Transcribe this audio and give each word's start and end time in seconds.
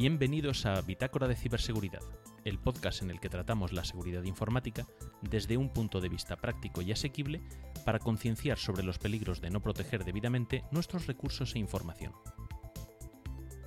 Bienvenidos 0.00 0.64
a 0.64 0.80
Bitácora 0.80 1.26
de 1.26 1.34
Ciberseguridad, 1.34 2.04
el 2.44 2.60
podcast 2.60 3.02
en 3.02 3.10
el 3.10 3.18
que 3.18 3.28
tratamos 3.28 3.72
la 3.72 3.82
seguridad 3.82 4.22
informática 4.22 4.86
desde 5.22 5.56
un 5.56 5.70
punto 5.70 6.00
de 6.00 6.08
vista 6.08 6.36
práctico 6.36 6.82
y 6.82 6.92
asequible 6.92 7.40
para 7.84 7.98
concienciar 7.98 8.58
sobre 8.58 8.84
los 8.84 9.00
peligros 9.00 9.40
de 9.40 9.50
no 9.50 9.60
proteger 9.60 10.04
debidamente 10.04 10.62
nuestros 10.70 11.08
recursos 11.08 11.56
e 11.56 11.58
información. 11.58 12.12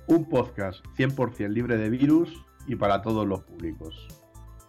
Un 0.06 0.26
podcast 0.26 0.82
100% 0.96 1.48
libre 1.48 1.76
de 1.76 1.90
virus 1.90 2.32
y 2.66 2.76
para 2.76 3.02
todos 3.02 3.28
los 3.28 3.42
públicos. 3.42 4.08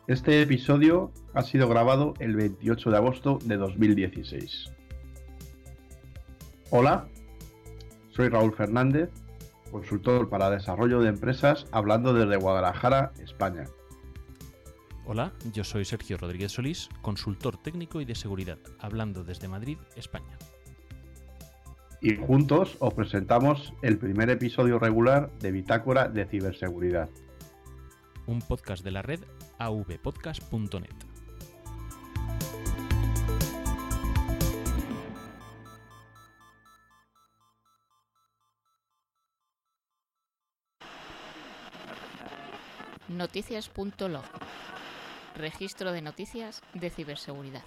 Este 0.07 0.41
episodio 0.41 1.13
ha 1.33 1.43
sido 1.43 1.69
grabado 1.69 2.13
el 2.19 2.35
28 2.35 2.91
de 2.91 2.97
agosto 2.97 3.39
de 3.45 3.55
2016. 3.55 4.69
Hola, 6.71 7.07
soy 8.09 8.27
Raúl 8.27 8.53
Fernández 8.53 9.22
consultor 9.73 10.29
para 10.29 10.51
desarrollo 10.51 11.01
de 11.01 11.09
empresas, 11.09 11.65
hablando 11.71 12.13
desde 12.13 12.37
Guadalajara, 12.37 13.11
España. 13.21 13.65
Hola, 15.05 15.33
yo 15.51 15.63
soy 15.63 15.83
Sergio 15.83 16.17
Rodríguez 16.17 16.53
Solís, 16.53 16.89
consultor 17.01 17.57
técnico 17.57 17.99
y 17.99 18.05
de 18.05 18.15
seguridad, 18.15 18.59
hablando 18.79 19.23
desde 19.23 19.49
Madrid, 19.49 19.77
España. 19.97 20.37
Y 22.01 22.15
juntos 22.15 22.77
os 22.79 22.93
presentamos 22.93 23.73
el 23.81 23.97
primer 23.97 24.29
episodio 24.29 24.77
regular 24.77 25.31
de 25.39 25.51
Bitácora 25.51 26.07
de 26.07 26.25
Ciberseguridad. 26.25 27.09
Un 28.27 28.39
podcast 28.39 28.83
de 28.83 28.91
la 28.91 29.01
red 29.01 29.21
avpodcast.net. 29.57 31.12
Noticias.log. 43.13 44.23
Registro 45.35 45.91
de 45.91 46.01
noticias 46.01 46.63
de 46.73 46.89
ciberseguridad. 46.89 47.63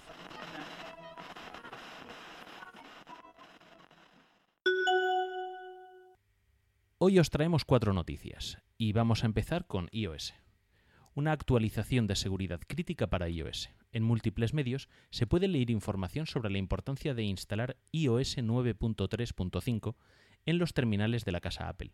Hoy 6.97 7.19
os 7.19 7.29
traemos 7.29 7.63
cuatro 7.63 7.93
noticias 7.93 8.57
y 8.77 8.91
vamos 8.91 9.23
a 9.23 9.27
empezar 9.27 9.65
con 9.67 9.87
iOS. 9.93 10.33
Una 11.13 11.31
actualización 11.31 12.07
de 12.07 12.17
seguridad 12.17 12.59
crítica 12.67 13.07
para 13.07 13.29
iOS. 13.29 13.69
En 13.93 14.03
múltiples 14.03 14.53
medios 14.53 14.89
se 15.11 15.27
puede 15.27 15.47
leer 15.47 15.69
información 15.69 16.27
sobre 16.27 16.49
la 16.49 16.57
importancia 16.57 17.13
de 17.13 17.23
instalar 17.23 17.77
iOS 17.93 18.37
9.3.5 18.37 19.95
en 20.45 20.57
los 20.57 20.73
terminales 20.73 21.23
de 21.23 21.31
la 21.31 21.39
casa 21.39 21.69
Apple. 21.69 21.93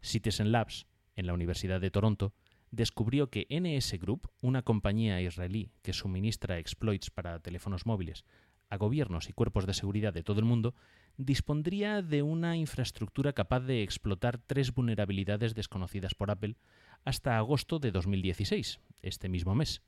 Citizen 0.00 0.50
Labs 0.50 0.86
en 1.16 1.26
la 1.26 1.34
Universidad 1.34 1.80
de 1.80 1.90
Toronto, 1.90 2.32
descubrió 2.70 3.30
que 3.30 3.46
NS 3.50 3.98
Group, 3.98 4.30
una 4.40 4.62
compañía 4.62 5.20
israelí 5.20 5.70
que 5.82 5.92
suministra 5.92 6.58
exploits 6.58 7.10
para 7.10 7.40
teléfonos 7.40 7.86
móviles 7.86 8.24
a 8.68 8.76
gobiernos 8.76 9.28
y 9.28 9.32
cuerpos 9.32 9.66
de 9.66 9.74
seguridad 9.74 10.14
de 10.14 10.22
todo 10.22 10.38
el 10.38 10.46
mundo, 10.46 10.74
dispondría 11.16 12.02
de 12.02 12.22
una 12.22 12.56
infraestructura 12.56 13.32
capaz 13.32 13.60
de 13.60 13.82
explotar 13.82 14.38
tres 14.38 14.72
vulnerabilidades 14.72 15.54
desconocidas 15.54 16.14
por 16.14 16.30
Apple 16.30 16.56
hasta 17.04 17.36
agosto 17.36 17.80
de 17.80 17.90
2016, 17.90 18.80
este 19.02 19.28
mismo 19.28 19.54
mes, 19.54 19.82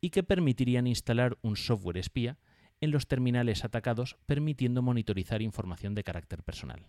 y 0.00 0.10
que 0.10 0.22
permitirían 0.22 0.86
instalar 0.86 1.36
un 1.42 1.56
software 1.56 1.98
espía 1.98 2.38
en 2.80 2.90
los 2.90 3.06
terminales 3.06 3.64
atacados 3.64 4.16
permitiendo 4.26 4.82
monitorizar 4.82 5.42
información 5.42 5.94
de 5.94 6.04
carácter 6.04 6.42
personal. 6.42 6.86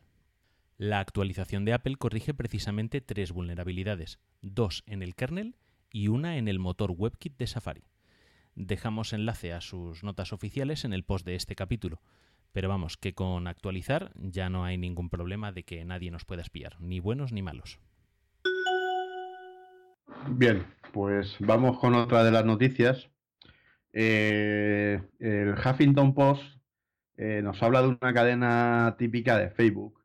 La 0.78 1.00
actualización 1.00 1.66
de 1.66 1.74
Apple 1.74 1.96
corrige 1.96 2.36
precisamente 2.36 3.02
tres 3.02 3.32
vulnerabilidades, 3.32 4.20
dos 4.44 4.84
en 4.86 5.02
el 5.02 5.16
kernel 5.16 5.56
y 5.92 6.08
una 6.08 6.38
en 6.38 6.48
el 6.48 6.60
motor 6.60 6.92
WebKit 6.96 7.36
de 7.36 7.48
Safari. 7.48 7.84
Dejamos 8.54 9.12
enlace 9.12 9.54
a 9.54 9.62
sus 9.62 10.04
notas 10.04 10.34
oficiales 10.34 10.86
en 10.86 10.94
el 10.94 11.04
post 11.04 11.26
de 11.26 11.34
este 11.34 11.56
capítulo, 11.56 12.00
pero 12.52 12.70
vamos, 12.70 12.96
que 12.96 13.16
con 13.16 13.48
actualizar 13.48 14.12
ya 14.16 14.52
no 14.52 14.66
hay 14.66 14.78
ningún 14.78 15.10
problema 15.10 15.52
de 15.52 15.64
que 15.64 15.84
nadie 15.84 16.12
nos 16.12 16.26
pueda 16.26 16.44
espiar, 16.44 16.80
ni 16.80 17.00
buenos 17.00 17.32
ni 17.32 17.42
malos. 17.42 17.80
Bien, 20.30 20.64
pues 20.94 21.38
vamos 21.40 21.80
con 21.80 21.96
otra 21.96 22.24
de 22.24 22.32
las 22.32 22.46
noticias. 22.46 23.10
Eh, 23.94 25.02
el 25.18 25.56
Huffington 25.56 26.14
Post 26.14 26.44
eh, 27.16 27.42
nos 27.44 27.64
habla 27.64 27.82
de 27.82 27.88
una 27.88 28.14
cadena 28.14 28.96
típica 29.00 29.40
de 29.40 29.50
Facebook 29.50 29.98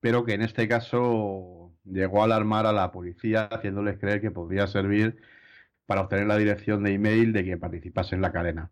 pero 0.00 0.24
que 0.24 0.34
en 0.34 0.42
este 0.42 0.68
caso 0.68 1.72
llegó 1.84 2.22
a 2.22 2.24
alarmar 2.26 2.66
a 2.66 2.72
la 2.72 2.92
policía 2.92 3.44
haciéndoles 3.44 3.98
creer 3.98 4.20
que 4.20 4.30
podría 4.30 4.66
servir 4.66 5.16
para 5.86 6.02
obtener 6.02 6.26
la 6.26 6.36
dirección 6.36 6.84
de 6.84 6.92
email 6.94 7.32
de 7.32 7.44
quien 7.44 7.60
participase 7.60 8.14
en 8.14 8.22
la 8.22 8.32
cadena. 8.32 8.70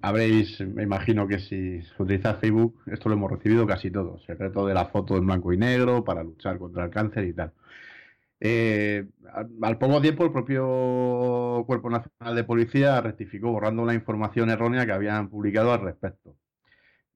Habréis, 0.00 0.60
me 0.60 0.82
imagino 0.84 1.28
que 1.28 1.38
si 1.40 1.80
utiliza 1.98 2.36
Facebook, 2.36 2.80
esto 2.86 3.08
lo 3.08 3.16
hemos 3.16 3.30
recibido 3.30 3.66
casi 3.66 3.90
todos, 3.90 4.26
el 4.28 4.38
reto 4.38 4.66
de 4.66 4.74
la 4.74 4.86
foto 4.86 5.16
en 5.16 5.26
blanco 5.26 5.52
y 5.52 5.58
negro 5.58 6.04
para 6.04 6.22
luchar 6.22 6.58
contra 6.58 6.84
el 6.84 6.90
cáncer 6.90 7.24
y 7.24 7.34
tal. 7.34 7.52
Eh, 8.40 9.06
al, 9.62 9.78
poco 9.78 10.00
tiempo, 10.00 10.24
el 10.24 10.32
propio 10.32 11.64
Cuerpo 11.66 11.90
Nacional 11.90 12.36
de 12.36 12.44
Policía 12.44 13.00
rectificó 13.00 13.50
borrando 13.52 13.82
una 13.82 13.94
información 13.94 14.50
errónea 14.50 14.86
que 14.86 14.92
habían 14.92 15.28
publicado 15.30 15.72
al 15.72 15.80
respecto. 15.80 16.36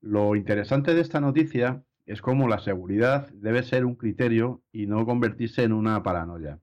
Lo 0.00 0.36
interesante 0.36 0.94
de 0.94 1.00
esta 1.00 1.20
noticia 1.20 1.82
es 2.08 2.22
como 2.22 2.48
la 2.48 2.58
seguridad 2.58 3.28
debe 3.34 3.62
ser 3.62 3.84
un 3.84 3.94
criterio 3.94 4.62
y 4.72 4.86
no 4.86 5.04
convertirse 5.04 5.62
en 5.62 5.74
una 5.74 6.02
paranoia. 6.02 6.58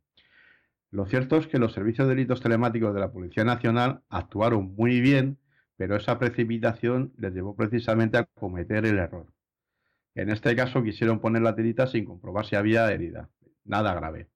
Lo 0.89 1.05
cierto 1.05 1.37
es 1.37 1.45
que 1.45 1.59
los 1.59 1.71
servicios 1.71 2.07
de 2.07 2.15
delitos 2.15 2.41
telemáticos 2.41 2.95
de 2.95 2.99
la 2.99 3.11
Policía 3.11 3.43
Nacional 3.43 4.01
actuaron 4.09 4.73
muy 4.75 5.01
bien, 5.01 5.37
pero 5.77 5.95
esa 5.97 6.17
precipitación 6.17 7.13
les 7.17 7.31
llevó 7.31 7.55
precisamente 7.55 8.17
a 8.17 8.25
cometer 8.25 8.87
el 8.87 8.97
error. 8.97 9.27
En 10.15 10.31
este 10.31 10.55
caso 10.55 10.81
quisieron 10.81 11.19
poner 11.19 11.43
la 11.43 11.55
tirita 11.55 11.85
sin 11.85 12.05
comprobar 12.05 12.47
si 12.47 12.55
había 12.55 12.91
herida. 12.91 13.29
Nada 13.65 13.93
grave. 13.93 14.29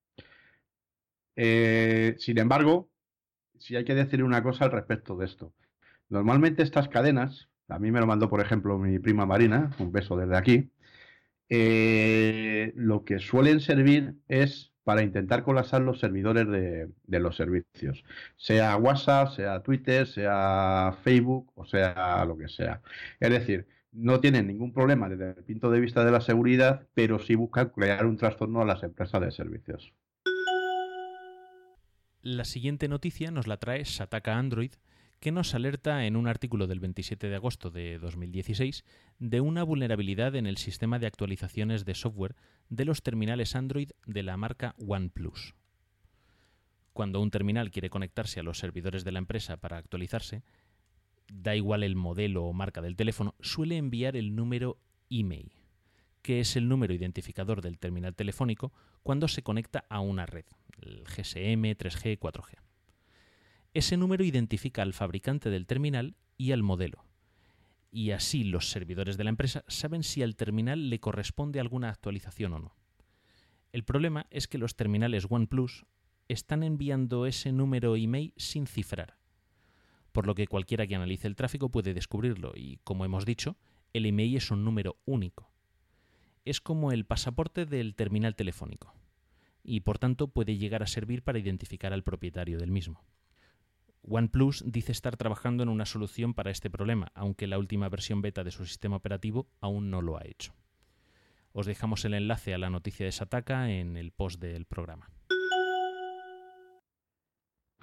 Eh, 1.35 2.17
sin 2.19 2.37
embargo, 2.37 2.91
si 3.57 3.75
hay 3.77 3.83
que 3.83 3.95
decir 3.95 4.23
una 4.23 4.43
cosa 4.43 4.65
al 4.65 4.71
respecto 4.71 5.17
de 5.17 5.25
esto. 5.25 5.53
Normalmente 6.07 6.61
estas 6.61 6.87
cadenas, 6.87 7.49
a 7.67 7.79
mí 7.79 7.89
me 7.89 7.99
lo 7.99 8.05
mandó 8.05 8.29
por 8.29 8.41
ejemplo 8.41 8.77
mi 8.77 8.99
prima 8.99 9.25
Marina, 9.25 9.71
un 9.79 9.91
beso 9.91 10.15
desde 10.15 10.37
aquí, 10.37 10.69
eh, 11.49 12.71
lo 12.75 13.03
que 13.03 13.19
suelen 13.19 13.59
servir 13.59 14.15
es 14.27 14.71
para 14.83 15.03
intentar 15.03 15.43
colapsar 15.43 15.81
los 15.81 15.99
servidores 15.99 16.47
de, 16.47 17.19
los 17.19 17.35
servicios, 17.35 18.03
sea 18.37 18.75
WhatsApp, 18.77 19.29
sea 19.35 19.61
Twitter, 19.61 20.07
sea 20.07 20.97
Facebook 21.03 21.51
o 21.55 21.65
sea 21.65 22.25
lo 22.25 22.37
que 22.37 22.49
sea. 22.49 22.81
Es 23.19 23.29
decir, 23.29 23.67
no 23.91 24.19
tienen 24.19 24.47
ningún 24.47 24.73
problema 24.73 25.09
desde 25.09 25.39
el 25.39 25.43
punto 25.43 25.69
de 25.69 25.79
vista 25.79 26.03
de 26.03 26.11
la 26.11 26.21
seguridad, 26.21 26.87
pero 26.93 27.19
sí 27.19 27.35
buscan 27.35 27.69
crear 27.69 28.05
un 28.05 28.17
trastorno 28.17 28.61
a 28.61 28.65
las 28.65 28.81
empresas 28.81 29.21
de 29.21 29.31
servicios. 29.31 29.93
La 32.21 32.45
siguiente 32.45 32.87
noticia 32.87 33.31
nos 33.31 33.47
la 33.47 33.57
trae 33.57 33.85
Sataka 33.85 34.37
Android, 34.37 34.71
que 35.19 35.31
nos 35.31 35.53
alerta 35.53 36.05
en 36.05 36.15
un 36.15 36.27
artículo 36.27 36.67
del 36.67 36.79
27 36.79 37.27
de 37.27 37.35
agosto 37.35 37.71
de 37.71 37.99
2016 37.99 38.85
de 39.19 39.41
una 39.41 39.63
vulnerabilidad 39.63 40.35
en 40.35 40.45
el 40.45 40.57
sistema 40.57 40.97
de 40.97 41.07
actualizaciones 41.07 41.83
de 41.83 41.95
software 41.95 42.35
de 42.69 42.85
los 42.85 43.03
terminales 43.03 43.55
Android 43.55 43.91
de 44.05 44.23
la 44.23 44.37
marca 44.37 44.75
OnePlus. 44.77 45.55
Cuando 46.93 47.21
un 47.21 47.31
terminal 47.31 47.71
quiere 47.71 47.89
conectarse 47.89 48.39
a 48.39 48.43
los 48.43 48.59
servidores 48.59 49.03
de 49.03 49.11
la 49.11 49.19
empresa 49.19 49.57
para 49.57 49.77
actualizarse, 49.77 50.43
da 51.31 51.55
igual 51.55 51.83
el 51.83 51.95
modelo 51.95 52.45
o 52.45 52.53
marca 52.53 52.81
del 52.81 52.95
teléfono, 52.95 53.35
suele 53.41 53.77
enviar 53.77 54.15
el 54.15 54.35
número 54.35 54.79
email, 55.09 55.51
que 56.21 56.39
es 56.39 56.55
el 56.55 56.67
número 56.67 56.93
identificador 56.93 57.61
del 57.61 57.77
terminal 57.77 58.15
telefónico 58.15 58.71
cuando 59.03 59.27
se 59.27 59.43
conecta 59.43 59.85
a 59.89 59.99
una 59.99 60.25
red, 60.25 60.45
el 60.81 61.03
GSM, 61.03 61.63
3G, 61.75 62.19
4G. 62.19 62.68
Ese 63.73 63.97
número 63.97 64.23
identifica 64.23 64.81
al 64.81 64.93
fabricante 64.93 65.49
del 65.49 65.67
terminal 65.67 66.15
y 66.37 66.53
al 66.53 66.63
modelo. 66.63 67.05
Y 67.91 68.11
así 68.11 68.43
los 68.43 68.69
servidores 68.69 69.17
de 69.17 69.23
la 69.23 69.29
empresa 69.29 69.63
saben 69.67 70.03
si 70.03 70.23
al 70.23 70.35
terminal 70.35 70.89
le 70.89 70.99
corresponde 70.99 71.59
alguna 71.59 71.89
actualización 71.89 72.53
o 72.53 72.59
no. 72.59 72.75
El 73.71 73.83
problema 73.83 74.25
es 74.31 74.47
que 74.47 74.57
los 74.57 74.75
terminales 74.75 75.27
OnePlus 75.29 75.85
están 76.27 76.63
enviando 76.63 77.27
ese 77.27 77.51
número 77.51 77.95
email 77.95 78.33
sin 78.37 78.65
cifrar, 78.65 79.17
por 80.11 80.25
lo 80.25 80.33
que 80.33 80.47
cualquiera 80.47 80.87
que 80.87 80.95
analice 80.95 81.27
el 81.27 81.35
tráfico 81.35 81.69
puede 81.69 81.93
descubrirlo 81.93 82.53
y, 82.55 82.79
como 82.83 83.05
hemos 83.05 83.25
dicho, 83.25 83.57
el 83.93 84.05
email 84.05 84.37
es 84.37 84.49
un 84.49 84.63
número 84.63 84.97
único. 85.05 85.51
Es 86.45 86.61
como 86.61 86.91
el 86.91 87.05
pasaporte 87.05 87.65
del 87.65 87.95
terminal 87.95 88.35
telefónico, 88.35 88.93
y 89.63 89.81
por 89.81 89.99
tanto 89.99 90.29
puede 90.29 90.57
llegar 90.57 90.81
a 90.81 90.87
servir 90.87 91.23
para 91.23 91.39
identificar 91.39 91.93
al 91.93 92.03
propietario 92.03 92.57
del 92.57 92.71
mismo. 92.71 93.03
OnePlus 94.01 94.63
dice 94.65 94.91
estar 94.91 95.17
trabajando 95.17 95.63
en 95.63 95.69
una 95.69 95.85
solución 95.85 96.33
para 96.33 96.51
este 96.51 96.69
problema, 96.69 97.11
aunque 97.13 97.47
la 97.47 97.59
última 97.59 97.89
versión 97.89 98.21
beta 98.21 98.43
de 98.43 98.51
su 98.51 98.65
sistema 98.65 98.95
operativo 98.95 99.47
aún 99.61 99.89
no 99.89 100.01
lo 100.01 100.17
ha 100.17 100.25
hecho. 100.25 100.53
Os 101.51 101.65
dejamos 101.65 102.05
el 102.05 102.13
enlace 102.13 102.53
a 102.53 102.57
la 102.57 102.69
noticia 102.69 103.05
de 103.05 103.11
Sataka 103.11 103.71
en 103.71 103.97
el 103.97 104.11
post 104.11 104.39
del 104.39 104.65
programa. 104.65 105.09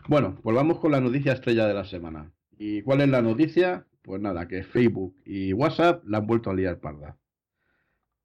Bueno, 0.08 0.38
volvamos 0.42 0.78
con 0.78 0.92
la 0.92 1.00
noticia 1.00 1.32
estrella 1.32 1.66
de 1.66 1.74
la 1.74 1.84
semana. 1.84 2.32
¿Y 2.56 2.82
cuál 2.82 3.00
es 3.00 3.08
la 3.08 3.22
noticia? 3.22 3.86
Pues 4.02 4.20
nada, 4.20 4.46
que 4.46 4.62
Facebook 4.62 5.16
y 5.24 5.52
WhatsApp 5.52 6.04
la 6.06 6.18
han 6.18 6.26
vuelto 6.26 6.50
a 6.50 6.54
liar 6.54 6.78
parda. 6.78 7.18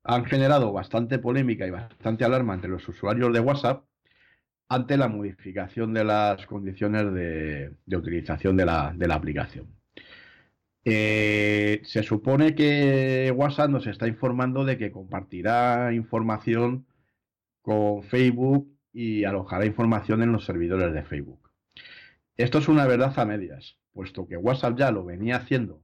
Han 0.04 0.26
generado 0.26 0.72
bastante 0.72 1.18
polémica 1.18 1.66
y 1.66 1.72
bastante 1.72 2.24
alarma 2.24 2.54
entre 2.54 2.70
los 2.70 2.88
usuarios 2.88 3.34
de 3.34 3.40
WhatsApp 3.40 3.84
ante 4.72 4.96
la 4.96 5.10
modificación 5.10 5.94
de 5.94 6.06
las 6.06 6.46
condiciones 6.46 7.14
de, 7.14 7.76
utilización 7.94 8.56
de 8.56 8.66
la, 8.66 8.96
aplicación. 9.10 9.68
Eh, 10.86 11.82
se 11.84 12.04
supone 12.04 12.56
que 12.56 13.34
WhatsApp 13.36 13.70
nos 13.70 13.86
está 13.86 14.08
informando 14.08 14.64
de 14.64 14.78
que 14.78 14.90
compartirá 14.90 15.92
información 15.92 16.86
con 17.62 18.04
Facebook 18.04 18.74
y 18.94 19.26
alojará 19.26 19.66
información 19.66 20.24
en 20.24 20.32
los 20.32 20.46
servidores 20.46 20.94
de 20.94 21.04
Facebook. 21.04 21.52
Esto 22.38 22.60
es 22.60 22.70
una 22.70 22.88
verdad 22.88 23.14
a 23.20 23.26
medias, 23.26 23.78
puesto 23.92 24.26
que 24.26 24.38
WhatsApp 24.38 24.78
ya 24.78 24.90
lo 24.90 25.04
venía 25.04 25.36
haciendo 25.36 25.84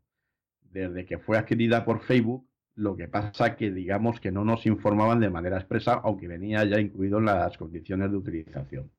desde 0.62 1.06
que 1.06 1.18
fue 1.18 1.38
adquirida 1.38 1.84
por 1.84 2.06
Facebook, 2.06 2.47
lo 2.78 2.96
que 2.96 3.08
pasa 3.08 3.56
que 3.56 3.72
digamos 3.72 4.20
que 4.20 4.32
no 4.32 4.46
nos 4.46 4.66
informaban 4.66 5.20
de 5.20 5.30
manera 5.30 5.58
expresa, 5.58 5.94
aunque 6.04 6.28
venía 6.28 6.64
ya 6.64 6.80
incluido 6.80 7.18
en 7.18 7.26
las 7.26 7.58
condiciones 7.58 8.12
de 8.12 8.18
utilización. 8.18 8.92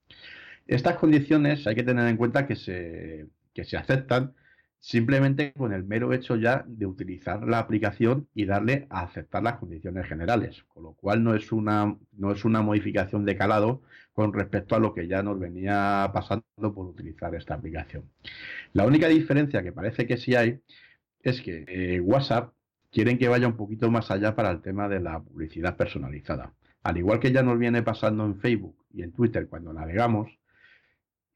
Estas 0.67 0.97
condiciones 0.97 1.67
hay 1.67 1.77
que 1.77 1.85
tener 1.85 2.07
en 2.09 2.17
cuenta 2.17 2.47
que 2.47 2.57
se, 2.57 3.27
que 3.55 3.65
se 3.65 3.77
aceptan 3.77 4.35
simplemente 4.81 5.53
con 5.53 5.73
el 5.73 5.85
mero 5.85 6.13
hecho 6.13 6.37
ya 6.37 6.65
de 6.67 6.87
utilizar 6.87 7.47
la 7.47 7.61
aplicación 7.61 8.29
y 8.35 8.47
darle 8.47 8.87
a 8.91 9.03
aceptar 9.03 9.43
las 9.43 9.59
condiciones 9.59 10.07
generales, 10.07 10.65
con 10.69 10.83
lo 10.83 10.93
cual 10.95 11.23
no 11.23 11.35
es 11.35 11.53
una, 11.53 11.97
no 12.13 12.33
es 12.33 12.45
una 12.45 12.63
modificación 12.63 13.25
de 13.25 13.37
calado 13.37 13.83
con 14.13 14.33
respecto 14.33 14.75
a 14.75 14.81
lo 14.81 14.93
que 14.93 15.07
ya 15.07 15.23
nos 15.23 15.39
venía 15.39 16.11
pasando 16.13 16.45
por 16.75 16.87
utilizar 16.87 17.35
esta 17.35 17.55
aplicación. 17.55 18.11
La 18.73 18.87
única 18.87 19.07
diferencia 19.09 19.63
que 19.63 19.73
parece 19.73 20.07
que 20.07 20.17
sí 20.17 20.35
hay 20.35 20.61
es 21.23 21.41
que 21.43 21.65
eh, 21.69 22.01
WhatsApp 22.01 22.53
quieren 22.91 23.19
que 23.19 23.29
vaya 23.29 23.47
un 23.47 23.57
poquito 23.57 23.91
más 23.91 24.11
allá 24.11 24.35
para 24.35 24.51
el 24.51 24.61
tema 24.61 24.89
de 24.89 25.01
la 25.01 25.21
publicidad 25.21 25.77
personalizada. 25.77 26.53
Al 26.83 26.97
igual 26.97 27.21
que 27.21 27.33
ya 27.33 27.43
nos 27.43 27.59
viene 27.59 27.83
pasando 27.83 28.25
en 28.25 28.39
Facebook 28.39 28.85
y 28.93 29.03
en 29.03 29.13
Twitter 29.13 29.49
cuando 29.49 29.73
navegamos, 29.73 30.31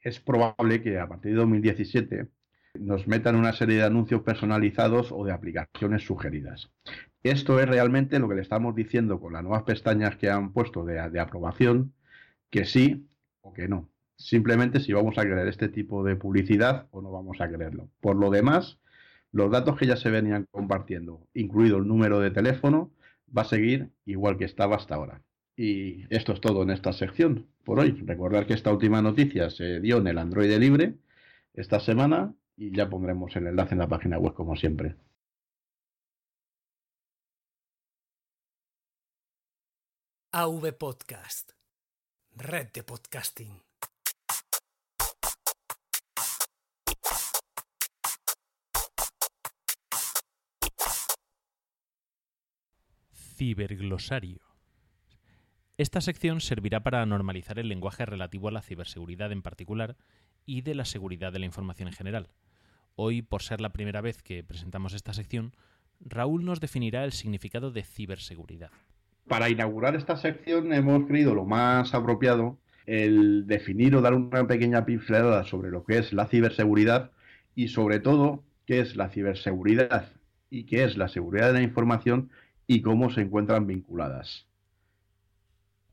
es 0.00 0.20
probable 0.20 0.82
que 0.82 0.98
a 0.98 1.06
partir 1.06 1.32
de 1.32 1.38
2017 1.38 2.28
nos 2.80 3.06
metan 3.06 3.36
una 3.36 3.52
serie 3.52 3.76
de 3.76 3.84
anuncios 3.84 4.22
personalizados 4.22 5.12
o 5.12 5.24
de 5.24 5.32
aplicaciones 5.32 6.04
sugeridas. 6.04 6.70
Esto 7.22 7.60
es 7.60 7.68
realmente 7.68 8.18
lo 8.18 8.28
que 8.28 8.34
le 8.34 8.42
estamos 8.42 8.74
diciendo 8.74 9.20
con 9.20 9.34
las 9.34 9.42
nuevas 9.42 9.62
pestañas 9.62 10.16
que 10.16 10.30
han 10.30 10.52
puesto 10.52 10.84
de, 10.84 10.98
aprobación, 10.98 11.92
que 12.50 12.64
sí 12.64 13.06
o 13.42 13.52
que 13.52 13.68
no. 13.68 13.88
Simplemente 14.16 14.80
si 14.80 14.92
vamos 14.92 15.18
a 15.18 15.22
querer 15.22 15.46
este 15.48 15.68
tipo 15.68 16.02
de 16.02 16.16
publicidad 16.16 16.88
o 16.90 17.02
no 17.02 17.10
vamos 17.10 17.40
a 17.40 17.48
quererlo. 17.48 17.90
Por 18.00 18.16
lo 18.16 18.30
demás, 18.30 18.78
los 19.32 19.50
datos 19.50 19.78
que 19.78 19.86
ya 19.86 19.96
se 19.96 20.10
venían 20.10 20.46
compartiendo, 20.50 21.26
incluido 21.34 21.78
el 21.78 21.88
número 21.88 22.20
de 22.20 22.30
teléfono, 22.30 22.92
va 23.36 23.42
a 23.42 23.46
seguir 23.46 23.90
igual 24.04 24.36
que 24.36 24.44
estaba 24.44 24.76
hasta 24.76 24.94
ahora. 24.94 25.22
Y 25.56 26.04
esto 26.14 26.32
es 26.32 26.40
todo 26.40 26.62
en 26.62 26.70
esta 26.70 26.92
sección 26.92 27.48
por 27.64 27.80
hoy. 27.80 27.92
Recordar 28.06 28.46
que 28.46 28.54
esta 28.54 28.72
última 28.72 29.02
noticia 29.02 29.50
se 29.50 29.80
dio 29.80 29.98
en 29.98 30.06
el 30.06 30.18
Android 30.18 30.52
libre 30.58 30.94
esta 31.54 31.80
semana 31.80 32.34
y 32.56 32.74
ya 32.76 32.88
pondremos 32.88 33.34
el 33.36 33.46
enlace 33.46 33.74
en 33.74 33.80
la 33.80 33.88
página 33.88 34.18
web 34.18 34.34
como 34.34 34.56
siempre. 34.56 34.96
AV 40.32 40.72
Podcast, 40.78 41.52
red 42.36 42.68
de 42.72 42.82
podcasting. 42.82 43.71
Ciberglosario. 53.36 54.40
Esta 55.78 56.00
sección 56.00 56.40
servirá 56.40 56.82
para 56.82 57.04
normalizar 57.06 57.58
el 57.58 57.68
lenguaje 57.68 58.04
relativo 58.04 58.48
a 58.48 58.52
la 58.52 58.62
ciberseguridad 58.62 59.32
en 59.32 59.42
particular 59.42 59.96
y 60.44 60.60
de 60.60 60.74
la 60.74 60.84
seguridad 60.84 61.32
de 61.32 61.38
la 61.38 61.46
información 61.46 61.88
en 61.88 61.94
general. 61.94 62.28
Hoy, 62.94 63.22
por 63.22 63.42
ser 63.42 63.60
la 63.60 63.72
primera 63.72 64.00
vez 64.00 64.22
que 64.22 64.44
presentamos 64.44 64.92
esta 64.92 65.14
sección, 65.14 65.54
Raúl 66.00 66.44
nos 66.44 66.60
definirá 66.60 67.04
el 67.04 67.12
significado 67.12 67.70
de 67.70 67.84
ciberseguridad. 67.84 68.70
Para 69.28 69.48
inaugurar 69.48 69.96
esta 69.96 70.16
sección 70.16 70.72
hemos 70.72 71.06
creído 71.06 71.34
lo 71.34 71.44
más 71.44 71.94
apropiado 71.94 72.58
el 72.86 73.46
definir 73.46 73.94
o 73.94 74.02
dar 74.02 74.14
una 74.14 74.46
pequeña 74.46 74.84
pincelada 74.84 75.44
sobre 75.44 75.70
lo 75.70 75.84
que 75.84 75.98
es 75.98 76.12
la 76.12 76.26
ciberseguridad 76.26 77.12
y 77.54 77.68
sobre 77.68 78.00
todo 78.00 78.42
qué 78.66 78.80
es 78.80 78.96
la 78.96 79.08
ciberseguridad 79.08 80.10
y 80.50 80.64
qué 80.64 80.84
es 80.84 80.96
la 80.96 81.08
seguridad 81.08 81.48
de 81.48 81.54
la 81.54 81.62
información 81.62 82.30
y 82.72 82.80
cómo 82.80 83.10
se 83.10 83.20
encuentran 83.20 83.66
vinculadas. 83.66 84.46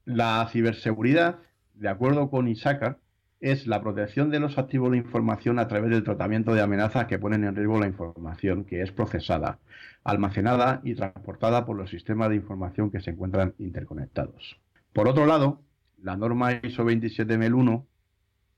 La 0.06 0.48
ciberseguridad, 0.50 1.40
de 1.74 1.90
acuerdo 1.90 2.30
con 2.30 2.48
Isaka, 2.48 3.00
es 3.42 3.68
la 3.68 3.81
protección 3.81 4.30
de 4.30 4.40
los 4.40 4.58
activos 4.58 4.92
de 4.92 4.98
información 4.98 5.60
a 5.60 5.68
través 5.68 5.92
del 5.92 6.04
tratamiento 6.04 6.54
de 6.54 6.62
amenazas 6.62 7.06
que 7.06 7.20
ponen 7.20 7.44
en 7.44 7.56
riesgo 7.56 7.80
la 7.80 7.88
información 7.88 8.64
que 8.64 8.81
es 8.81 8.92
procesada, 8.94 9.60
almacenada 10.06 10.80
y 10.86 10.96
transportada 10.96 11.66
por 11.66 11.76
los 11.76 11.90
sistemas 11.90 12.30
de 12.30 12.38
información 12.38 12.92
que 12.92 13.02
se 13.02 13.12
encuentran 13.12 13.56
interconectados. 13.60 14.58
Por 14.94 15.10
otro 15.10 15.26
lado, 15.26 15.62
la 16.02 16.16
norma 16.16 16.54
ISO 16.64 16.86
27001, 16.86 17.88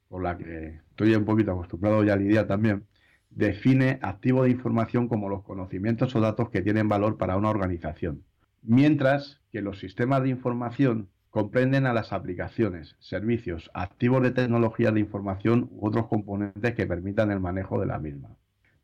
con 0.10 0.24
la 0.24 0.38
que 0.38 0.80
estoy 0.92 1.16
un 1.16 1.26
poquito 1.26 1.54
acostumbrado 1.54 2.04
ya 2.04 2.14
a 2.14 2.18
lidiar 2.18 2.46
también, 2.46 2.86
define 3.32 4.00
activos 4.02 4.46
de 4.46 4.52
información 4.52 5.08
como 5.08 5.30
los 5.30 5.44
conocimientos 5.44 6.16
o 6.16 6.22
datos 6.22 6.50
que 6.50 6.62
tienen 6.62 6.90
valor 6.90 7.18
para 7.18 7.38
una 7.38 7.50
organización, 7.50 8.24
mientras 8.62 9.42
que 9.52 9.62
los 9.62 9.80
sistemas 9.80 10.24
de 10.24 10.30
información 10.30 11.10
comprenden 11.30 11.86
a 11.86 11.94
las 11.94 12.12
aplicaciones, 12.12 12.98
servicios, 13.00 13.72
activos 13.74 14.22
de 14.22 14.32
tecnología 14.32 14.92
de 14.92 15.00
información 15.00 15.70
u 15.72 15.88
otros 15.88 16.08
componentes 16.08 16.76
que 16.76 16.86
permitan 16.86 17.32
el 17.32 17.40
manejo 17.40 17.80
de 17.80 17.86
la 17.86 18.00
misma. 18.00 18.36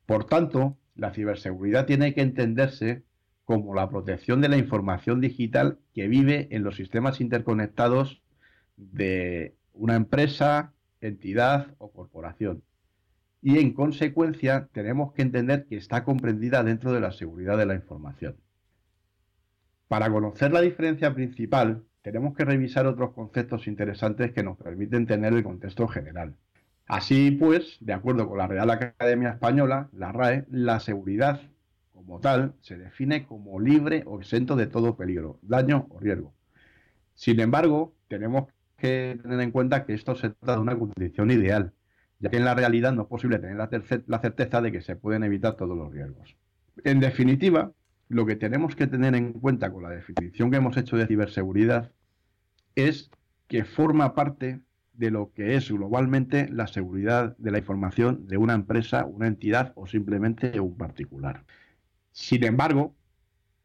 Por 0.05 0.23
tanto, 0.23 0.77
la 0.95 1.11
ciberseguridad 1.13 1.85
tiene 1.85 2.13
que 2.13 2.21
entenderse 2.21 3.03
como 3.43 3.75
la 3.75 3.89
protección 3.89 4.41
de 4.41 4.49
la 4.49 4.57
información 4.57 5.19
digital 5.19 5.77
que 5.93 6.07
vive 6.07 6.47
en 6.51 6.63
los 6.63 6.77
sistemas 6.77 7.19
interconectados 7.19 8.21
de 8.77 9.55
una 9.73 9.95
empresa, 9.95 10.73
entidad 11.01 11.75
o 11.77 11.91
corporación. 11.91 12.63
Y 13.41 13.59
en 13.59 13.73
consecuencia 13.73 14.67
tenemos 14.71 15.13
que 15.13 15.21
entender 15.21 15.65
que 15.67 15.77
está 15.77 16.03
comprendida 16.03 16.63
dentro 16.63 16.91
de 16.91 16.99
la 16.99 17.11
seguridad 17.11 17.57
de 17.57 17.65
la 17.65 17.75
información. 17.75 18.37
Para 19.87 20.09
conocer 20.09 20.51
la 20.51 20.61
diferencia 20.61 21.13
principal 21.13 21.83
tenemos 22.01 22.35
que 22.35 22.45
revisar 22.45 22.87
otros 22.87 23.13
conceptos 23.13 23.67
interesantes 23.67 24.31
que 24.31 24.43
nos 24.43 24.57
permiten 24.57 25.05
tener 25.05 25.33
el 25.33 25.43
contexto 25.43 25.87
general. 25.87 26.35
Así 26.87 27.31
pues, 27.31 27.77
de 27.81 27.93
acuerdo 27.93 28.29
con 28.29 28.37
la 28.37 28.47
Real 28.47 28.69
Academia 28.69 29.31
Española, 29.31 29.89
la 29.91 30.13
RAE, 30.13 30.45
la 30.49 30.79
seguridad 30.79 31.41
como 31.91 32.19
tal 32.21 32.53
se 32.61 32.77
define 32.77 33.25
como 33.25 33.59
libre 33.59 34.03
o 34.05 34.19
exento 34.19 34.55
de 34.55 34.67
todo 34.67 34.95
peligro, 34.95 35.39
daño 35.41 35.87
o 35.89 35.99
riesgo. 35.99 36.33
Sin 37.15 37.39
embargo, 37.41 37.93
tenemos 38.07 38.47
que 38.77 39.19
tener 39.21 39.41
en 39.41 39.51
cuenta 39.51 39.85
que 39.85 39.93
esto 39.93 40.15
se 40.15 40.29
trata 40.29 40.53
de 40.53 40.61
una 40.61 40.77
condición 40.77 41.31
ideal, 41.31 41.73
ya 42.19 42.29
que 42.29 42.37
en 42.37 42.45
la 42.45 42.55
realidad 42.55 42.93
no 42.93 43.03
es 43.03 43.07
posible 43.07 43.39
tener 43.39 43.55
la, 43.57 43.69
la 44.07 44.19
certeza 44.19 44.61
de 44.61 44.71
que 44.71 44.81
se 44.81 44.95
pueden 44.95 45.23
evitar 45.23 45.55
todos 45.55 45.77
los 45.77 45.91
riesgos. 45.91 46.35
En 46.83 46.99
definitiva, 46.99 47.71
lo 48.09 48.25
que 48.25 48.35
tenemos 48.35 48.75
que 48.75 48.87
tener 48.87 49.15
en 49.15 49.33
cuenta 49.33 49.71
con 49.71 49.83
la 49.83 49.89
definición 49.89 50.49
que 50.49 50.57
hemos 50.57 50.77
hecho 50.77 50.97
de 50.97 51.07
ciberseguridad 51.07 51.91
es 52.75 53.11
que 53.47 53.65
forma 53.65 54.13
parte 54.13 54.61
de 54.93 55.11
lo 55.11 55.31
que 55.33 55.55
es 55.55 55.71
globalmente 55.71 56.49
la 56.49 56.67
seguridad 56.67 57.37
de 57.37 57.51
la 57.51 57.59
información 57.59 58.27
de 58.27 58.37
una 58.37 58.53
empresa, 58.53 59.05
una 59.05 59.27
entidad 59.27 59.73
o 59.75 59.85
simplemente 59.85 60.59
un 60.59 60.75
particular. 60.75 61.45
Sin 62.11 62.43
embargo, 62.43 62.95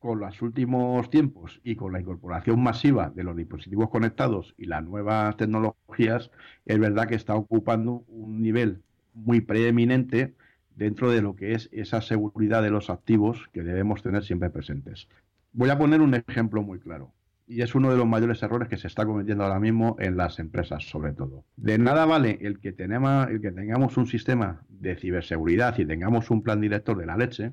con 0.02 0.18
los 0.18 0.42
últimos 0.42 1.08
tiempos 1.10 1.60
y 1.62 1.76
con 1.76 1.92
la 1.92 2.00
incorporación 2.00 2.60
masiva 2.60 3.10
de 3.14 3.22
los 3.22 3.36
dispositivos 3.36 3.88
conectados 3.88 4.52
y 4.58 4.66
las 4.66 4.82
nuevas 4.82 5.36
tecnologías, 5.36 6.32
es 6.66 6.78
verdad 6.80 7.06
que 7.06 7.14
está 7.14 7.36
ocupando 7.36 8.02
un 8.08 8.42
nivel 8.42 8.82
muy 9.14 9.40
preeminente 9.42 10.34
dentro 10.74 11.08
de 11.12 11.22
lo 11.22 11.36
que 11.36 11.52
es 11.52 11.68
esa 11.70 12.00
seguridad 12.00 12.64
de 12.64 12.70
los 12.70 12.90
activos 12.90 13.48
que 13.52 13.62
debemos 13.62 14.02
tener 14.02 14.24
siempre 14.24 14.50
presentes. 14.50 15.06
Voy 15.52 15.70
a 15.70 15.78
poner 15.78 16.00
un 16.00 16.16
ejemplo 16.16 16.64
muy 16.64 16.80
claro 16.80 17.12
y 17.46 17.62
es 17.62 17.76
uno 17.76 17.92
de 17.92 17.96
los 17.96 18.06
mayores 18.06 18.42
errores 18.42 18.68
que 18.68 18.78
se 18.78 18.88
está 18.88 19.06
cometiendo 19.06 19.44
ahora 19.44 19.60
mismo 19.60 19.94
en 20.00 20.16
las 20.16 20.40
empresas, 20.40 20.82
sobre 20.82 21.12
todo. 21.12 21.44
De 21.56 21.78
nada 21.78 22.06
vale 22.06 22.38
el 22.40 22.58
que, 22.58 22.72
tenemos, 22.72 23.28
el 23.28 23.40
que 23.40 23.52
tengamos 23.52 23.96
un 23.96 24.08
sistema 24.08 24.62
de 24.68 24.96
ciberseguridad 24.96 25.78
y 25.78 25.86
tengamos 25.86 26.28
un 26.32 26.42
plan 26.42 26.60
director 26.60 26.98
de 26.98 27.06
la 27.06 27.16
leche, 27.16 27.52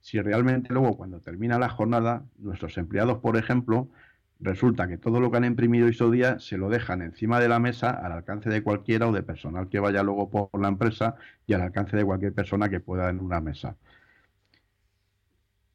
si 0.00 0.20
realmente 0.20 0.72
luego 0.72 0.96
cuando 0.96 1.20
termina 1.20 1.58
la 1.58 1.68
jornada, 1.68 2.24
nuestros 2.38 2.78
empleados, 2.78 3.18
por 3.18 3.36
ejemplo, 3.36 3.88
Resulta 4.38 4.86
que 4.86 4.98
todo 4.98 5.18
lo 5.18 5.30
que 5.30 5.38
han 5.38 5.44
imprimido 5.44 5.88
esos 5.88 6.12
días 6.12 6.44
se 6.44 6.58
lo 6.58 6.68
dejan 6.68 7.00
encima 7.00 7.40
de 7.40 7.48
la 7.48 7.58
mesa 7.58 7.90
al 7.90 8.12
alcance 8.12 8.50
de 8.50 8.62
cualquiera 8.62 9.08
o 9.08 9.12
de 9.12 9.22
personal 9.22 9.68
que 9.68 9.80
vaya 9.80 10.02
luego 10.02 10.28
por 10.28 10.60
la 10.60 10.68
empresa 10.68 11.16
y 11.46 11.54
al 11.54 11.62
alcance 11.62 11.96
de 11.96 12.04
cualquier 12.04 12.34
persona 12.34 12.68
que 12.68 12.80
pueda 12.80 13.08
en 13.08 13.20
una 13.20 13.40
mesa. 13.40 13.76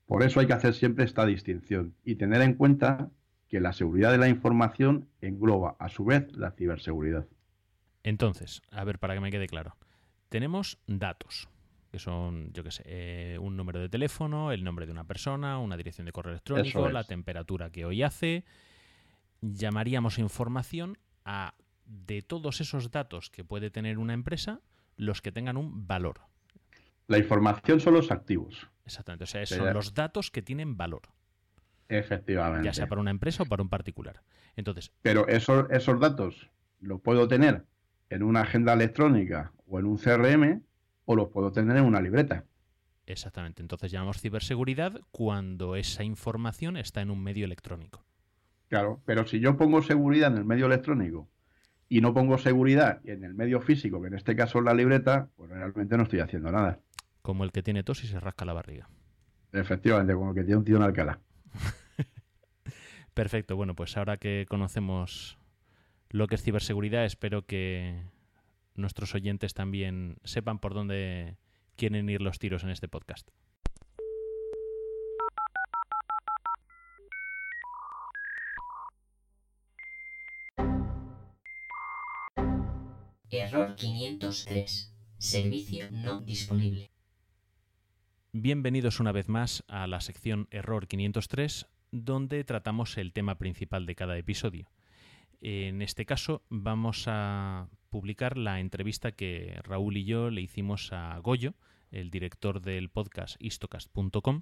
Por 0.05 0.23
eso 0.23 0.39
hay 0.39 0.47
que 0.47 0.53
hacer 0.53 0.75
siempre 0.75 1.05
esta 1.05 1.25
distinción 1.25 1.95
y 2.03 2.15
tener 2.15 2.41
en 2.41 2.53
cuenta 2.53 3.09
que 3.47 3.59
la 3.59 3.73
seguridad 3.73 4.11
de 4.11 4.19
la 4.19 4.29
información 4.29 5.07
engloba 5.21 5.75
a 5.79 5.89
su 5.89 6.05
vez 6.05 6.31
la 6.33 6.51
ciberseguridad. 6.51 7.25
Entonces, 8.03 8.61
a 8.71 8.83
ver, 8.83 8.99
para 8.99 9.15
que 9.15 9.21
me 9.21 9.31
quede 9.31 9.47
claro, 9.47 9.75
tenemos 10.29 10.77
datos, 10.85 11.49
que 11.91 11.99
son, 11.99 12.53
yo 12.53 12.63
qué 12.63 12.71
sé, 12.71 12.83
eh, 12.85 13.37
un 13.39 13.57
número 13.57 13.79
de 13.79 13.89
teléfono, 13.89 14.53
el 14.53 14.63
nombre 14.63 14.85
de 14.85 14.93
una 14.93 15.03
persona, 15.03 15.59
una 15.59 15.75
dirección 15.75 16.05
de 16.05 16.13
correo 16.13 16.31
electrónico, 16.31 16.89
la 16.89 17.03
temperatura 17.03 17.69
que 17.69 17.83
hoy 17.83 18.01
hace. 18.01 18.45
Llamaríamos 19.41 20.17
información 20.17 20.97
a 21.25 21.53
de 21.85 22.21
todos 22.21 22.61
esos 22.61 22.91
datos 22.91 23.29
que 23.29 23.43
puede 23.43 23.69
tener 23.69 23.97
una 23.97 24.13
empresa, 24.13 24.61
los 24.95 25.21
que 25.21 25.33
tengan 25.33 25.57
un 25.57 25.85
valor. 25.85 26.21
La 27.07 27.17
información 27.17 27.81
son 27.81 27.95
los 27.95 28.09
activos. 28.09 28.69
Exactamente, 28.85 29.25
o 29.25 29.27
sea, 29.27 29.45
son 29.45 29.73
los 29.73 29.93
datos 29.93 30.31
que 30.31 30.41
tienen 30.41 30.77
valor. 30.77 31.01
Efectivamente. 31.89 32.65
Ya 32.65 32.73
sea 32.73 32.87
para 32.87 33.01
una 33.01 33.11
empresa 33.11 33.43
o 33.43 33.45
para 33.45 33.61
un 33.61 33.69
particular. 33.69 34.21
Entonces. 34.55 34.93
Pero 35.01 35.27
esos, 35.27 35.69
esos 35.71 35.99
datos 35.99 36.49
los 36.79 37.01
puedo 37.01 37.27
tener 37.27 37.65
en 38.09 38.23
una 38.23 38.41
agenda 38.41 38.71
electrónica 38.71 39.51
o 39.67 39.79
en 39.79 39.85
un 39.85 39.97
CRM 39.97 40.63
o 41.05 41.15
los 41.15 41.29
puedo 41.29 41.51
tener 41.51 41.77
en 41.77 41.85
una 41.85 42.01
libreta. 42.01 42.45
Exactamente. 43.05 43.61
Entonces 43.61 43.91
llamamos 43.91 44.21
ciberseguridad 44.21 45.01
cuando 45.11 45.75
esa 45.75 46.03
información 46.03 46.77
está 46.77 47.01
en 47.01 47.11
un 47.11 47.23
medio 47.23 47.45
electrónico. 47.45 48.05
Claro, 48.69 49.01
pero 49.05 49.25
si 49.25 49.39
yo 49.39 49.57
pongo 49.57 49.81
seguridad 49.81 50.31
en 50.31 50.37
el 50.37 50.45
medio 50.45 50.67
electrónico 50.67 51.27
y 51.89 51.99
no 51.99 52.13
pongo 52.13 52.37
seguridad 52.37 53.01
en 53.03 53.25
el 53.25 53.33
medio 53.33 53.59
físico, 53.59 54.01
que 54.01 54.07
en 54.07 54.13
este 54.13 54.35
caso 54.35 54.59
es 54.59 54.63
la 54.63 54.73
libreta, 54.73 55.27
pues 55.35 55.49
realmente 55.49 55.97
no 55.97 56.03
estoy 56.03 56.21
haciendo 56.21 56.51
nada. 56.51 56.79
Como 57.21 57.43
el 57.43 57.51
que 57.51 57.63
tiene 57.63 57.83
tos 57.83 58.03
y 58.03 58.07
se 58.07 58.19
rasca 58.19 58.45
la 58.45 58.53
barriga. 58.53 58.87
Efectivamente, 59.51 60.13
como 60.13 60.29
el 60.29 60.35
que 60.35 60.43
tiene 60.43 60.57
un 60.57 60.63
tío 60.63 60.77
en 60.77 60.83
Alcalá. 60.83 61.19
Perfecto, 63.13 63.57
bueno, 63.57 63.75
pues 63.75 63.97
ahora 63.97 64.15
que 64.15 64.45
conocemos 64.47 65.37
lo 66.09 66.27
que 66.27 66.35
es 66.35 66.43
ciberseguridad, 66.43 67.03
espero 67.03 67.45
que 67.45 68.05
nuestros 68.81 69.15
oyentes 69.15 69.53
también 69.53 70.17
sepan 70.23 70.59
por 70.59 70.73
dónde 70.73 71.37
quieren 71.75 72.09
ir 72.09 72.21
los 72.21 72.39
tiros 72.39 72.63
en 72.63 72.69
este 72.71 72.87
podcast. 72.87 73.29
Error 83.29 83.75
503. 83.75 84.93
Servicio 85.17 85.89
no 85.91 86.19
disponible. 86.21 86.91
Bienvenidos 88.33 88.99
una 88.99 89.11
vez 89.11 89.29
más 89.29 89.63
a 89.67 89.87
la 89.87 90.01
sección 90.01 90.47
Error 90.51 90.87
503, 90.87 91.67
donde 91.91 92.43
tratamos 92.43 92.97
el 92.97 93.13
tema 93.13 93.37
principal 93.37 93.85
de 93.85 93.95
cada 93.95 94.17
episodio. 94.17 94.69
En 95.41 95.81
este 95.81 96.05
caso 96.05 96.43
vamos 96.49 97.05
a 97.07 97.69
publicar 97.91 98.37
la 98.37 98.59
entrevista 98.59 99.11
que 99.11 99.59
Raúl 99.63 99.97
y 99.97 100.05
yo 100.05 100.31
le 100.31 100.41
hicimos 100.41 100.91
a 100.93 101.19
Goyo, 101.19 101.53
el 101.91 102.09
director 102.09 102.61
del 102.61 102.89
podcast 102.89 103.35
istocast.com, 103.39 104.41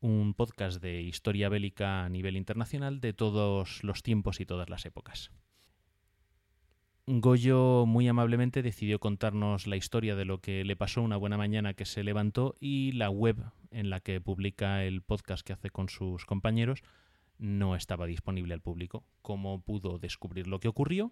un 0.00 0.34
podcast 0.34 0.80
de 0.80 1.00
historia 1.02 1.48
bélica 1.48 2.04
a 2.04 2.08
nivel 2.08 2.36
internacional 2.36 3.00
de 3.00 3.14
todos 3.14 3.82
los 3.82 4.02
tiempos 4.02 4.40
y 4.40 4.46
todas 4.46 4.68
las 4.68 4.84
épocas. 4.84 5.32
Goyo 7.06 7.86
muy 7.86 8.06
amablemente 8.06 8.62
decidió 8.62 9.00
contarnos 9.00 9.66
la 9.66 9.76
historia 9.76 10.14
de 10.14 10.26
lo 10.26 10.40
que 10.40 10.62
le 10.64 10.76
pasó 10.76 11.02
una 11.02 11.16
buena 11.16 11.38
mañana 11.38 11.74
que 11.74 11.86
se 11.86 12.04
levantó 12.04 12.56
y 12.60 12.92
la 12.92 13.10
web 13.10 13.42
en 13.70 13.90
la 13.90 14.00
que 14.00 14.20
publica 14.20 14.84
el 14.84 15.02
podcast 15.02 15.44
que 15.44 15.54
hace 15.54 15.70
con 15.70 15.88
sus 15.88 16.26
compañeros 16.26 16.82
no 17.38 17.74
estaba 17.74 18.06
disponible 18.06 18.52
al 18.52 18.60
público. 18.60 19.02
¿Cómo 19.22 19.62
pudo 19.62 19.98
descubrir 19.98 20.46
lo 20.46 20.60
que 20.60 20.68
ocurrió? 20.68 21.10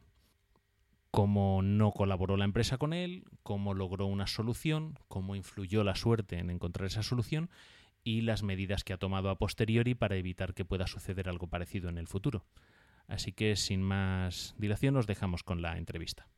¿Cómo 1.10 1.62
no 1.62 1.92
colaboró 1.92 2.36
la 2.36 2.44
empresa 2.44 2.76
con 2.76 2.92
él? 2.92 3.24
¿Cómo 3.42 3.72
logró 3.72 4.06
una 4.06 4.26
solución? 4.26 4.98
¿Cómo 5.08 5.36
influyó 5.36 5.82
la 5.82 5.94
suerte 5.94 6.38
en 6.38 6.50
encontrar 6.50 6.86
esa 6.86 7.02
solución? 7.02 7.48
Y 8.04 8.20
las 8.20 8.42
medidas 8.42 8.84
que 8.84 8.92
ha 8.92 8.98
tomado 8.98 9.30
a 9.30 9.38
posteriori 9.38 9.94
para 9.94 10.16
evitar 10.16 10.54
que 10.54 10.64
pueda 10.64 10.86
suceder 10.86 11.28
algo 11.28 11.46
parecido 11.46 11.88
en 11.88 11.98
el 11.98 12.08
futuro. 12.08 12.44
Así 13.06 13.32
que 13.32 13.56
sin 13.56 13.82
más 13.82 14.54
dilación 14.58 14.94
nos 14.94 15.06
dejamos 15.06 15.42
con 15.42 15.62
la 15.62 15.78
entrevista. 15.78 16.28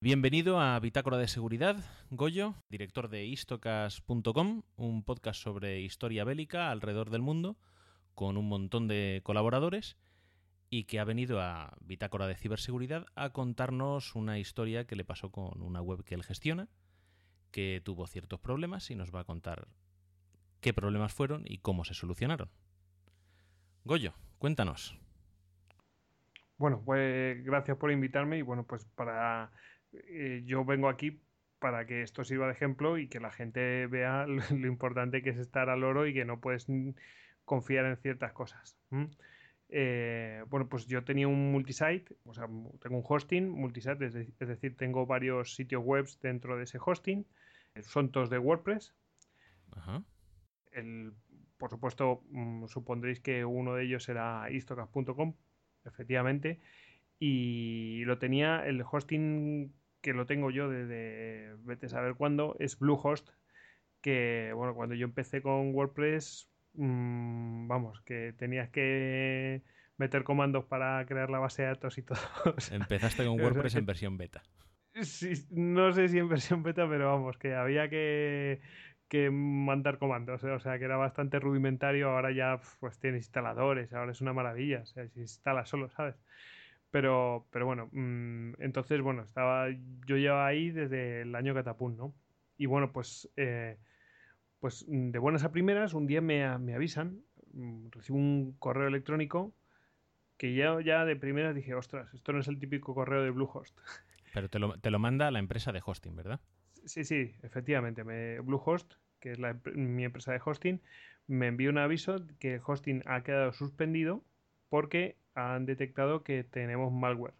Bienvenido 0.00 0.58
a 0.58 0.80
Bitácora 0.80 1.18
de 1.18 1.28
Seguridad, 1.28 1.84
Goyo, 2.08 2.54
director 2.70 3.10
de 3.10 3.26
istocas.com, 3.26 4.62
un 4.76 5.02
podcast 5.04 5.42
sobre 5.42 5.82
historia 5.82 6.24
bélica 6.24 6.70
alrededor 6.70 7.10
del 7.10 7.20
mundo, 7.20 7.58
con 8.14 8.38
un 8.38 8.48
montón 8.48 8.88
de 8.88 9.20
colaboradores, 9.22 9.98
y 10.70 10.84
que 10.84 11.00
ha 11.00 11.04
venido 11.04 11.40
a 11.42 11.76
Bitácora 11.80 12.26
de 12.26 12.36
Ciberseguridad 12.36 13.06
a 13.14 13.30
contarnos 13.30 14.14
una 14.14 14.38
historia 14.38 14.86
que 14.86 14.96
le 14.96 15.04
pasó 15.04 15.30
con 15.30 15.60
una 15.60 15.82
web 15.82 16.04
que 16.04 16.14
él 16.14 16.22
gestiona, 16.22 16.68
que 17.50 17.82
tuvo 17.84 18.06
ciertos 18.06 18.40
problemas 18.40 18.90
y 18.90 18.94
nos 18.94 19.14
va 19.14 19.20
a 19.20 19.24
contar 19.24 19.68
qué 20.60 20.72
problemas 20.72 21.12
fueron 21.12 21.42
y 21.44 21.58
cómo 21.58 21.84
se 21.84 21.94
solucionaron. 21.94 22.50
Goyo, 23.84 24.14
Cuéntanos. 24.40 24.98
Bueno, 26.56 26.82
pues 26.82 27.44
gracias 27.44 27.76
por 27.76 27.90
invitarme 27.90 28.38
y 28.38 28.42
bueno, 28.42 28.64
pues 28.64 28.86
para 28.86 29.52
eh, 29.92 30.40
yo 30.46 30.64
vengo 30.64 30.88
aquí 30.88 31.20
para 31.58 31.86
que 31.86 32.00
esto 32.00 32.24
sirva 32.24 32.46
de 32.46 32.52
ejemplo 32.52 32.96
y 32.96 33.06
que 33.08 33.20
la 33.20 33.30
gente 33.30 33.86
vea 33.86 34.26
lo, 34.26 34.66
importante 34.66 35.22
que 35.22 35.28
es 35.28 35.36
estar 35.36 35.68
al 35.68 35.84
oro 35.84 36.06
y 36.06 36.14
que 36.14 36.24
no 36.24 36.40
puedes 36.40 36.66
confiar 37.44 37.84
en 37.84 37.98
ciertas 37.98 38.32
cosas. 38.32 38.78
Eh, 39.72 40.44
bueno, 40.48 40.68
pues 40.68 40.86
yo 40.86 41.04
tenía 41.04 41.28
un 41.28 41.52
multisite, 41.52 42.16
o 42.24 42.34
sea, 42.34 42.46
tengo 42.80 42.96
un 42.96 43.04
hosting 43.06 43.48
multisite, 43.48 44.06
es, 44.06 44.14
es 44.14 44.48
decir, 44.48 44.76
tengo 44.76 45.06
varios 45.06 45.54
sitios 45.54 45.84
web 45.84 46.06
dentro 46.20 46.56
de 46.56 46.64
ese 46.64 46.78
hosting. 46.84 47.24
Son 47.82 48.10
todos 48.10 48.30
de 48.30 48.38
WordPress. 48.38 48.94
Ajá. 49.72 50.02
El 50.72 51.12
por 51.60 51.68
supuesto, 51.68 52.22
mm, 52.30 52.66
supondréis 52.68 53.20
que 53.20 53.44
uno 53.44 53.74
de 53.74 53.84
ellos 53.84 54.08
era 54.08 54.50
istocas.com, 54.50 55.34
efectivamente, 55.84 56.58
y 57.18 58.02
lo 58.06 58.18
tenía, 58.18 58.66
el 58.66 58.82
hosting 58.90 59.70
que 60.00 60.14
lo 60.14 60.24
tengo 60.24 60.50
yo 60.50 60.70
desde 60.70 61.54
vete 61.58 61.86
a 61.86 61.90
saber 61.90 62.14
cuándo, 62.14 62.56
es 62.58 62.78
Bluehost, 62.78 63.28
que, 64.00 64.52
bueno, 64.54 64.74
cuando 64.74 64.94
yo 64.94 65.04
empecé 65.04 65.42
con 65.42 65.74
WordPress, 65.74 66.48
mm, 66.74 67.68
vamos, 67.68 68.00
que 68.02 68.34
tenías 68.38 68.70
que 68.70 69.62
meter 69.96 70.24
comandos 70.24 70.64
para 70.64 71.04
crear 71.06 71.30
la 71.30 71.38
base 71.38 71.62
de 71.62 71.68
datos 71.68 71.98
y 71.98 72.02
todo. 72.02 72.18
Empezaste 72.70 73.24
con 73.26 73.40
WordPress 73.40 73.76
en 73.76 73.86
versión 73.86 74.16
beta. 74.16 74.42
Sí, 75.02 75.32
no 75.50 75.92
sé 75.92 76.08
si 76.08 76.18
en 76.18 76.28
versión 76.28 76.62
beta, 76.62 76.88
pero 76.88 77.06
vamos, 77.06 77.38
que 77.38 77.54
había 77.54 77.88
que 77.88 78.60
que 79.10 79.28
mandar 79.28 79.98
comandos, 79.98 80.42
¿eh? 80.44 80.52
o 80.52 80.60
sea 80.60 80.78
que 80.78 80.84
era 80.84 80.96
bastante 80.96 81.40
rudimentario, 81.40 82.10
ahora 82.10 82.30
ya 82.30 82.60
pues 82.78 82.98
tiene 83.00 83.16
instaladores, 83.18 83.92
ahora 83.92 84.12
es 84.12 84.20
una 84.20 84.32
maravilla, 84.32 84.82
o 84.82 84.86
sea, 84.86 85.06
se 85.08 85.20
instala 85.20 85.66
solo, 85.66 85.90
¿sabes? 85.90 86.14
Pero, 86.92 87.44
pero 87.50 87.66
bueno, 87.66 87.88
mm, 87.92 88.62
entonces, 88.62 89.00
bueno, 89.02 89.22
estaba, 89.22 89.68
yo 90.06 90.16
llevaba 90.16 90.46
ahí 90.46 90.70
desde 90.70 91.22
el 91.22 91.34
año 91.34 91.54
Catapult, 91.54 91.96
¿no? 91.96 92.14
Y 92.56 92.66
bueno, 92.66 92.92
pues, 92.92 93.28
eh, 93.36 93.78
pues 94.60 94.84
de 94.86 95.18
buenas 95.18 95.44
a 95.44 95.52
primeras, 95.52 95.94
un 95.94 96.06
día 96.06 96.20
me, 96.20 96.58
me, 96.58 96.74
avisan, 96.74 97.22
mm, 97.52 97.88
recibo 97.90 98.18
un 98.18 98.54
correo 98.58 98.88
electrónico 98.88 99.54
que 100.36 100.54
ya, 100.54 100.80
ya 100.80 101.04
de 101.04 101.16
primeras 101.16 101.54
dije, 101.54 101.74
ostras, 101.74 102.12
esto 102.14 102.32
no 102.32 102.40
es 102.40 102.48
el 102.48 102.58
típico 102.58 102.94
correo 102.94 103.22
de 103.22 103.30
Bluehost. 103.30 103.76
Pero 104.34 104.48
te 104.48 104.58
lo, 104.58 104.78
te 104.78 104.90
lo 104.90 104.98
manda 104.98 105.30
la 105.30 105.38
empresa 105.38 105.72
de 105.72 105.82
hosting, 105.84 106.14
¿verdad? 106.14 106.40
Sí, 106.84 107.04
sí, 107.04 107.34
efectivamente. 107.42 108.04
Me, 108.04 108.40
Bluehost, 108.40 108.94
que 109.18 109.32
es 109.32 109.38
mi 109.74 110.04
empresa 110.04 110.32
de 110.32 110.40
hosting, 110.44 110.80
me 111.26 111.48
envió 111.48 111.70
un 111.70 111.78
aviso 111.78 112.16
que 112.38 112.54
el 112.54 112.60
hosting 112.64 113.02
ha 113.06 113.22
quedado 113.22 113.52
suspendido 113.52 114.24
porque 114.68 115.16
han 115.34 115.66
detectado 115.66 116.22
que 116.22 116.44
tenemos 116.44 116.92
malware. 116.92 117.34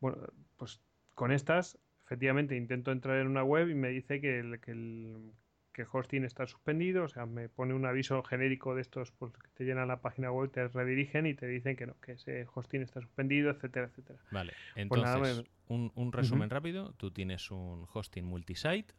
Bueno, 0.00 0.18
pues 0.56 0.80
con 1.14 1.32
estas, 1.32 1.78
efectivamente, 2.04 2.56
intento 2.56 2.92
entrar 2.92 3.18
en 3.20 3.28
una 3.28 3.42
web 3.42 3.68
y 3.70 3.74
me 3.74 3.88
dice 3.88 4.20
que 4.20 4.40
el, 4.40 4.60
que 4.60 4.72
el, 4.72 5.32
que 5.76 5.84
hosting 5.92 6.24
está 6.24 6.46
suspendido, 6.46 7.04
o 7.04 7.08
sea, 7.08 7.26
me 7.26 7.50
pone 7.50 7.74
un 7.74 7.84
aviso 7.84 8.22
genérico 8.22 8.74
de 8.74 8.80
estos 8.80 9.10
pues, 9.10 9.34
que 9.34 9.48
te 9.52 9.64
llenan 9.64 9.88
la 9.88 10.00
página 10.00 10.32
web, 10.32 10.50
te 10.50 10.66
redirigen 10.68 11.26
y 11.26 11.34
te 11.34 11.46
dicen 11.46 11.76
que 11.76 11.84
no, 11.84 12.00
que 12.00 12.12
ese 12.12 12.46
hosting 12.54 12.80
está 12.80 13.02
suspendido, 13.02 13.50
etcétera, 13.50 13.88
etcétera. 13.88 14.18
Vale, 14.30 14.54
pues 14.72 14.82
entonces, 15.02 15.44
un, 15.68 16.12
resumen 16.12 16.48
rápido, 16.48 16.94
tú 16.96 17.10
tienes 17.10 17.50
un 17.50 17.86
hosting 17.92 18.24
multisite 18.24 18.94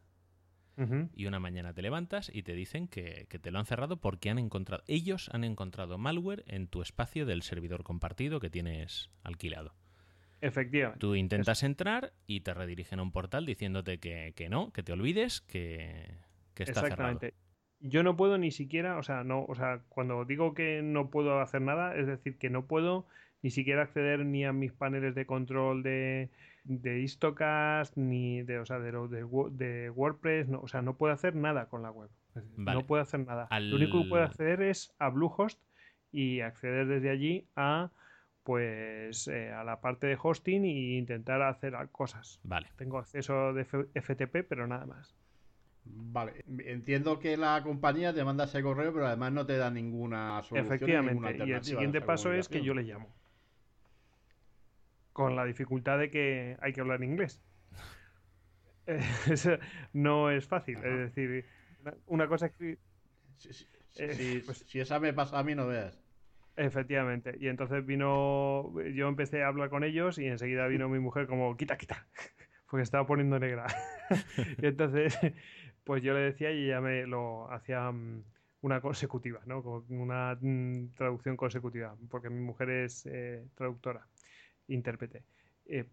y 1.16 1.26
una 1.26 1.40
mañana 1.40 1.74
te 1.74 1.82
levantas 1.82 2.30
y 2.32 2.44
te 2.44 2.54
dicen 2.54 2.88
que, 2.88 3.26
que 3.28 3.40
te 3.40 3.50
lo 3.50 3.58
han 3.58 3.66
cerrado 3.66 3.98
porque 3.98 4.30
han 4.30 4.38
encontrado, 4.38 4.84
ellos 4.86 5.32
han 5.34 5.44
encontrado 5.44 5.98
malware 5.98 6.44
en 6.46 6.68
tu 6.68 6.84
espacio 6.84 7.26
del 7.26 7.42
servidor 7.42 7.84
compartido 7.84 8.40
que 8.40 8.52
tienes 8.52 9.10
alquilado. 9.24 9.74
Efectivamente. 10.42 11.00
Tú 11.00 11.16
intentas 11.16 11.64
entrar 11.64 12.14
y 12.28 12.42
te 12.42 12.54
redirigen 12.54 13.00
a 13.00 13.02
un 13.02 13.12
portal 13.12 13.48
diciéndote 13.48 13.98
que, 13.98 14.34
que 14.36 14.50
no, 14.50 14.72
que 14.72 14.84
te 14.84 14.94
olvides, 14.94 15.42
que, 15.42 16.27
que 16.58 16.64
está 16.64 16.82
Exactamente. 16.82 17.32
cerrado. 17.32 17.48
Yo 17.80 18.04
no 18.04 18.18
puedo 18.18 18.38
ni 18.38 18.52
siquiera, 18.52 18.98
o 18.98 19.04
sea, 19.04 19.24
no, 19.24 19.46
o 19.46 19.54
sea, 19.56 19.82
cuando 19.90 20.26
digo 20.26 20.54
que 20.54 20.82
no 20.82 21.10
puedo 21.12 21.40
hacer 21.42 21.62
nada, 21.62 21.96
es 21.96 22.08
decir, 22.08 22.38
que 22.38 22.50
no 22.50 22.66
puedo 22.66 23.06
ni 23.44 23.52
siquiera 23.52 23.84
acceder 23.84 24.26
ni 24.26 24.44
a 24.46 24.52
mis 24.52 24.74
paneles 24.74 25.14
de 25.14 25.28
control 25.28 25.84
de, 25.84 26.30
de 26.64 27.00
Histocast, 27.02 27.96
ni 27.96 28.42
de, 28.42 28.58
o 28.60 28.66
sea, 28.66 28.80
de, 28.80 28.92
lo- 28.92 29.08
de, 29.08 29.24
Wo- 29.24 29.50
de 29.52 29.92
WordPress, 29.92 30.48
no, 30.50 30.60
o 30.62 30.68
sea, 30.68 30.82
no 30.82 30.98
puedo 30.98 31.14
hacer 31.14 31.36
nada 31.36 31.68
con 31.70 31.84
la 31.84 31.92
web. 31.92 32.10
Es 32.36 32.44
decir, 32.44 32.66
Vale. 32.66 32.80
No 32.82 32.88
puedo 32.88 33.02
hacer 33.04 33.20
nada. 33.20 33.46
Al- 33.52 33.70
Lo 33.70 33.76
único 33.78 34.02
que 34.02 34.10
puedo 34.10 34.24
acceder 34.24 34.64
es 34.64 34.96
a 34.98 35.10
Bluehost 35.10 35.62
y 36.12 36.42
acceder 36.42 36.88
desde 36.88 37.12
allí 37.12 37.48
a 37.56 37.92
pues 38.44 39.28
eh, 39.28 39.52
a 39.52 39.64
la 39.64 39.82
parte 39.82 40.08
de 40.08 40.18
hosting 40.22 40.64
e 40.64 40.98
intentar 40.98 41.42
hacer 41.42 41.74
cosas. 41.92 42.40
Vale. 42.44 42.68
Tengo 42.78 42.98
acceso 42.98 43.54
de 43.54 43.64
F- 43.64 43.88
FTP, 43.94 44.44
pero 44.48 44.66
nada 44.68 44.86
más. 44.86 45.16
Vale, 45.90 46.44
entiendo 46.66 47.20
que 47.20 47.38
la 47.38 47.62
compañía 47.64 48.14
te 48.14 48.24
manda 48.24 48.46
ese 48.46 48.62
correo, 48.64 48.94
pero 48.94 49.08
además 49.08 49.32
no 49.34 49.46
te 49.46 49.58
da 49.58 49.70
ninguna 49.70 50.42
solución. 50.44 50.52
ni 50.52 51.08
ninguna 51.08 51.30
Efectivamente, 51.30 51.46
y 51.48 51.52
el 51.52 51.64
siguiente 51.64 52.02
paso 52.02 52.34
es 52.34 52.48
que 52.50 52.62
yo 52.62 52.74
le 52.74 52.84
llamo. 52.84 53.16
Con 55.14 55.36
la 55.36 55.46
dificultad 55.46 55.98
de 56.00 56.10
que 56.12 56.58
hay 56.62 56.74
que 56.74 56.82
hablar 56.82 57.04
inglés. 57.04 57.42
No 59.94 60.32
es 60.32 60.48
fácil. 60.48 60.78
Ajá. 60.78 60.88
Es 60.88 60.98
decir, 61.16 61.46
una- 61.82 61.96
una 62.08 62.28
cosa 62.28 62.48
es 62.48 62.52
que. 62.54 62.78
Si, 63.38 63.54
si- 63.54 63.68
Eh, 64.00 64.14
si- 64.14 64.40
pues- 64.46 64.64
si 64.68 64.80
esa 64.80 65.00
me 65.00 65.12
pasa 65.14 65.40
a 65.40 65.44
mí, 65.44 65.56
no 65.56 65.68
veas. 65.68 66.00
Efectivamente. 66.56 67.36
Y 67.40 67.48
entonces 67.48 67.86
vino. 67.86 68.72
Yo 68.94 69.08
empecé 69.08 69.44
a 69.44 69.48
hablar 69.48 69.70
con 69.70 69.84
ellos 69.84 70.18
y 70.20 70.26
enseguida 70.28 70.68
vino 70.68 70.88
mi 70.90 71.00
mujer 71.00 71.28
como, 71.28 71.56
quita, 71.58 71.78
quita. 71.78 72.08
Porque 72.70 72.84
estaba 72.84 73.06
poniendo 73.08 73.40
negra. 73.40 73.66
y 74.62 74.66
entonces, 74.66 75.18
pues 75.88 76.04
yo 76.04 76.14
le 76.14 76.20
decía 76.20 76.52
y 76.52 76.66
ella 76.66 76.82
me 76.82 77.08
lo 77.08 77.50
hacía 77.52 77.92
mm, 77.92 78.24
una 78.62 78.82
consecutiva, 78.82 79.42
¿no? 79.46 79.64
Con 79.64 79.86
una 79.90 80.38
mm, 80.40 80.94
traducción 80.96 81.38
consecutiva. 81.38 81.96
Porque 82.10 82.30
mi 82.30 82.42
mujer 82.42 82.70
es 82.70 83.06
eh, 83.06 83.48
traductora, 83.56 84.06
intérprete. 84.68 85.24
Eh, 85.66 85.86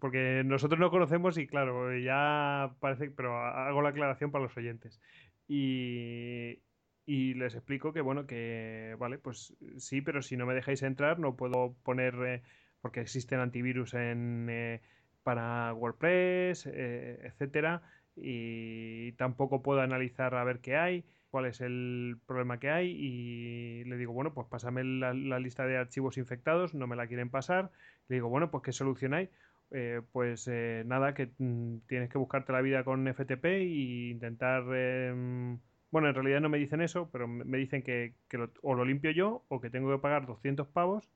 porque 0.00 0.42
nosotros 0.44 0.80
no 0.80 0.90
conocemos 0.90 1.38
y 1.38 1.46
claro, 1.46 1.96
ya 1.98 2.74
parece, 2.80 3.10
pero 3.10 3.38
hago 3.38 3.82
la 3.82 3.90
aclaración 3.90 4.30
para 4.30 4.44
los 4.44 4.56
oyentes. 4.56 5.00
Y, 5.48 6.60
y 7.06 7.34
les 7.34 7.54
explico 7.54 7.92
que, 7.92 8.00
bueno, 8.00 8.26
que, 8.26 8.96
vale, 8.98 9.18
pues 9.18 9.54
sí, 9.78 10.00
pero 10.00 10.22
si 10.22 10.36
no 10.36 10.46
me 10.46 10.54
dejáis 10.54 10.82
entrar, 10.82 11.18
no 11.18 11.36
puedo 11.36 11.74
poner, 11.84 12.14
eh, 12.26 12.42
porque 12.80 13.00
existen 13.00 13.40
antivirus 13.40 13.94
en, 13.94 14.48
eh, 14.50 14.80
para 15.22 15.74
WordPress, 15.74 16.66
eh, 16.66 17.18
etcétera, 17.24 17.82
y 18.16 19.12
tampoco 19.12 19.62
puedo 19.62 19.80
analizar 19.80 20.34
a 20.34 20.44
ver 20.44 20.60
qué 20.60 20.76
hay, 20.76 21.04
cuál 21.30 21.46
es 21.46 21.60
el 21.60 22.18
problema 22.26 22.58
que 22.58 22.70
hay, 22.70 22.90
y 22.90 23.84
le 23.84 23.96
digo, 23.96 24.12
bueno, 24.12 24.32
pues 24.32 24.46
pásame 24.48 24.84
la, 24.84 25.12
lista 25.38 25.66
de 25.66 25.76
archivos 25.76 26.16
infectados, 26.18 26.74
no 26.74 26.86
me 26.86 26.96
la 26.96 27.06
quieren 27.06 27.30
pasar, 27.30 27.70
le 28.08 28.16
digo, 28.16 28.28
bueno, 28.28 28.50
pues 28.50 28.62
¿qué 28.62 28.72
solución 28.72 29.14
hay? 29.14 29.28
Eh, 29.70 30.00
pues 30.12 30.48
eh, 30.48 30.84
nada, 30.86 31.14
que 31.14 31.30
mm, 31.38 31.78
tienes 31.88 32.08
que 32.08 32.18
buscarte 32.18 32.52
la 32.52 32.62
vida 32.62 32.84
con 32.84 33.06
FTP 33.06 33.44
e 33.44 33.64
intentar... 34.10 34.62
em, 34.74 35.58
bueno, 35.90 36.08
en 36.08 36.14
realidad 36.14 36.40
no 36.40 36.48
me 36.48 36.58
dicen 36.58 36.80
eso, 36.80 37.08
pero 37.12 37.26
me 37.28 37.58
dicen 37.58 37.82
que, 37.82 38.14
o 38.62 38.74
lo 38.74 38.84
limpio 38.84 39.10
yo 39.10 39.44
o 39.48 39.60
que 39.60 39.70
tengo 39.70 39.90
que 39.90 39.98
pagar 40.00 40.26
200 40.26 40.66
pavos, 40.68 41.08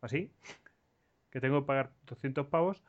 así, 0.00 0.30
que 1.30 1.40
tengo 1.40 1.60
que 1.60 1.66
pagar 1.66 1.90
200 2.06 2.46
pavos 2.46 2.82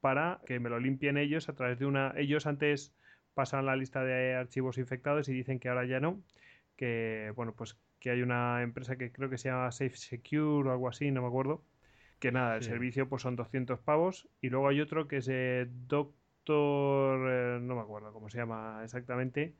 para 0.00 0.40
que 0.46 0.60
me 0.60 0.68
lo 0.68 0.78
limpien 0.80 1.16
ellos 1.16 1.48
a 1.48 1.54
través 1.54 1.78
de 1.78 1.86
una... 1.86 2.12
Ellos 2.16 2.46
antes 2.46 2.94
pasan 3.34 3.66
la 3.66 3.76
lista 3.76 4.02
de 4.04 4.34
archivos 4.34 4.78
infectados 4.78 5.28
y 5.28 5.32
dicen 5.32 5.58
que 5.58 5.68
ahora 5.68 5.84
ya 5.86 6.00
no, 6.00 6.20
que 6.76 7.32
bueno, 7.36 7.52
pues 7.54 7.76
que 8.00 8.10
hay 8.10 8.22
una 8.22 8.62
empresa 8.62 8.96
que 8.96 9.12
creo 9.12 9.30
que 9.30 9.38
se 9.38 9.48
llama 9.48 9.70
Safe 9.72 9.96
Secure 9.96 10.68
o 10.68 10.72
algo 10.72 10.88
así, 10.88 11.10
no 11.10 11.22
me 11.22 11.28
acuerdo, 11.28 11.62
que 12.18 12.32
nada, 12.32 12.56
el 12.56 12.62
servicio 12.62 13.08
pues 13.08 13.22
son 13.22 13.36
200 13.36 13.78
pavos 13.80 14.28
y 14.40 14.48
luego 14.50 14.68
hay 14.68 14.80
otro 14.80 15.08
que 15.08 15.18
es 15.18 15.28
eh, 15.30 15.66
Doctor, 15.88 17.28
eh, 17.30 17.58
no 17.60 17.74
me 17.76 17.80
acuerdo 17.80 18.12
cómo 18.12 18.28
se 18.30 18.38
llama 18.38 18.80
exactamente, 18.84 19.54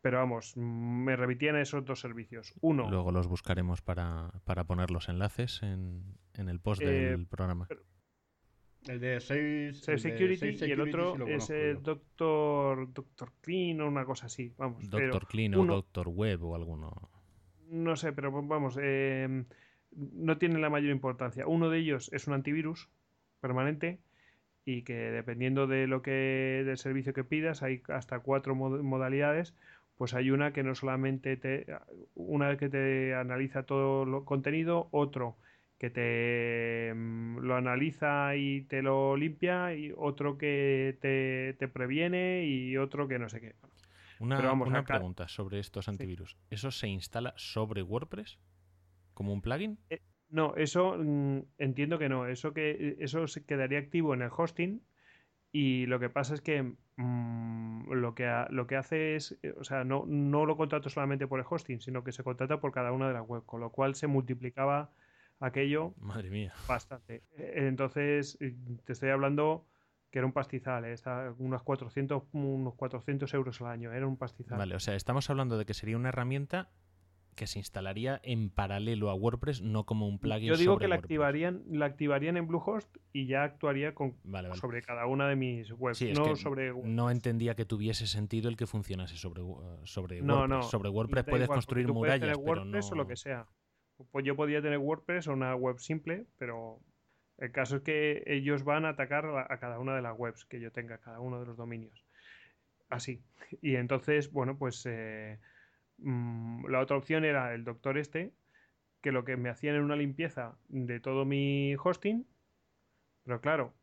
pero 0.00 0.18
vamos, 0.18 0.56
me 0.56 1.16
remitían 1.16 1.56
a 1.56 1.60
esos 1.60 1.84
dos 1.84 2.00
servicios. 2.00 2.54
Uno, 2.60 2.88
Luego 2.90 3.10
los 3.12 3.26
buscaremos 3.26 3.82
para, 3.82 4.30
para 4.44 4.64
poner 4.64 4.90
los 4.90 5.08
enlaces 5.08 5.62
en, 5.62 6.02
en 6.34 6.48
el 6.48 6.60
post 6.60 6.82
Eh, 6.82 6.86
del 6.86 7.26
programa. 7.26 7.66
El 8.88 9.00
de 9.00 9.20
Safe, 9.20 9.72
Safe 9.74 9.92
el 9.92 10.02
de 10.02 10.36
Security, 10.36 10.66
y 10.66 10.70
el 10.72 10.80
otro 10.80 11.16
sí 11.26 11.32
es 11.32 11.48
yo. 11.48 11.80
Doctor, 11.80 12.92
Doctor 12.92 13.32
Clean 13.40 13.80
o 13.80 13.88
una 13.88 14.04
cosa 14.04 14.26
así, 14.26 14.52
vamos. 14.56 14.84
pero- 14.90 15.08
Doctor 15.12 15.28
Clean 15.28 15.54
o 15.54 15.60
uno- 15.62 15.74
Doctor 15.74 16.08
Web 16.08 16.44
o 16.44 16.54
alguno. 16.54 17.10
No 17.68 17.96
sé, 17.96 18.12
pero 18.12 18.30
vamos, 18.30 18.78
eh, 18.80 19.44
no 19.92 20.38
tiene 20.38 20.58
la 20.60 20.70
mayor 20.70 20.90
importancia. 20.90 21.46
Uno 21.46 21.68
de 21.70 21.78
ellos 21.78 22.10
es 22.12 22.26
un 22.28 22.34
antivirus 22.34 22.88
permanente 23.40 23.98
y 24.64 24.82
que 24.82 24.94
dependiendo 24.94 25.66
de 25.66 25.86
lo 25.86 26.02
que 26.02 26.62
del 26.64 26.76
servicio 26.78 27.12
que 27.12 27.24
pidas, 27.24 27.62
hay 27.62 27.82
hasta 27.88 28.20
cuatro 28.20 28.54
mod- 28.54 28.82
modalidades. 28.82 29.54
Pues 29.96 30.12
hay 30.12 30.30
una 30.30 30.52
que 30.52 30.62
no 30.62 30.74
solamente 30.74 31.36
te, 31.38 31.66
una 32.14 32.56
que 32.58 32.68
te 32.68 33.14
analiza 33.14 33.62
todo 33.62 34.02
el 34.02 34.24
contenido, 34.24 34.88
otro 34.90 35.36
que 35.78 35.90
te 35.90 36.92
mm, 36.94 37.38
lo 37.38 37.54
analiza 37.56 38.34
y 38.36 38.62
te 38.62 38.82
lo 38.82 39.16
limpia, 39.16 39.74
y 39.74 39.92
otro 39.96 40.38
que 40.38 40.96
te, 41.00 41.54
te 41.58 41.68
previene 41.68 42.44
y 42.46 42.76
otro 42.76 43.08
que 43.08 43.18
no 43.18 43.28
sé 43.28 43.40
qué. 43.40 43.54
Una, 44.20 44.36
Pero 44.36 44.48
vamos, 44.48 44.68
una 44.68 44.78
acá- 44.78 44.94
pregunta 44.94 45.28
sobre 45.28 45.58
estos 45.58 45.88
antivirus. 45.88 46.36
¿Eso 46.50 46.70
se 46.70 46.88
instala 46.88 47.34
sobre 47.36 47.82
WordPress? 47.82 48.38
¿Como 49.14 49.32
un 49.32 49.42
plugin? 49.42 49.78
No, 50.28 50.54
eso 50.56 50.96
mm, 50.98 51.40
entiendo 51.58 51.98
que 51.98 52.08
no. 52.08 52.26
Eso 52.26 52.52
que 52.52 52.96
eso 52.98 53.26
se 53.28 53.44
quedaría 53.44 53.78
activo 53.78 54.12
en 54.14 54.22
el 54.22 54.30
hosting 54.36 54.82
y 55.52 55.86
lo 55.86 56.00
que 56.00 56.10
pasa 56.10 56.34
es 56.34 56.40
que 56.40 56.62
mm, 56.96 57.92
lo 57.92 58.14
que 58.14 58.26
ha- 58.26 58.48
lo 58.50 58.66
que 58.66 58.76
hace 58.76 59.16
es, 59.16 59.38
eh, 59.42 59.54
o 59.58 59.64
sea, 59.64 59.84
no, 59.84 60.04
no 60.06 60.46
lo 60.46 60.56
contrato 60.56 60.88
solamente 60.88 61.26
por 61.28 61.40
el 61.40 61.46
hosting, 61.48 61.80
sino 61.80 62.02
que 62.04 62.12
se 62.12 62.24
contrata 62.24 62.60
por 62.60 62.72
cada 62.72 62.92
una 62.92 63.08
de 63.08 63.14
las 63.14 63.24
webs, 63.28 63.44
con 63.46 63.60
lo 63.60 63.70
cual 63.70 63.94
se 63.94 64.06
multiplicaba 64.08 64.90
aquello 65.40 65.94
Madre 65.98 66.30
mía. 66.30 66.52
bastante. 66.68 67.22
Eh, 67.36 67.66
Entonces, 67.68 68.38
eh, 68.40 68.54
te 68.84 68.92
estoy 68.92 69.10
hablando 69.10 69.66
que 70.10 70.18
era 70.20 70.26
un 70.26 70.32
pastizal, 70.32 70.84
eh, 70.84 70.92
está 70.92 71.34
unos 71.38 71.62
400, 71.62 72.22
unos 72.32 72.74
400 72.74 73.32
euros 73.34 73.60
al 73.60 73.66
año, 73.68 73.92
era 73.92 74.06
un 74.06 74.16
pastizal. 74.16 74.56
Vale, 74.58 74.74
o 74.74 74.80
sea, 74.80 74.94
estamos 74.94 75.28
hablando 75.30 75.58
de 75.58 75.66
que 75.66 75.74
sería 75.74 75.96
una 75.96 76.08
herramienta 76.10 76.70
que 77.34 77.46
se 77.46 77.58
instalaría 77.58 78.18
en 78.22 78.48
paralelo 78.48 79.10
a 79.10 79.14
WordPress, 79.14 79.60
no 79.60 79.84
como 79.84 80.08
un 80.08 80.18
plugin 80.18 80.48
Yo 80.48 80.56
digo 80.56 80.72
sobre 80.72 80.84
que 80.84 80.88
la 80.88 80.94
WordPress. 80.94 81.04
activarían, 81.04 81.62
la 81.68 81.84
activarían 81.84 82.38
en 82.38 82.46
Bluehost 82.46 82.96
y 83.12 83.26
ya 83.26 83.44
actuaría 83.44 83.94
con, 83.94 84.16
Vale, 84.24 84.48
vale. 84.48 84.58
sobre 84.58 84.80
cada 84.80 85.06
una 85.06 85.28
de 85.28 85.36
mis 85.36 85.70
webs, 85.72 85.98
Sí, 85.98 86.14
no 86.14 86.34
sobre 86.34 86.72
no 86.72 87.10
entendía 87.10 87.54
que 87.54 87.66
tuviese 87.66 88.06
sentido 88.06 88.48
el 88.48 88.56
que 88.56 88.66
funcionase 88.66 89.16
sobre, 89.18 89.42
uh, 89.42 89.60
sobre 89.84 90.22
No, 90.22 90.36
WordPress. 90.38 90.48
no. 90.56 90.62
Sobre 90.62 90.88
WordPress 90.88 91.24
puedes 91.24 91.44
igual, 91.44 91.56
construir 91.58 91.84
puedes 91.88 91.94
murallas, 91.94 92.20
tener 92.20 92.36
pero 92.36 92.62
WordPress 92.62 92.86
no... 92.86 92.92
o 92.92 92.96
lo 92.96 93.06
que 93.06 93.16
sea. 93.16 93.46
Pues 94.10 94.24
yo 94.24 94.36
podía 94.36 94.62
tener 94.62 94.78
WordPress 94.78 95.28
o 95.28 95.32
una 95.32 95.54
web 95.54 95.78
simple, 95.78 96.26
pero 96.38 96.80
el 97.38 97.52
caso 97.52 97.76
es 97.76 97.82
que 97.82 98.22
ellos 98.26 98.64
van 98.64 98.84
a 98.84 98.90
atacar 98.90 99.26
a, 99.26 99.58
cada 99.58 99.78
una 99.78 99.94
de 99.94 100.02
las 100.02 100.18
webs 100.18 100.44
que 100.44 100.60
yo 100.60 100.70
tenga, 100.72 100.98
cada 100.98 101.20
uno 101.20 101.40
de 101.40 101.46
los 101.46 101.56
dominios. 101.56 102.04
Así. 102.88 103.22
Y 103.62 103.76
entonces, 103.76 104.30
bueno, 104.32 104.56
pues 104.58 104.84
eh, 104.86 105.38
mm, 105.98 106.66
la 106.68 106.80
otra 106.80 106.96
opción 106.96 107.24
era 107.24 107.54
el 107.54 107.64
doctor 107.64 107.98
este, 107.98 108.32
que 109.02 109.12
lo 109.12 109.24
que 109.24 109.36
me 109.36 109.48
hacían 109.50 109.74
era 109.74 109.84
una 109.84 109.96
limpieza 109.96 110.56
de 110.68 111.00
todo 111.00 111.24
mi 111.24 111.74
hosting, 111.82 112.26
pero 113.24 113.40
claro, 113.40 113.74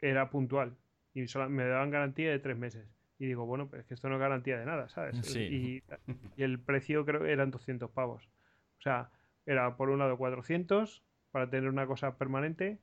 era 0.00 0.30
puntual 0.30 0.76
y 1.14 1.26
sola- 1.26 1.48
me 1.48 1.64
daban 1.64 1.90
garantía 1.90 2.30
de 2.30 2.38
tres 2.38 2.56
meses. 2.56 2.86
Y 3.18 3.26
digo, 3.26 3.44
bueno, 3.44 3.68
pues 3.68 3.80
es 3.82 3.86
que 3.86 3.94
esto 3.94 4.08
no 4.08 4.14
es 4.16 4.20
garantía 4.20 4.58
de 4.58 4.64
nada, 4.64 4.88
¿sabes? 4.88 5.18
Sí. 5.22 5.40
Y, 5.40 5.82
y 6.36 6.42
el 6.42 6.58
precio 6.58 7.04
creo 7.04 7.22
que 7.22 7.32
eran 7.32 7.50
200 7.50 7.90
pavos. 7.90 8.24
O 8.78 8.82
sea, 8.82 9.10
era 9.50 9.76
por 9.76 9.90
un 9.90 9.98
lado 9.98 10.16
400 10.16 11.02
para 11.32 11.50
tener 11.50 11.68
una 11.68 11.86
cosa 11.86 12.16
permanente 12.16 12.78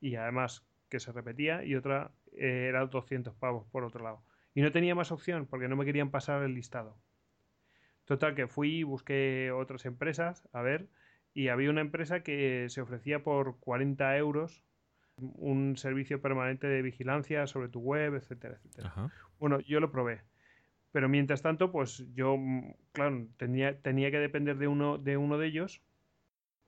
y 0.00 0.16
además 0.16 0.66
que 0.88 0.98
se 0.98 1.12
repetía 1.12 1.64
y 1.64 1.76
otra 1.76 2.10
eh, 2.32 2.66
era 2.68 2.84
200 2.86 3.34
pavos 3.34 3.66
por 3.70 3.84
otro 3.84 4.02
lado. 4.02 4.22
Y 4.54 4.62
no 4.62 4.72
tenía 4.72 4.94
más 4.94 5.12
opción 5.12 5.46
porque 5.46 5.68
no 5.68 5.76
me 5.76 5.84
querían 5.84 6.10
pasar 6.10 6.42
el 6.42 6.54
listado. 6.54 6.96
Total, 8.06 8.34
que 8.34 8.48
fui 8.48 8.78
y 8.78 8.82
busqué 8.82 9.52
otras 9.52 9.86
empresas 9.86 10.48
a 10.52 10.62
ver 10.62 10.88
y 11.32 11.48
había 11.48 11.70
una 11.70 11.80
empresa 11.80 12.24
que 12.24 12.66
se 12.68 12.80
ofrecía 12.80 13.22
por 13.22 13.60
40 13.60 14.16
euros 14.16 14.64
un 15.16 15.76
servicio 15.76 16.20
permanente 16.20 16.66
de 16.66 16.82
vigilancia 16.82 17.46
sobre 17.46 17.68
tu 17.68 17.80
web, 17.80 18.14
etcétera, 18.14 18.56
etcétera. 18.56 18.88
Ajá. 18.88 19.12
Bueno, 19.38 19.60
yo 19.60 19.78
lo 19.78 19.92
probé. 19.92 20.22
Pero 20.92 21.08
mientras 21.08 21.42
tanto, 21.42 21.70
pues 21.70 22.04
yo, 22.14 22.36
mm, 22.36 22.74
claro, 22.92 23.28
tenía, 23.36 23.80
tenía 23.80 24.10
que 24.10 24.18
depender 24.18 24.56
de 24.58 24.66
uno, 24.66 24.98
de 24.98 25.16
uno 25.16 25.38
de 25.38 25.46
ellos. 25.46 25.82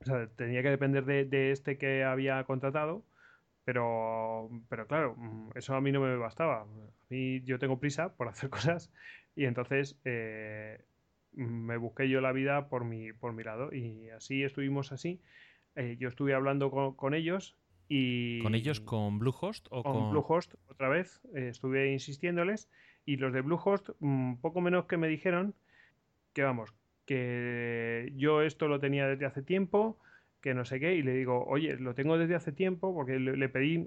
O 0.02 0.04
sea, 0.04 0.26
tenía 0.36 0.62
que 0.62 0.70
depender 0.70 1.04
de, 1.04 1.24
de 1.24 1.52
este 1.52 1.78
que 1.78 2.04
había 2.04 2.42
contratado. 2.44 3.04
Pero, 3.64 4.50
pero 4.68 4.86
claro, 4.86 5.14
mm, 5.16 5.50
eso 5.54 5.74
a 5.74 5.80
mí 5.80 5.92
no 5.92 6.00
me 6.00 6.16
bastaba. 6.16 6.62
A 6.62 6.66
mí 7.10 7.40
yo 7.42 7.58
tengo 7.58 7.78
prisa 7.78 8.14
por 8.14 8.28
hacer 8.28 8.50
cosas 8.50 8.90
y 9.36 9.44
entonces 9.44 9.98
eh, 10.04 10.84
me 11.32 11.76
busqué 11.76 12.08
yo 12.08 12.20
la 12.20 12.32
vida 12.32 12.68
por 12.68 12.84
mi, 12.84 13.12
por 13.12 13.32
mi 13.32 13.44
lado. 13.44 13.72
Y 13.72 14.10
así 14.10 14.42
estuvimos 14.42 14.92
así. 14.92 15.20
Eh, 15.76 15.96
yo 15.98 16.08
estuve 16.08 16.34
hablando 16.34 16.70
con, 16.70 16.94
con 16.94 17.14
ellos 17.14 17.56
y... 17.88 18.42
¿Con 18.42 18.54
ellos 18.54 18.80
con 18.80 19.18
Bluehost 19.18 19.68
o 19.70 19.82
con, 19.82 19.92
con...? 19.92 20.10
Bluehost 20.10 20.54
otra 20.68 20.88
vez? 20.88 21.20
eh, 21.34 21.48
estuve 21.48 21.92
insistiéndoles 21.92 22.68
y 23.06 23.16
los 23.16 23.32
de 23.32 23.40
Bluehost 23.40 23.90
mm, 24.00 24.34
poco 24.36 24.60
menos 24.60 24.86
que 24.86 24.96
me 24.96 25.08
dijeron 25.08 25.54
que 26.32 26.42
vamos, 26.42 26.74
que 27.06 28.12
yo 28.16 28.42
esto 28.42 28.68
lo 28.68 28.80
tenía 28.80 29.06
desde 29.06 29.26
hace 29.26 29.42
tiempo, 29.42 29.98
que 30.40 30.54
no 30.54 30.64
sé 30.64 30.80
qué, 30.80 30.94
y 30.96 31.02
le 31.02 31.12
digo, 31.14 31.44
oye, 31.46 31.76
lo 31.76 31.94
tengo 31.94 32.18
desde 32.18 32.34
hace 32.34 32.50
tiempo, 32.52 32.92
porque 32.94 33.18
le, 33.20 33.36
le 33.36 33.48
pedí, 33.48 33.86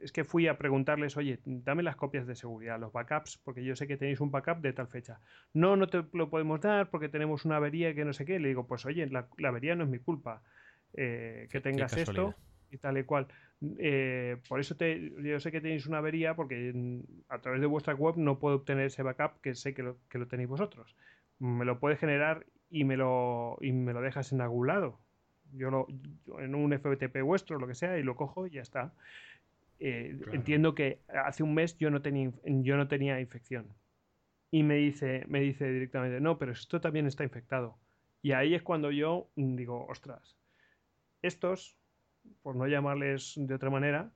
es 0.00 0.10
que 0.10 0.24
fui 0.24 0.48
a 0.48 0.58
preguntarles, 0.58 1.16
oye, 1.16 1.38
dame 1.44 1.84
las 1.84 1.94
copias 1.96 2.26
de 2.26 2.34
seguridad, 2.34 2.80
los 2.80 2.92
backups, 2.92 3.38
porque 3.44 3.62
yo 3.64 3.76
sé 3.76 3.86
que 3.86 3.96
tenéis 3.96 4.20
un 4.20 4.32
backup 4.32 4.58
de 4.62 4.72
tal 4.72 4.88
fecha. 4.88 5.20
No, 5.52 5.76
no 5.76 5.86
te 5.86 6.04
lo 6.12 6.28
podemos 6.28 6.60
dar 6.60 6.90
porque 6.90 7.08
tenemos 7.08 7.44
una 7.44 7.56
avería 7.56 7.94
que 7.94 8.04
no 8.04 8.12
sé 8.12 8.24
qué. 8.24 8.40
Le 8.40 8.48
digo, 8.48 8.66
pues 8.66 8.84
oye, 8.84 9.06
la, 9.08 9.28
la 9.38 9.48
avería 9.48 9.76
no 9.76 9.84
es 9.84 9.90
mi 9.90 9.98
culpa. 10.00 10.42
eh, 10.92 11.42
que 11.42 11.48
Qué- 11.48 11.58
qué 11.58 11.60
tengas 11.60 11.96
esto 11.96 12.34
y 12.70 12.78
tal 12.78 12.98
y 12.98 13.04
cual. 13.04 13.28
Eh, 13.78 14.36
por 14.48 14.60
eso 14.60 14.76
te, 14.76 15.12
yo 15.22 15.40
sé 15.40 15.50
que 15.52 15.60
tenéis 15.60 15.86
una 15.86 15.98
avería 15.98 16.34
porque 16.36 16.72
mm, 16.74 17.00
a 17.28 17.40
través 17.40 17.60
de 17.60 17.66
vuestra 17.66 17.94
web 17.94 18.16
no 18.16 18.38
puedo 18.38 18.56
obtener 18.56 18.86
ese 18.86 19.02
backup 19.02 19.40
que 19.40 19.54
sé 19.54 19.72
que 19.74 19.82
lo, 19.82 19.98
que 20.08 20.18
lo 20.18 20.26
tenéis 20.28 20.48
vosotros. 20.48 20.96
Me 21.38 21.64
lo 21.64 21.78
puedes 21.78 21.98
generar 21.98 22.46
y 22.70 22.84
me 22.84 22.96
lo, 22.96 23.58
y 23.60 23.72
me 23.72 23.92
lo 23.92 24.00
dejas 24.00 24.32
en 24.32 24.40
algún 24.40 24.68
lado. 24.68 25.00
Yo 25.52 25.70
lo 25.70 25.86
yo 26.26 26.40
en 26.40 26.54
un 26.54 26.72
FTP 26.72 27.22
vuestro, 27.22 27.58
lo 27.58 27.66
que 27.66 27.74
sea, 27.74 27.98
y 27.98 28.02
lo 28.02 28.16
cojo 28.16 28.46
y 28.46 28.50
ya 28.50 28.62
está. 28.62 28.92
Eh, 29.78 30.16
Claro. 30.18 30.34
Entiendo 30.34 30.74
que 30.74 31.00
hace 31.08 31.42
un 31.42 31.54
mes 31.54 31.76
yo 31.78 31.90
no 31.90 32.02
tenía, 32.02 32.30
yo 32.44 32.76
no 32.76 32.88
tenía 32.88 33.20
infección. 33.20 33.66
Y 34.50 34.62
me 34.62 34.76
dice, 34.76 35.24
me 35.28 35.40
dice 35.40 35.70
directamente, 35.70 36.20
no, 36.20 36.38
pero 36.38 36.52
esto 36.52 36.80
también 36.80 37.06
está 37.06 37.24
infectado. 37.24 37.78
Y 38.22 38.32
ahí 38.32 38.54
es 38.54 38.62
cuando 38.62 38.90
yo 38.90 39.28
digo, 39.36 39.86
ostras, 39.86 40.36
estos, 41.22 41.76
por 42.42 42.56
no 42.56 42.66
llamarles 42.66 43.34
de 43.36 43.54
otra 43.54 43.70
manera, 43.70 44.10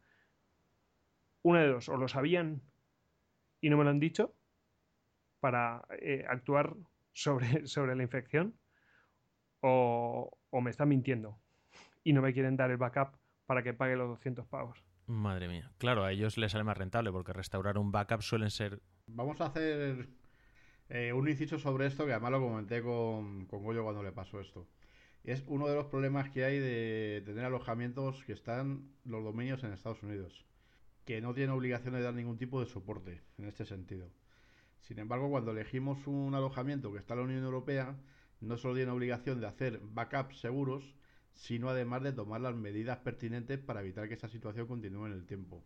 una 1.42 1.62
de 1.62 1.68
dos, 1.68 1.88
o 1.88 1.96
lo 1.96 2.08
sabían 2.08 2.60
y 3.60 3.70
no 3.70 3.76
me 3.76 3.84
lo 3.84 3.90
han 3.90 4.00
dicho 4.00 4.34
para 5.40 5.82
eh, 6.00 6.24
actuar 6.28 6.74
sobre, 7.12 7.66
sobre 7.66 7.96
la 7.96 8.02
infección, 8.02 8.58
o, 9.60 10.30
o 10.50 10.60
me 10.60 10.70
están 10.70 10.88
mintiendo 10.88 11.38
y 12.02 12.12
no 12.12 12.22
me 12.22 12.32
quieren 12.32 12.56
dar 12.56 12.70
el 12.70 12.76
backup 12.76 13.18
para 13.46 13.62
que 13.62 13.74
pague 13.74 13.96
los 13.96 14.08
200 14.08 14.46
pavos. 14.46 14.84
Madre 15.06 15.48
mía. 15.48 15.72
Claro, 15.78 16.04
a 16.04 16.12
ellos 16.12 16.38
les 16.38 16.52
sale 16.52 16.64
más 16.64 16.78
rentable 16.78 17.10
porque 17.10 17.32
restaurar 17.32 17.78
un 17.78 17.90
backup 17.90 18.22
suelen 18.22 18.50
ser... 18.50 18.80
Vamos 19.06 19.40
a 19.40 19.46
hacer 19.46 20.08
eh, 20.88 21.12
un 21.12 21.28
inciso 21.28 21.58
sobre 21.58 21.86
esto 21.86 22.06
que 22.06 22.12
además 22.12 22.32
lo 22.32 22.40
comenté 22.40 22.82
con, 22.82 23.46
con 23.46 23.62
Goyo 23.62 23.82
cuando 23.82 24.02
le 24.02 24.12
pasó 24.12 24.40
esto. 24.40 24.68
Es 25.24 25.44
uno 25.46 25.68
de 25.68 25.74
los 25.74 25.86
problemas 25.86 26.30
que 26.30 26.44
hay 26.44 26.58
de 26.58 27.22
tener 27.26 27.44
alojamientos 27.44 28.24
que 28.24 28.32
están 28.32 28.90
los 29.04 29.22
dominios 29.22 29.62
en 29.64 29.72
Estados 29.72 30.02
Unidos, 30.02 30.46
que 31.04 31.20
no 31.20 31.34
tienen 31.34 31.54
obligación 31.54 31.94
de 31.94 32.02
dar 32.02 32.14
ningún 32.14 32.38
tipo 32.38 32.60
de 32.60 32.66
soporte 32.66 33.22
en 33.36 33.46
este 33.46 33.64
sentido. 33.64 34.10
Sin 34.80 34.98
embargo, 34.98 35.30
cuando 35.30 35.52
elegimos 35.52 36.06
un 36.06 36.34
alojamiento 36.34 36.92
que 36.92 36.98
está 36.98 37.14
en 37.14 37.20
la 37.20 37.26
Unión 37.26 37.44
Europea, 37.44 37.96
no 38.40 38.56
solo 38.56 38.74
tiene 38.74 38.90
obligación 38.90 39.40
de 39.40 39.46
hacer 39.46 39.80
backups 39.82 40.40
seguros, 40.40 40.96
sino 41.34 41.68
además 41.68 42.02
de 42.02 42.12
tomar 42.12 42.40
las 42.40 42.54
medidas 42.54 42.98
pertinentes 42.98 43.58
para 43.58 43.80
evitar 43.80 44.08
que 44.08 44.14
esa 44.14 44.28
situación 44.28 44.66
continúe 44.66 45.06
en 45.06 45.12
el 45.12 45.26
tiempo. 45.26 45.64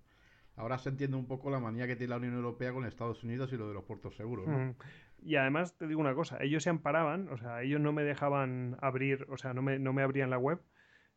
Ahora 0.56 0.78
se 0.78 0.88
entiende 0.88 1.16
un 1.16 1.26
poco 1.26 1.50
la 1.50 1.58
manía 1.58 1.86
que 1.86 1.96
tiene 1.96 2.10
la 2.10 2.18
Unión 2.18 2.34
Europea 2.34 2.72
con 2.72 2.84
Estados 2.84 3.24
Unidos 3.24 3.52
y 3.52 3.56
lo 3.56 3.66
de 3.66 3.74
los 3.74 3.84
puertos 3.84 4.14
seguros, 4.14 4.46
¿no? 4.46 4.58
Mm. 4.58 4.74
Y 5.22 5.36
además 5.36 5.76
te 5.76 5.86
digo 5.86 6.00
una 6.00 6.14
cosa, 6.14 6.38
ellos 6.42 6.62
se 6.62 6.70
amparaban, 6.70 7.28
o 7.30 7.38
sea, 7.38 7.62
ellos 7.62 7.80
no 7.80 7.92
me 7.92 8.04
dejaban 8.04 8.76
abrir, 8.80 9.26
o 9.30 9.36
sea, 9.36 9.54
no 9.54 9.62
me, 9.62 9.78
no 9.78 9.92
me 9.92 10.02
abrían 10.02 10.30
la 10.30 10.38
web, 10.38 10.60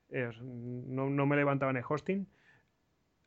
eh, 0.10 0.31
no, 0.41 1.10
no 1.10 1.25
me 1.25 1.36
levantaban 1.36 1.75
el 1.75 1.83
hosting, 1.88 2.27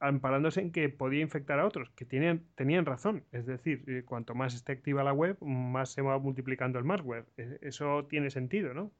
amparándose 0.00 0.60
en 0.60 0.72
que 0.72 0.88
podía 0.88 1.20
infectar 1.20 1.60
a 1.60 1.66
otros, 1.66 1.90
que 1.90 2.04
tenían, 2.06 2.42
tenían 2.56 2.86
razón. 2.86 3.24
Es 3.32 3.46
decir, 3.46 3.84
eh, 3.86 4.02
cuanto 4.04 4.34
más 4.34 4.54
esté 4.54 4.72
activa 4.72 5.04
la 5.04 5.12
web, 5.12 5.36
más 5.42 5.90
se 5.92 6.02
va 6.02 6.18
multiplicando 6.18 6.78
el 6.78 6.84
malware. 6.84 7.26
E- 7.36 7.58
Eso 7.62 8.06
tiene 8.06 8.30
sentido, 8.30 8.74
¿no? 8.74 8.92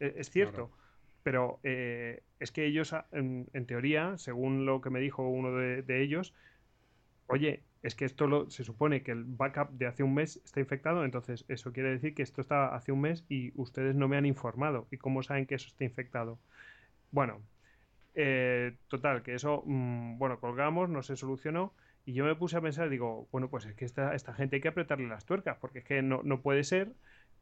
E- 0.00 0.14
Es 0.16 0.30
cierto. 0.30 0.68
Claro. 0.70 0.70
Pero 1.22 1.60
eh, 1.64 2.22
es 2.40 2.52
que 2.52 2.64
ellos, 2.66 2.92
a- 2.92 3.06
en, 3.12 3.48
en 3.52 3.66
teoría, 3.66 4.16
según 4.18 4.64
lo 4.66 4.80
que 4.80 4.90
me 4.90 5.00
dijo 5.00 5.28
uno 5.28 5.52
de, 5.56 5.82
de 5.82 6.02
ellos, 6.02 6.34
oye, 7.26 7.64
es 7.82 7.94
que 7.94 8.04
esto 8.04 8.26
lo, 8.26 8.50
se 8.50 8.64
supone 8.64 9.02
que 9.02 9.12
el 9.12 9.24
backup 9.24 9.70
de 9.72 9.86
hace 9.86 10.02
un 10.02 10.14
mes 10.14 10.40
está 10.44 10.60
infectado, 10.60 11.04
entonces 11.04 11.44
eso 11.48 11.72
quiere 11.72 11.90
decir 11.90 12.14
que 12.14 12.22
esto 12.22 12.40
estaba 12.40 12.74
hace 12.74 12.92
un 12.92 13.00
mes 13.00 13.24
y 13.28 13.52
ustedes 13.60 13.94
no 13.94 14.08
me 14.08 14.16
han 14.16 14.26
informado. 14.26 14.88
¿Y 14.90 14.96
cómo 14.98 15.22
saben 15.22 15.46
que 15.46 15.54
eso 15.56 15.68
está 15.68 15.84
infectado? 15.84 16.38
Bueno, 17.10 17.42
eh, 18.16 18.78
total, 18.88 19.22
que 19.22 19.34
eso, 19.34 19.62
mm, 19.66 20.18
bueno, 20.18 20.40
colgamos, 20.40 20.88
no 20.90 21.02
se 21.04 21.16
solucionó. 21.16 21.74
Y 22.04 22.14
yo 22.14 22.24
me 22.24 22.36
puse 22.36 22.56
a 22.56 22.60
pensar, 22.62 22.88
digo, 22.90 23.28
bueno, 23.32 23.50
pues 23.50 23.66
es 23.66 23.74
que 23.76 23.84
esta, 23.84 24.14
esta 24.14 24.34
gente 24.34 24.56
hay 24.56 24.62
que 24.62 24.68
apretarle 24.68 25.08
las 25.08 25.26
tuercas, 25.26 25.58
porque 25.60 25.80
es 25.80 25.84
que 25.84 26.02
no, 26.02 26.22
no 26.24 26.42
puede 26.42 26.64
ser 26.64 26.94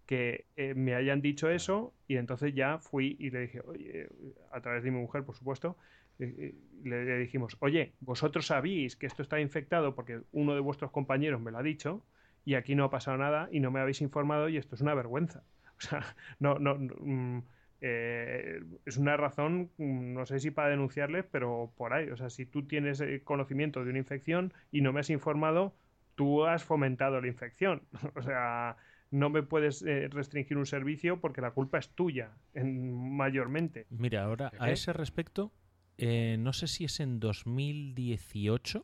que 0.07 0.47
eh, 0.57 0.75
me 0.75 0.95
hayan 0.95 1.23
dicho 1.23 1.49
eso 1.51 1.95
y 2.07 2.17
entonces 2.17 2.55
ya 2.55 2.79
fui 2.79 3.17
y 3.19 3.31
le 3.31 3.41
dije, 3.43 3.61
oye, 3.67 4.09
a 4.53 4.61
través 4.61 4.85
de 4.85 4.91
mi 4.91 4.99
mujer, 5.01 5.25
por 5.25 5.35
supuesto, 5.37 5.79
eh, 6.19 6.35
eh, 6.39 6.55
le, 6.83 7.05
le 7.05 7.19
dijimos, 7.19 7.57
oye, 7.61 7.95
vosotros 8.01 8.47
sabéis 8.47 8.97
que 8.97 9.07
esto 9.07 9.23
está 9.23 9.41
infectado 9.41 9.95
porque 9.95 10.23
uno 10.33 10.55
de 10.55 10.61
vuestros 10.61 10.91
compañeros 10.91 11.41
me 11.41 11.51
lo 11.51 11.59
ha 11.59 11.63
dicho 11.63 12.07
y 12.45 12.55
aquí 12.55 12.75
no 12.75 12.85
ha 12.85 12.91
pasado 12.91 13.17
nada 13.17 13.49
y 13.51 13.61
no 13.61 13.71
me 13.71 13.81
habéis 13.81 14.01
informado 14.03 14.49
y 14.49 14.57
esto 14.59 14.75
es 14.75 14.81
una 14.81 14.95
vergüenza. 14.95 15.45
O 15.77 15.81
sea, 15.81 16.17
no, 16.39 16.61
no, 16.61 16.79
no, 16.79 16.95
mm, 17.01 17.43
eh, 17.87 18.63
es 18.87 18.97
una 18.97 19.19
razón, 19.19 19.71
no 19.77 20.25
sé 20.25 20.41
si 20.41 20.51
para 20.51 20.71
denunciarles, 20.71 21.27
pero 21.31 21.71
por 21.77 21.93
ahí. 21.93 22.09
O 22.09 22.17
sea, 22.17 22.31
si 22.31 22.47
tú 22.47 22.67
tienes 22.67 22.99
eh, 23.03 23.21
conocimiento 23.23 23.85
de 23.85 23.91
una 23.91 23.99
infección 23.99 24.55
y 24.73 24.81
no 24.81 24.95
me 24.95 25.01
has 25.01 25.11
informado, 25.11 25.75
tú 26.15 26.47
has 26.47 26.65
fomentado 26.65 27.21
la 27.21 27.29
infección. 27.29 27.83
O 28.17 28.23
sea, 28.23 28.77
no 29.11 29.29
me 29.29 29.43
puedes 29.43 29.83
eh, 29.83 30.09
restringir 30.09 30.57
un 30.57 30.65
servicio 30.65 31.21
porque 31.21 31.43
la 31.43 31.51
culpa 31.51 31.79
es 31.79 31.91
tuya, 31.91 32.31
en, 32.55 33.17
mayormente. 33.17 33.87
Mira, 33.91 34.25
ahora 34.25 34.51
a 34.59 34.71
ese 34.71 34.95
respecto, 34.95 35.53
eh, 35.99 36.37
no 36.39 36.55
sé 36.55 36.67
si 36.67 36.87
es 36.87 37.01
en 37.01 37.21
2018, 37.21 38.83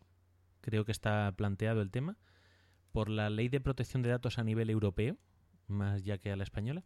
creo 0.61 0.85
que 0.85 0.93
está 0.93 1.33
planteado 1.37 1.81
el 1.81 1.91
tema, 1.91 2.19
por 2.93 3.09
la 3.09 3.31
ley 3.31 3.49
de 3.49 3.61
protección 3.61 4.03
de 4.03 4.11
datos 4.11 4.39
a 4.39 4.45
nivel 4.45 4.69
europeo, 4.69 5.17
más 5.69 6.05
ya 6.05 6.19
que 6.19 6.31
a 6.31 6.37
la 6.37 6.45
española, 6.45 6.85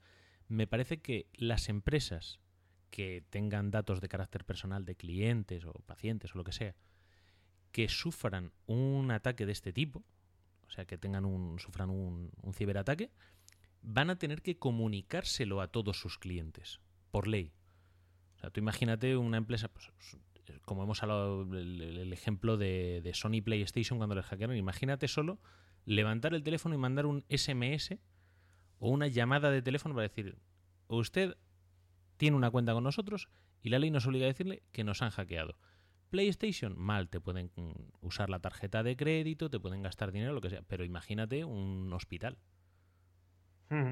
me 0.48 0.66
parece 0.66 0.98
que 1.00 1.26
las 1.34 1.68
empresas 1.68 2.40
que 2.90 3.24
tengan 3.30 3.70
datos 3.70 4.00
de 4.00 4.08
carácter 4.08 4.44
personal 4.44 4.84
de 4.84 4.94
clientes 4.94 5.64
o 5.64 5.72
pacientes 5.86 6.34
o 6.34 6.38
lo 6.38 6.44
que 6.44 6.52
sea, 6.52 6.74
que 7.72 7.88
sufran 7.88 8.52
un 8.66 9.10
ataque 9.10 9.46
de 9.46 9.52
este 9.52 9.72
tipo, 9.72 10.04
o 10.68 10.70
sea, 10.70 10.84
que 10.84 10.96
tengan 10.96 11.24
un, 11.24 11.58
sufran 11.58 11.90
un, 11.90 12.30
ciberataque, 12.52 13.10
van 13.82 14.10
a 14.10 14.16
tener 14.16 14.42
que 14.42 14.56
comunicárselo 14.58 15.60
a 15.60 15.68
todos 15.68 15.98
sus 15.98 16.18
clientes, 16.18 16.80
por 17.10 17.26
ley. 17.26 17.52
O 18.36 18.40
sea, 18.40 18.50
tú 18.50 18.60
imagínate 18.60 19.16
una 19.16 19.38
empresa, 19.38 19.68
pues, 19.68 19.90
como 20.62 20.82
hemos 20.84 21.02
hablado, 21.02 21.42
el, 21.42 21.80
el- 21.80 21.98
el 21.98 22.12
ejemplo 22.12 22.56
de, 22.56 23.00
de 23.02 23.14
Sony 23.14 23.42
PlayStation 23.44 23.98
cuando 23.98 24.14
les 24.14 24.24
hackearon, 24.26 24.56
imagínate 24.56 25.08
solo 25.08 25.40
levantar 25.84 26.32
el 26.34 26.42
teléfono 26.42 26.74
y 26.74 26.78
mandar 26.78 27.06
un 27.06 27.24
SMS 27.28 27.98
o 28.86 28.90
una 28.90 29.06
llamada 29.08 29.50
de 29.50 29.62
teléfono 29.62 29.94
para 29.94 30.06
decir, 30.08 30.36
usted 30.88 31.38
tiene 32.18 32.36
una 32.36 32.50
cuenta 32.50 32.74
con 32.74 32.84
nosotros 32.84 33.28
y 33.62 33.70
la 33.70 33.78
ley 33.78 33.90
nos 33.90 34.06
obliga 34.06 34.26
a 34.26 34.28
decirle 34.28 34.62
que 34.72 34.84
nos 34.84 35.00
han 35.00 35.08
hackeado. 35.08 35.56
PlayStation, 36.10 36.78
mal, 36.78 37.08
te 37.08 37.18
pueden 37.18 37.50
mm, 37.56 37.70
usar 38.02 38.28
la 38.28 38.40
tarjeta 38.40 38.82
de 38.82 38.94
crédito, 38.94 39.48
te 39.48 39.58
pueden 39.58 39.80
gastar 39.80 40.12
dinero, 40.12 40.34
lo 40.34 40.42
que 40.42 40.50
sea, 40.50 40.60
pero 40.62 40.84
imagínate 40.84 41.46
un 41.46 41.90
hospital 41.94 42.36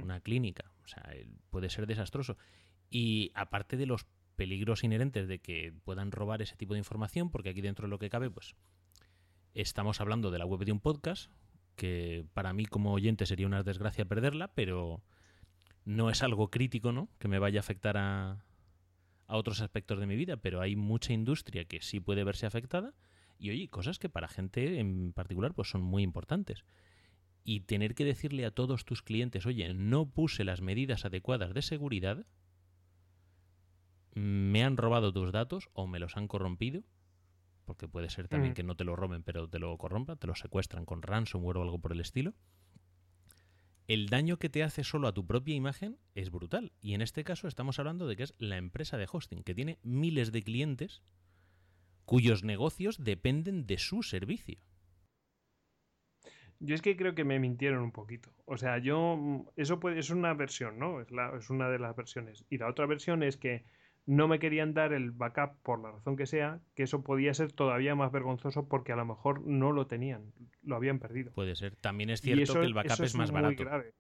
una 0.02 0.20
clínica. 0.20 0.70
O 0.84 0.86
sea, 0.88 1.02
el- 1.14 1.38
puede 1.48 1.70
ser 1.70 1.86
desastroso. 1.86 2.36
Y 2.90 3.30
aparte 3.34 3.78
de 3.78 3.86
los 3.86 4.04
peligros 4.36 4.84
inherentes 4.84 5.26
de 5.26 5.38
que 5.38 5.72
puedan 5.84 6.12
robar 6.12 6.42
ese 6.42 6.54
tipo 6.56 6.74
de 6.74 6.78
información, 6.80 7.30
porque 7.30 7.48
aquí 7.48 7.62
dentro 7.62 7.86
de 7.86 7.90
lo 7.90 7.98
que 7.98 8.10
cabe, 8.10 8.30
pues 8.30 8.54
estamos 9.54 10.02
hablando 10.02 10.30
de 10.30 10.38
la 10.38 10.44
web 10.44 10.66
de 10.66 10.72
un 10.72 10.80
podcast, 10.80 11.30
que 11.76 12.24
para 12.34 12.52
mí 12.52 12.66
como 12.66 12.92
oyente 12.92 13.26
sería 13.26 13.46
una 13.46 13.62
desgracia 13.62 14.04
perderla, 14.04 14.48
pero 14.54 15.02
no 15.84 16.10
es 16.10 16.22
algo 16.22 16.50
crítico, 16.50 16.92
¿no? 16.92 17.08
Que 17.18 17.28
me 17.28 17.38
vaya 17.38 17.60
a 17.60 17.60
afectar 17.60 17.96
a, 17.96 18.44
otros 19.26 19.62
aspectos 19.62 19.98
de 19.98 20.06
mi 20.06 20.14
vida, 20.14 20.36
pero 20.36 20.60
hay 20.60 20.76
mucha 20.76 21.14
industria 21.14 21.64
que 21.64 21.80
sí 21.80 22.00
puede 22.00 22.22
verse 22.22 22.44
afectada 22.44 22.92
y 23.38 23.50
oye, 23.50 23.68
cosas 23.68 23.98
que 23.98 24.10
para 24.10 24.28
gente 24.28 24.78
en 24.78 25.14
particular 25.14 25.54
pues 25.54 25.70
son 25.70 25.82
muy 25.82 26.02
importantes. 26.02 26.64
y 27.44 27.60
tener 27.60 27.96
que 27.96 28.04
decirle 28.04 28.44
a 28.46 28.52
todos 28.52 28.84
tus 28.84 29.02
clientes, 29.02 29.46
oye, 29.46 29.74
no 29.74 30.08
puse 30.08 30.44
las 30.44 30.60
medidas 30.60 31.04
adecuadas 31.04 31.54
de 31.54 31.62
seguridad, 31.62 32.24
me 34.14 34.62
han 34.62 34.76
robado 34.76 35.12
tus 35.12 35.32
datos 35.32 35.68
o 35.72 35.88
me 35.88 35.98
los 35.98 36.16
han 36.16 36.28
corrompido, 36.28 36.84
porque 37.72 37.88
puede 37.88 38.10
ser 38.10 38.28
también 38.28 38.52
Mm. 38.52 38.54
que 38.54 38.62
no 38.62 38.76
te 38.76 38.84
lo 38.84 38.96
roben, 38.96 39.22
pero 39.22 39.48
te 39.48 39.58
lo 39.58 39.76
corrompan, 39.78 40.18
te 40.18 40.26
lo 40.26 40.34
secuestran 40.34 40.84
con 40.84 41.00
ransomware 41.00 41.56
o 41.56 41.62
algo 41.62 41.78
por 41.78 41.92
el 41.92 42.00
estilo. 42.00 42.34
El 43.88 44.08
daño 44.10 44.38
que 44.38 44.48
te 44.50 44.62
hace 44.62 44.84
solo 44.84 45.08
a 45.08 45.14
tu 45.14 45.26
propia 45.26 45.54
imagen 45.54 45.98
es 46.14 46.30
brutal. 46.30 46.72
Y 46.80 46.94
en 46.94 47.00
este 47.02 47.24
caso 47.24 47.48
estamos 47.48 47.78
hablando 47.78 48.06
de 48.06 48.16
que 48.16 48.22
es 48.24 48.34
la 48.38 48.56
empresa 48.58 48.96
de 48.98 49.08
hosting, 49.10 49.42
que 49.42 49.54
tiene 49.54 49.78
miles 49.82 50.32
de 50.32 50.42
clientes 50.42 51.02
cuyos 52.04 52.44
negocios 52.44 53.02
dependen 53.02 53.66
de 53.66 53.78
su 53.78 54.02
servicio. 54.02 54.58
Yo 56.60 56.74
es 56.74 56.82
que 56.82 56.96
creo 56.96 57.14
que 57.14 57.24
me 57.24 57.38
mintieron 57.40 57.82
un 57.82 57.90
poquito. 57.92 58.30
O 58.44 58.56
sea, 58.56 58.78
yo. 58.78 59.16
mm, 59.16 59.46
Eso 59.56 59.80
puede, 59.80 59.98
es 59.98 60.10
una 60.10 60.34
versión, 60.34 60.78
¿no? 60.78 61.00
Es, 61.00 61.10
la- 61.10 61.36
es 61.36 61.50
una 61.50 61.68
de 61.68 61.78
las 61.78 61.96
versiones. 61.96 62.44
Y 62.50 62.58
la 62.58 62.68
otra 62.68 62.86
versión 62.86 63.22
es 63.22 63.36
que 63.36 63.64
no 64.06 64.26
me 64.28 64.38
querían 64.38 64.74
dar 64.74 64.92
el 64.92 65.12
backup 65.12 65.60
por 65.62 65.80
la 65.80 65.92
razón 65.92 66.16
que 66.16 66.26
sea, 66.26 66.60
que 66.74 66.82
eso 66.82 67.04
podía 67.04 67.32
ser 67.34 67.52
todavía 67.52 67.94
más 67.94 68.10
vergonzoso 68.12 68.68
porque 68.68 68.92
a 68.92 68.96
lo 68.96 69.04
mejor 69.04 69.46
no 69.46 69.72
lo 69.72 69.86
tenían, 69.86 70.32
lo 70.62 70.76
habían 70.76 70.98
perdido. 70.98 71.32
Puede 71.32 71.54
ser. 71.54 71.76
También 71.76 72.10
es 72.10 72.20
cierto 72.20 72.42
eso- 72.42 72.60
que 72.60 72.66
el 72.66 72.74
backup 72.74 72.92
eso 72.92 73.04
es 73.04 73.14
más 73.14 73.30
muy 73.30 73.40
barato. 73.42 73.64
grave. 73.64 73.92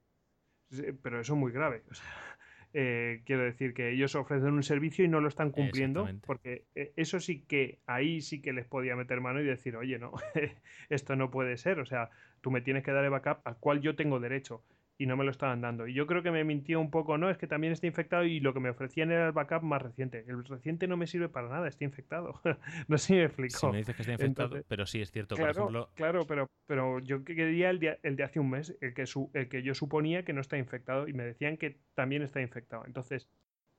Pero 1.02 1.20
eso 1.20 1.34
es 1.34 1.38
muy 1.38 1.52
grave. 1.52 1.82
O 1.90 1.94
sea, 1.94 2.04
eh, 2.72 3.22
quiero 3.26 3.42
decir 3.42 3.74
que 3.74 3.90
ellos 3.92 4.14
ofrecen 4.14 4.54
un 4.54 4.62
servicio 4.62 5.04
y 5.04 5.08
no 5.08 5.20
lo 5.20 5.28
están 5.28 5.50
cumpliendo, 5.50 6.08
porque 6.26 6.64
eh, 6.74 6.92
eso 6.96 7.20
sí 7.20 7.42
que 7.42 7.78
ahí 7.86 8.22
sí 8.22 8.40
que 8.40 8.52
les 8.52 8.66
podía 8.66 8.96
meter 8.96 9.20
mano 9.20 9.40
y 9.40 9.44
decir, 9.44 9.76
oye, 9.76 9.98
no, 9.98 10.12
esto 10.88 11.14
no 11.14 11.30
puede 11.30 11.56
ser. 11.58 11.78
O 11.78 11.86
sea, 11.86 12.10
tú 12.40 12.50
me 12.50 12.60
tienes 12.62 12.82
que 12.84 12.90
dar 12.92 13.04
el 13.04 13.10
backup 13.10 13.46
al 13.46 13.56
cual 13.58 13.80
yo 13.82 13.94
tengo 13.94 14.18
derecho 14.18 14.64
y 14.98 15.06
no 15.06 15.16
me 15.16 15.24
lo 15.24 15.30
estaban 15.30 15.60
dando. 15.60 15.86
Y 15.88 15.94
yo 15.94 16.06
creo 16.06 16.22
que 16.22 16.30
me 16.30 16.44
mintió 16.44 16.78
un 16.80 16.90
poco, 16.90 17.18
no, 17.18 17.28
es 17.30 17.36
que 17.38 17.46
también 17.46 17.72
está 17.72 17.86
infectado 17.86 18.24
y 18.24 18.38
lo 18.40 18.54
que 18.54 18.60
me 18.60 18.70
ofrecían 18.70 19.10
era 19.10 19.26
el 19.26 19.32
backup 19.32 19.62
más 19.62 19.82
reciente. 19.82 20.24
El 20.28 20.44
reciente 20.44 20.86
no 20.86 20.96
me 20.96 21.06
sirve 21.06 21.28
para 21.28 21.48
nada, 21.48 21.66
está 21.66 21.84
infectado. 21.84 22.40
no 22.88 22.98
sé 22.98 23.06
si 23.06 23.12
me 23.14 23.24
explico. 23.24 23.58
Si 23.58 23.66
me 23.66 23.78
dices 23.78 23.96
que 23.96 24.02
está 24.02 24.12
infectado, 24.12 24.46
Entonces- 24.48 24.66
pero 24.68 24.86
sí 24.86 25.00
es 25.00 25.10
cierto. 25.10 25.34
Claro, 25.34 25.52
por 25.52 25.60
ejemplo, 25.62 25.90
claro, 25.94 26.26
pero, 26.26 26.46
pero 26.66 26.98
yo 27.00 27.24
que 27.24 27.34
quería 27.34 27.70
el 27.70 27.78
de, 27.80 27.98
el 28.02 28.16
de 28.16 28.22
hace 28.22 28.38
un 28.38 28.50
mes, 28.50 28.76
el 28.80 28.94
que, 28.94 29.06
su- 29.06 29.30
el 29.34 29.48
que 29.48 29.62
yo 29.62 29.74
suponía 29.74 30.24
que 30.24 30.32
no 30.32 30.40
está 30.40 30.56
infectado 30.58 31.08
y 31.08 31.12
me 31.14 31.24
decían 31.24 31.56
que 31.56 31.78
también 31.94 32.22
está 32.22 32.40
infectado. 32.40 32.84
Entonces, 32.86 33.28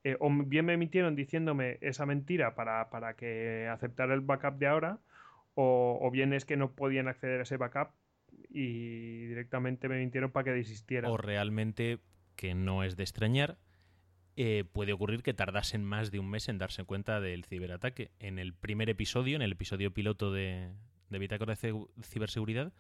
eh, 0.04 0.17
o 0.19 0.30
bien 0.30 0.65
me 0.65 0.76
mintieron 0.76 1.15
diciéndome 1.15 1.78
esa 1.80 2.06
mentira 2.06 2.56
para, 2.56 2.89
para 2.89 3.13
que 3.13 3.67
aceptara 3.71 4.13
el 4.13 4.19
backup 4.21 4.56
de 4.58 4.67
ahora, 4.67 4.97
o, 5.56 5.99
o 6.02 6.12
bien 6.12 6.34
es 6.34 6.43
que 6.43 6.58
no 6.58 6.71
podían 6.71 7.08
acceder 7.08 7.39
a 7.39 7.43
ese 7.43 7.56
backup 7.58 7.91
y 8.50 9.26
directamente 9.28 9.89
me 9.89 10.00
mintieron 10.00 10.32
para 10.32 10.46
que 10.46 10.52
desistiera. 10.52 11.10
o 11.10 11.17
realmente, 11.17 12.00
que 12.36 12.56
no 12.56 12.84
es 12.84 12.96
de 12.96 13.04
extrañar, 13.04 13.58
eh, 14.36 14.63
puede 14.72 14.93
ocurrir 14.93 15.22
que 15.24 15.34
tardasen 15.34 15.84
más 15.84 16.12
de 16.12 16.19
un 16.19 16.30
mes 16.30 16.50
en 16.50 16.58
darse 16.58 16.84
cuenta 16.84 17.22
del 17.22 17.46
ciberataque. 17.46 18.12
En 18.19 18.39
el 18.39 18.54
primer 18.54 18.89
episodio, 18.89 19.36
en 19.36 19.41
el 19.41 19.52
episodio 19.52 19.93
piloto 19.93 20.32
de, 20.32 20.72
de 21.10 21.19
Bitácora 21.19 21.56
de 21.56 21.86
Ciberseguridad, 22.04 22.74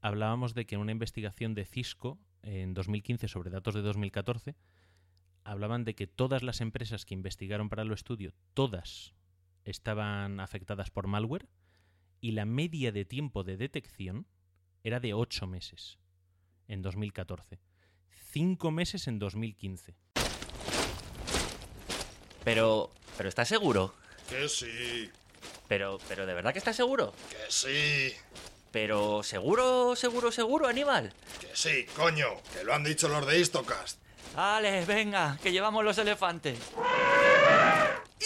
hablábamos 0.00 0.54
de 0.54 0.66
que 0.66 0.74
en 0.74 0.80
una 0.80 0.92
investigación 0.92 1.54
de 1.54 1.64
Cisco 1.64 2.18
en 2.42 2.74
2015 2.74 3.28
sobre 3.28 3.50
datos 3.50 3.74
de 3.74 3.82
2014, 3.82 4.56
hablaban 5.44 5.84
de 5.84 5.94
que 5.94 6.06
todas 6.06 6.42
las 6.42 6.60
empresas 6.60 7.04
que 7.04 7.14
investigaron 7.14 7.68
para 7.68 7.82
el 7.82 7.92
estudio, 7.92 8.32
todas 8.54 9.14
estaban 9.64 10.40
afectadas 10.40 10.90
por 10.90 11.06
malware 11.06 11.48
y 12.20 12.32
la 12.32 12.44
media 12.44 12.92
de 12.92 13.04
tiempo 13.04 13.44
de 13.44 13.56
detección 13.56 14.26
era 14.84 15.00
de 15.00 15.14
8 15.14 15.46
meses 15.46 15.98
en 16.68 16.82
2014. 16.82 17.58
5 18.32 18.70
meses 18.70 19.06
en 19.08 19.18
2015. 19.18 19.94
Pero, 22.44 22.90
pero 23.16 23.28
¿estás 23.28 23.48
seguro? 23.48 23.94
Que 24.28 24.48
sí, 24.48 25.10
Pero, 25.68 25.98
pero 26.08 26.26
¿de 26.26 26.34
verdad 26.34 26.52
que 26.52 26.58
estás 26.58 26.76
seguro? 26.76 27.12
que 27.30 27.50
sí, 27.50 28.12
Pero, 28.70 29.22
¿seguro, 29.22 29.94
seguro, 29.96 30.32
seguro, 30.32 30.66
Aníbal? 30.66 31.12
que 31.40 31.48
sí, 31.54 31.84
coño, 31.94 32.28
que 32.52 32.64
lo 32.64 32.74
han 32.74 32.84
dicho 32.84 33.08
los 33.08 33.26
de 33.26 33.38
Istocast. 33.40 33.98
Vale, 34.34 34.84
venga, 34.86 35.38
que 35.42 35.52
llevamos 35.52 35.84
los 35.84 35.98
elefantes. 35.98 36.58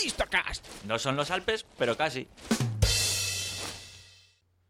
¡Istocast! 0.05 0.65
No 0.85 0.99
son 0.99 1.17
los 1.17 1.31
Alpes, 1.31 1.67
pero 1.77 1.97
casi. 1.97 2.29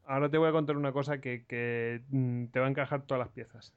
Ahora 0.06 0.30
te 0.30 0.38
voy 0.38 0.48
a 0.48 0.52
contar 0.52 0.76
una 0.76 0.92
cosa 0.92 1.20
que, 1.20 1.44
que, 1.46 2.02
mm, 2.08 2.46
te 2.46 2.60
va 2.60 2.66
a 2.66 2.70
encajar 2.70 3.02
todas 3.02 3.18
las 3.18 3.34
piezas. 3.34 3.74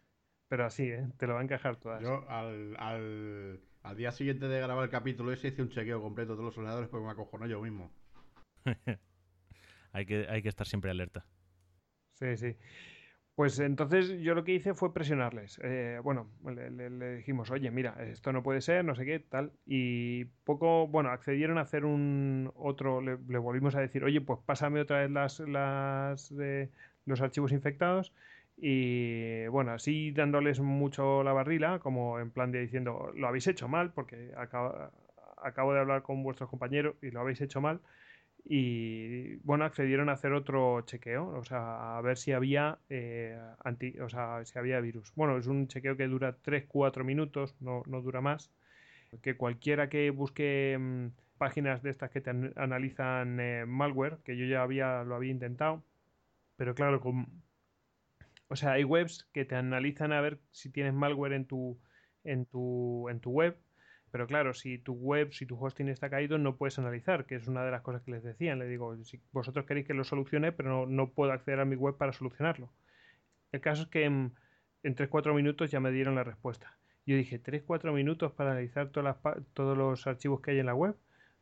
Pero 0.48 0.65
así, 0.65 0.84
¿eh? 0.84 1.08
Te 1.18 1.28
lo 1.28 1.34
va 1.34 1.42
a 1.42 1.44
encajar 1.44 1.76
todas. 1.78 2.02
Yo 2.02 2.28
al, 2.30 2.76
al, 2.78 3.60
al 3.84 3.98
día 3.98 4.12
siguiente 4.12 4.48
de 4.48 4.60
grabar 4.60 4.84
el 4.84 4.89
capítulo 4.89 5.32
ese 5.32 5.50
hice 5.50 5.62
un 5.62 5.70
chequeo 5.70 6.02
completo 6.02 6.32
de 6.32 6.38
todos 6.38 6.46
los 6.46 6.58
ordenadores 6.58 6.89
porque 6.89 7.06
me 7.06 7.12
acojonó 7.12 7.48
yo 7.48 7.62
mismo. 7.62 7.92
Hay 9.92 10.06
que, 10.06 10.28
hay 10.30 10.44
que 10.44 10.50
estar 10.50 10.68
siempre 10.68 10.92
alerta. 10.92 11.26
Sí, 12.13 12.38
sí. 12.38 12.56
Pues 13.39 13.58
entonces 13.60 14.19
yo 14.19 14.36
lo 14.36 14.43
que 14.43 14.52
hice 14.52 14.73
fue 14.73 14.93
presionarles. 14.93 15.62
Eh, 15.63 16.02
bueno, 16.04 16.30
le, 16.43 17.15
dijimos, 17.15 17.49
oye, 17.52 17.71
mira, 17.71 17.95
esto 18.04 18.34
no 18.34 18.43
puede 18.43 18.60
ser, 18.60 18.84
no 18.84 18.95
sé 18.95 19.06
qué, 19.06 19.19
tal. 19.19 19.54
Y 19.65 20.25
poco, 20.43 20.88
bueno, 20.88 21.10
accedieron 21.10 21.58
a 21.58 21.62
hacer 21.62 21.86
un 21.86 22.52
otro, 22.58 22.99
le, 22.99 23.17
le 23.30 23.38
volvimos 23.38 23.75
a 23.75 23.80
decir, 23.80 24.04
oye, 24.04 24.19
pues 24.19 24.39
pásame 24.45 24.82
otra 24.82 24.99
vez 24.99 25.12
las, 25.12 25.39
las, 25.39 26.34
eh, 26.38 26.69
los 27.06 27.21
archivos 27.21 27.54
infectados. 27.54 28.12
Y 28.58 29.47
bueno, 29.47 29.71
así 29.71 30.12
dándoles 30.12 30.60
mucho 30.60 31.23
la 31.23 31.32
barrila, 31.32 31.80
como 31.80 32.19
en 32.19 32.32
plan 32.32 32.52
de 32.52 32.60
diciendo, 32.60 33.10
lo 33.15 33.25
habéis 33.30 33.47
hecho 33.47 33.69
mal, 33.69 33.93
porque 33.93 34.34
acabo, 34.36 34.91
acabo 35.41 35.73
de 35.73 35.80
hablar 35.80 36.02
con 36.04 36.23
vuestros 36.23 36.49
compañeros 36.49 36.95
y 37.02 37.12
lo 37.12 37.21
habéis 37.21 37.39
hecho 37.39 37.62
mal 37.62 37.80
y 38.45 39.36
bueno, 39.38 39.65
accedieron 39.65 40.10
a 40.10 40.13
hacer 40.13 40.34
otro 40.34 40.82
chequeo, 40.82 41.28
o 41.30 41.43
sea, 41.43 41.97
a 41.97 42.02
ver 42.02 42.17
si 42.17 42.32
había 42.32 42.80
eh, 42.89 43.39
anti, 43.63 43.99
o 43.99 44.10
sea, 44.10 44.43
si 44.45 44.58
había 44.60 44.80
virus. 44.82 45.13
Bueno, 45.15 45.38
es 45.38 45.47
un 45.47 45.67
chequeo 45.67 45.97
que 45.97 46.08
dura 46.08 46.38
3-4 46.41 47.04
minutos, 47.04 47.56
no, 47.62 47.84
no 47.88 48.02
dura 48.02 48.21
más. 48.21 48.52
Que 49.21 49.38
cualquiera 49.38 49.89
que 49.89 50.10
busque 50.12 50.78
mm, 50.80 51.08
páginas 51.38 51.84
de 51.84 51.89
estas 51.91 52.12
que 52.12 52.21
te 52.21 52.30
an- 52.32 52.54
analizan 52.58 53.39
eh, 53.39 53.65
malware, 53.67 54.19
que 54.23 54.38
yo 54.38 54.45
ya 54.45 54.62
había, 54.63 55.04
lo 55.04 55.15
había 55.15 55.32
intentado, 55.32 55.84
pero 56.58 56.75
claro, 56.75 57.02
con, 57.02 57.28
o 58.49 58.56
sea, 58.56 58.73
hay 58.73 58.84
webs 58.84 59.25
que 59.34 59.45
te 59.45 59.56
analizan 59.56 60.12
a 60.12 60.21
ver 60.21 60.39
si 60.52 60.71
tienes 60.71 60.93
malware 60.93 61.34
en 61.34 61.45
tu, 61.45 61.80
en 62.23 62.45
tu, 62.45 63.08
en 63.10 63.19
tu 63.19 63.32
web 63.32 63.58
pero 64.12 64.28
claro, 64.28 64.54
si 64.54 64.78
tu 64.78 64.93
web, 64.93 65.32
si 65.34 65.45
tu 65.45 65.58
hosting 65.63 65.89
está 65.89 66.10
caído, 66.10 66.38
no 66.38 66.56
puedes 66.56 66.80
analizar, 66.80 67.26
que 67.26 67.36
es 67.36 67.48
una 67.48 67.63
de 67.63 67.72
las 67.72 67.82
cosas 67.82 68.02
que 68.02 68.12
les 68.12 68.24
decían. 68.24 68.60
Le 68.60 68.67
digo, 68.67 68.95
si 69.04 69.19
vosotros 69.32 69.65
queréis 69.65 69.88
que 69.88 69.93
lo 69.93 70.04
solucione, 70.04 70.52
pero 70.52 70.86
no, 70.86 71.10
puedo 71.12 71.32
acceder 71.32 71.60
a 71.60 71.65
mi 71.65 71.76
web 71.76 71.98
para 71.98 72.13
solucionarlo. 72.13 72.69
El 73.52 73.62
caso 73.62 73.84
es 73.84 73.88
que 73.89 74.06
en, 74.06 74.34
en 74.84 74.95
3-4 74.95 75.34
minutos 75.34 75.72
ya 75.72 75.80
me 75.80 75.91
dieron 75.91 76.15
la 76.15 76.24
respuesta. 76.24 76.78
Yo 77.06 77.15
dije, 77.15 77.41
¿3-4 77.41 77.93
minutos 77.93 78.32
para 78.34 78.52
analizar 78.52 78.89
todas 78.89 79.17
las 79.24 79.36
todos 79.54 79.78
los 79.78 80.06
archivos 80.08 80.41
que 80.41 80.52
hay 80.52 80.60
en 80.60 80.67
la 80.67 80.76
web? 80.76 80.95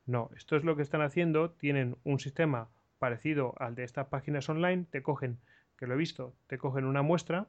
No, 0.05 0.29
esto 0.35 0.55
es 0.55 0.63
lo 0.63 0.75
que 0.75 0.83
están 0.83 1.01
haciendo. 1.01 1.51
Tienen 1.51 1.97
un 2.03 2.19
sistema 2.19 2.69
parecido 2.99 3.53
al 3.57 3.75
de 3.75 3.83
estas 3.83 4.07
páginas 4.07 4.47
online. 4.49 4.85
Te 4.89 5.01
cogen, 5.01 5.37
que 5.77 5.87
lo 5.87 5.95
he 5.95 5.97
visto, 5.97 6.33
te 6.47 6.57
cogen 6.57 6.85
una 6.85 7.01
muestra 7.01 7.47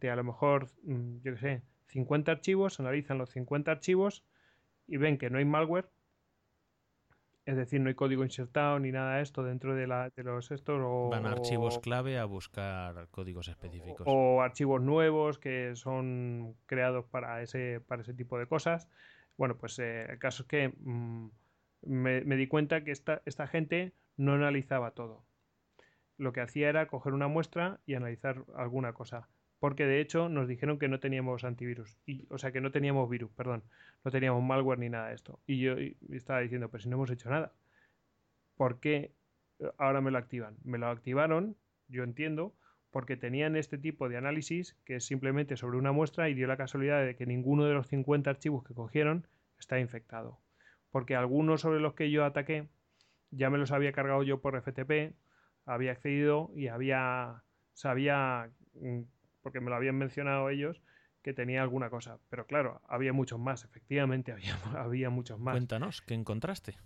de 0.00 0.10
a 0.10 0.16
lo 0.16 0.24
mejor, 0.24 0.68
mm, 0.84 1.18
yo 1.22 1.34
qué 1.34 1.38
sé, 1.38 1.62
50 1.88 2.32
archivos, 2.32 2.80
analizan 2.80 3.18
los 3.18 3.30
50 3.30 3.70
archivos 3.70 4.24
y 4.86 4.96
ven 4.96 5.18
que 5.18 5.30
no 5.30 5.38
hay 5.38 5.44
malware, 5.44 5.88
es 7.44 7.56
decir, 7.56 7.80
no 7.80 7.88
hay 7.88 7.94
código 7.94 8.22
insertado 8.22 8.78
ni 8.78 8.92
nada 8.92 9.16
de 9.16 9.22
esto 9.22 9.42
dentro 9.42 9.74
de, 9.74 9.86
la, 9.86 10.10
de 10.10 10.22
los 10.22 10.50
estos 10.52 10.80
o, 10.80 11.08
Van 11.10 11.26
a 11.26 11.32
archivos 11.32 11.80
clave 11.80 12.18
a 12.18 12.24
buscar 12.24 13.08
códigos 13.10 13.48
específicos. 13.48 14.06
o 14.08 14.42
archivos 14.42 14.80
nuevos 14.80 15.38
que 15.38 15.74
son 15.74 16.54
creados 16.66 17.04
para 17.06 17.42
ese, 17.42 17.80
para 17.80 18.02
ese 18.02 18.14
tipo 18.14 18.38
de 18.38 18.46
cosas. 18.46 18.88
Bueno, 19.36 19.56
pues 19.56 19.78
eh, 19.80 20.06
el 20.08 20.18
caso 20.18 20.44
es 20.44 20.48
que 20.48 20.68
mm, 20.68 21.26
me, 21.82 22.20
me 22.20 22.36
di 22.36 22.46
cuenta 22.46 22.84
que 22.84 22.92
esta, 22.92 23.22
esta 23.24 23.48
gente 23.48 23.92
no 24.16 24.34
analizaba 24.34 24.92
todo. 24.92 25.24
Lo 26.18 26.32
que 26.32 26.42
hacía 26.42 26.68
era 26.68 26.86
coger 26.86 27.12
una 27.12 27.26
muestra 27.26 27.80
y 27.86 27.94
analizar 27.94 28.44
alguna 28.54 28.92
cosa. 28.92 29.28
Porque 29.62 29.86
de 29.86 30.00
hecho 30.00 30.28
nos 30.28 30.48
dijeron 30.48 30.76
que 30.76 30.88
no 30.88 30.98
teníamos 30.98 31.44
antivirus. 31.44 31.96
Y, 32.04 32.26
o 32.30 32.38
sea, 32.38 32.50
que 32.50 32.60
no 32.60 32.72
teníamos 32.72 33.08
virus, 33.08 33.30
perdón. 33.30 33.62
No 34.04 34.10
teníamos 34.10 34.42
malware 34.42 34.80
ni 34.80 34.88
nada 34.88 35.10
de 35.10 35.14
esto. 35.14 35.38
Y 35.46 35.60
yo 35.60 35.76
estaba 36.10 36.40
diciendo, 36.40 36.68
pero 36.68 36.82
si 36.82 36.88
no 36.88 36.96
hemos 36.96 37.12
hecho 37.12 37.30
nada. 37.30 37.52
¿Por 38.56 38.80
qué 38.80 39.12
ahora 39.78 40.00
me 40.00 40.10
lo 40.10 40.18
activan? 40.18 40.56
Me 40.64 40.78
lo 40.78 40.88
activaron, 40.88 41.54
yo 41.86 42.02
entiendo, 42.02 42.56
porque 42.90 43.16
tenían 43.16 43.54
este 43.54 43.78
tipo 43.78 44.08
de 44.08 44.16
análisis 44.16 44.76
que 44.84 44.96
es 44.96 45.04
simplemente 45.04 45.56
sobre 45.56 45.78
una 45.78 45.92
muestra 45.92 46.28
y 46.28 46.34
dio 46.34 46.48
la 46.48 46.56
casualidad 46.56 47.06
de 47.06 47.14
que 47.14 47.26
ninguno 47.26 47.64
de 47.64 47.74
los 47.74 47.86
50 47.86 48.30
archivos 48.30 48.64
que 48.64 48.74
cogieron 48.74 49.28
está 49.60 49.78
infectado. 49.78 50.40
Porque 50.90 51.14
algunos 51.14 51.60
sobre 51.60 51.78
los 51.78 51.94
que 51.94 52.10
yo 52.10 52.24
ataqué 52.24 52.66
ya 53.30 53.48
me 53.48 53.58
los 53.58 53.70
había 53.70 53.92
cargado 53.92 54.24
yo 54.24 54.40
por 54.40 54.60
FTP, 54.60 55.14
había 55.66 55.92
accedido 55.92 56.50
y 56.56 56.66
había 56.66 57.44
sabía 57.74 58.50
mm, 58.74 59.02
porque 59.42 59.60
me 59.60 59.70
lo 59.70 59.76
habían 59.76 59.96
mencionado 59.96 60.48
ellos 60.48 60.82
que 61.22 61.32
tenía 61.32 61.62
alguna 61.62 61.90
cosa. 61.90 62.18
Pero 62.30 62.46
claro, 62.46 62.80
había 62.88 63.12
muchos 63.12 63.38
más, 63.38 63.64
efectivamente 63.64 64.32
había, 64.32 64.56
había 64.76 65.10
muchos 65.10 65.38
más. 65.38 65.54
Cuéntanos, 65.54 66.02
¿qué 66.02 66.14
encontraste? 66.14 66.76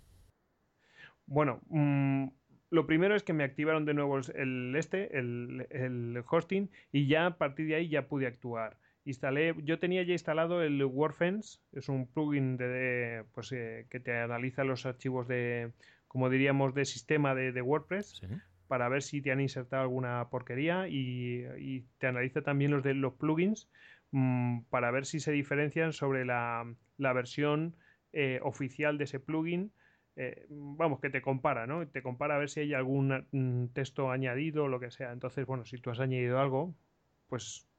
Bueno, 1.25 1.59
mm, 1.69 2.27
lo 2.69 2.85
primero 2.85 3.15
es 3.15 3.23
que 3.23 3.33
me 3.33 3.43
activaron 3.43 3.85
de 3.85 3.93
nuevo 3.93 4.17
el 4.17 4.75
este, 4.75 5.17
el, 5.17 5.67
el, 5.69 6.23
hosting, 6.29 6.69
y 6.91 7.07
ya 7.07 7.25
a 7.25 7.37
partir 7.37 7.67
de 7.67 7.75
ahí 7.75 7.89
ya 7.89 8.07
pude 8.07 8.27
actuar. 8.27 8.77
Instalé, 9.05 9.55
yo 9.63 9.79
tenía 9.79 10.03
ya 10.03 10.11
instalado 10.11 10.61
el 10.61 10.83
WordFence, 10.83 11.59
es 11.71 11.87
un 11.87 12.07
plugin 12.07 12.57
de, 12.57 13.23
pues, 13.33 13.53
eh, 13.53 13.87
que 13.89 14.01
te 14.01 14.17
analiza 14.17 14.65
los 14.65 14.85
archivos 14.85 15.29
de, 15.29 15.71
como 16.09 16.29
diríamos, 16.29 16.73
de 16.73 16.83
sistema 16.83 17.33
de, 17.33 17.53
de 17.53 17.61
WordPress. 17.61 18.17
Sí. 18.19 18.27
Para 18.67 18.89
ver 18.89 19.01
si 19.01 19.21
te 19.21 19.31
han 19.31 19.41
insertado 19.41 19.81
alguna 19.83 20.29
porquería 20.29 20.87
y, 20.87 21.45
y 21.57 21.81
te 21.97 22.07
analiza 22.07 22.41
también 22.41 22.71
los 22.71 22.83
de 22.83 22.93
los 22.93 23.13
plugins 23.13 23.69
mmm, 24.11 24.61
para 24.69 24.91
ver 24.91 25.05
si 25.05 25.19
se 25.19 25.31
diferencian 25.31 25.93
sobre 25.93 26.25
la, 26.25 26.65
la 26.97 27.13
versión 27.13 27.75
eh, 28.13 28.39
oficial 28.43 28.97
de 28.97 29.05
ese 29.05 29.19
plugin. 29.19 29.73
Eh, 30.15 30.47
vamos, 30.49 30.99
que 30.99 31.09
te 31.09 31.21
compara, 31.21 31.67
¿no? 31.67 31.87
Te 31.87 32.01
compara 32.01 32.35
a 32.35 32.39
ver 32.39 32.49
si 32.49 32.61
hay 32.61 32.73
algún 32.73 33.27
mm, 33.31 33.67
texto 33.73 34.11
añadido 34.11 34.65
o 34.65 34.67
lo 34.67 34.79
que 34.79 34.91
sea. 34.91 35.11
Entonces, 35.11 35.45
bueno, 35.45 35.65
si 35.65 35.77
tú 35.77 35.91
has 35.91 35.99
añadido 35.99 36.39
algo, 36.39 36.75
pues 37.27 37.69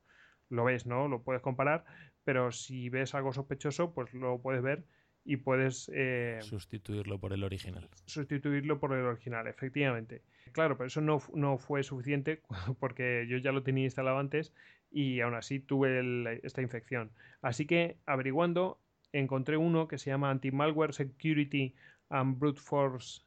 lo 0.49 0.65
ves, 0.65 0.87
¿no? 0.87 1.09
Lo 1.09 1.23
puedes 1.23 1.43
comparar, 1.43 1.85
pero 2.25 2.53
si 2.53 2.89
ves 2.91 3.15
algo 3.15 3.33
sospechoso, 3.33 3.93
pues 3.95 4.15
lo 4.15 4.41
puedes 4.41 4.63
ver 4.63 4.85
y 5.29 5.37
puedes 5.37 5.91
eh, 5.95 6.39
sustituirlo 6.41 7.21
por 7.21 7.35
el 7.35 7.45
original. 7.45 7.87
Sustituirlo 8.07 8.81
por 8.81 8.95
el 8.95 9.05
original, 9.05 9.47
efectivamente. 9.47 10.23
Claro, 10.53 10.79
pero 10.79 10.87
eso 10.87 11.03
no, 11.03 11.21
no 11.35 11.59
fue 11.59 11.83
suficiente 11.83 12.41
porque 12.81 13.27
yo 13.29 13.37
ya 13.37 13.53
lo 13.53 13.63
tenía 13.63 13.85
instalado 13.85 14.19
antes 14.19 14.55
y 14.91 15.21
aún 15.21 15.35
así 15.35 15.61
tuve 15.61 15.99
el, 15.99 16.41
esta 16.45 16.63
infección. 16.63 17.11
Así 17.43 17.67
que 17.67 17.99
averiguando 18.07 18.81
encontré 19.13 19.59
uno 19.59 19.87
que 19.87 19.99
se 19.99 20.09
llama 20.09 20.31
Anti-Malware 20.31 20.95
Security 20.95 21.75
and 22.09 22.39
Brute 22.39 22.63
Force 22.63 23.21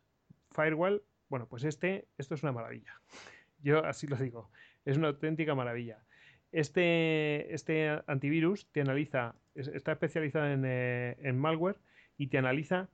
Firewall. 0.49 1.03
Bueno, 1.29 1.45
pues 1.47 1.63
este, 1.65 2.07
esto 2.17 2.33
es 2.33 2.41
una 2.41 2.51
maravilla. 2.51 2.99
Yo 3.61 3.85
así 3.85 4.07
lo 4.07 4.15
digo, 4.15 4.49
es 4.85 4.97
una 4.97 5.09
auténtica 5.09 5.53
maravilla. 5.53 6.03
Este, 6.51 7.53
este 7.53 7.89
antivirus 8.07 8.65
te 8.71 8.81
analiza, 8.81 9.35
está 9.53 9.91
especializado 9.91 10.47
en, 10.47 10.63
eh, 10.65 11.15
en 11.19 11.37
malware 11.37 11.77
y 12.21 12.27
te 12.27 12.37
analiza 12.37 12.87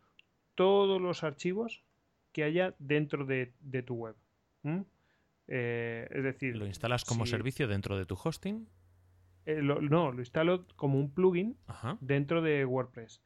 todos 0.55 1.01
los 1.01 1.23
archivos 1.23 1.83
que 2.31 2.43
haya 2.43 2.75
dentro 2.79 3.25
de, 3.25 3.51
de 3.59 3.83
tu 3.83 3.95
web. 3.95 4.15
¿Mm? 4.63 4.81
Eh, 5.49 6.07
es 6.11 6.23
decir, 6.23 6.55
¿Lo 6.55 6.65
instalas 6.65 7.03
como 7.05 7.25
si- 7.25 7.31
servicio 7.31 7.67
dentro 7.67 7.97
de 7.97 8.05
tu 8.05 8.15
hosting? 8.21 8.67
eh, 9.45 9.61
lo- 9.61 9.81
no, 9.81 10.11
lo 10.11 10.19
instalo 10.19 10.65
como 10.75 10.97
un 10.99 11.11
plugin 11.13 11.57
Ajá. 11.67 11.97
dentro 12.01 12.41
de 12.41 12.65
WordPress. 12.65 13.21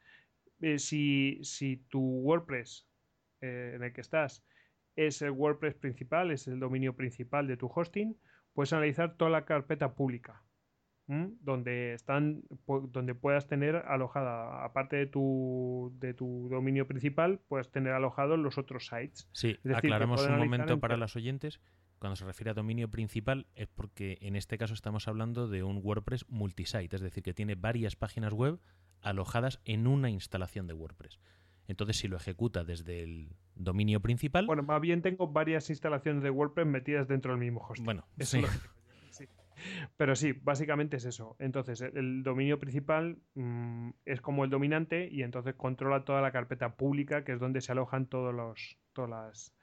Eh, 0.60 0.78
si, 0.78 1.38
si 1.42 1.76
tu 1.88 2.00
WordPress 2.00 2.86
en 3.40 3.82
el 3.82 3.92
que 3.92 4.00
estás 4.00 4.44
es 4.94 5.20
el 5.22 5.30
WordPress 5.32 5.74
principal, 5.74 6.30
es 6.30 6.46
el 6.48 6.60
dominio 6.60 6.94
principal 6.94 7.46
de 7.48 7.56
tu 7.56 7.66
hosting, 7.74 8.16
puedes 8.54 8.72
analizar 8.72 9.16
toda 9.16 9.30
la 9.30 9.44
carpeta 9.44 9.94
pública. 9.94 10.41
¿M? 11.12 11.32
donde 11.40 11.94
están 11.94 12.42
donde 12.90 13.14
puedas 13.14 13.46
tener 13.46 13.76
alojada 13.76 14.64
aparte 14.64 14.96
de 14.96 15.06
tu 15.06 15.92
de 15.98 16.14
tu 16.14 16.48
dominio 16.50 16.86
principal 16.86 17.40
puedes 17.48 17.70
tener 17.70 17.92
alojados 17.92 18.38
los 18.38 18.58
otros 18.58 18.86
sites 18.86 19.28
Sí, 19.32 19.50
Es 19.50 19.62
decir, 19.62 19.80
que 19.80 19.86
aclaramos 19.88 20.26
un 20.26 20.38
momento 20.38 20.80
para 20.80 20.96
los 20.96 21.16
oyentes. 21.16 21.60
Cuando 21.98 22.16
se 22.16 22.24
refiere 22.24 22.50
a 22.50 22.54
dominio 22.54 22.90
principal 22.90 23.46
es 23.54 23.68
porque 23.68 24.18
en 24.22 24.34
este 24.34 24.58
caso 24.58 24.74
estamos 24.74 25.06
hablando 25.06 25.46
de 25.46 25.62
un 25.62 25.80
WordPress 25.82 26.28
multisite, 26.28 26.96
es 26.96 27.00
decir, 27.00 27.22
que 27.22 27.32
tiene 27.32 27.54
varias 27.54 27.94
páginas 27.94 28.32
web 28.32 28.58
alojadas 29.00 29.60
en 29.64 29.86
una 29.86 30.10
instalación 30.10 30.66
de 30.66 30.74
WordPress. 30.74 31.20
Entonces, 31.68 31.96
si 31.96 32.08
lo 32.08 32.16
ejecuta 32.16 32.64
desde 32.64 33.04
el 33.04 33.36
dominio 33.54 34.00
principal, 34.00 34.46
bueno 34.46 34.64
más 34.64 34.80
bien 34.80 35.00
tengo 35.00 35.28
varias 35.28 35.70
instalaciones 35.70 36.22
de 36.22 36.30
WordPress 36.30 36.66
metidas 36.66 37.06
dentro 37.06 37.32
del 37.32 37.40
mismo 37.40 37.60
hosting 37.60 37.84
bueno, 37.84 38.04
Eso 38.18 38.38
sí, 38.38 38.44
Pero 39.96 40.16
sí, 40.16 40.32
básicamente 40.32 40.96
es 40.96 41.04
eso. 41.04 41.36
Entonces, 41.38 41.80
el, 41.80 42.22
dominio 42.22 42.58
principal 42.58 43.18
mm, 43.34 43.90
es 44.04 44.20
como 44.20 44.44
el 44.44 44.50
dominante 44.50 45.08
y 45.10 45.22
entonces 45.22 45.54
controla 45.54 46.04
toda 46.04 46.20
la 46.20 46.32
carpeta 46.32 46.76
pública, 46.76 47.24
que 47.24 47.32
es 47.32 47.40
donde 47.40 47.60
se 47.60 47.72
alojan 47.72 48.06
todos 48.06 48.34
los, 48.34 48.78
todas 48.92 49.10
las, 49.10 49.54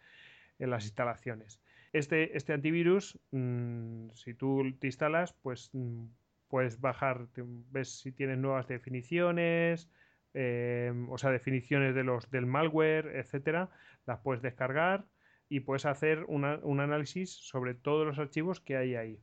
eh, 0.60 0.68
las 0.68 0.86
instalaciones. 0.86 1.62
Este, 1.92 2.38
este 2.38 2.54
antivirus, 2.54 3.20
mm, 3.32 4.10
si 4.14 4.34
tú 4.34 4.64
te 4.80 4.88
instalas, 4.88 5.34
pues 5.42 5.70
mm, 5.74 6.06
puedes 6.48 6.80
bajar, 6.80 7.28
ves 7.72 8.00
si 8.00 8.12
tienes 8.12 8.38
nuevas 8.38 8.68
definiciones, 8.68 9.90
eh, 10.34 10.94
o 11.10 11.18
sea, 11.18 11.32
definiciones 11.32 11.96
de 11.96 12.04
los, 12.04 12.30
del 12.30 12.46
malware, 12.46 13.16
etcétera, 13.18 13.70
las 14.06 14.20
puedes 14.20 14.42
descargar 14.42 15.06
y 15.50 15.62
puedes 15.62 15.86
hacer 15.86 16.26
un 16.28 16.46
análisis 16.80 17.32
sobre 17.32 17.74
todos 17.74 18.06
los 18.06 18.20
archivos 18.20 18.60
que 18.60 18.78
hay 18.78 18.96
ahí. 18.96 19.20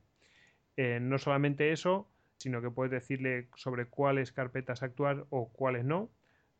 Eh, 0.77 0.99
no 1.01 1.17
solamente 1.17 1.71
eso, 1.71 2.07
sino 2.37 2.61
que 2.61 2.69
puedes 2.69 2.91
decirle 2.91 3.47
sobre 3.55 3.87
cuáles 3.87 4.31
carpetas 4.31 4.83
actuar 4.83 5.25
o 5.31 5.49
cuáles 5.49 5.83
no. 5.85 6.09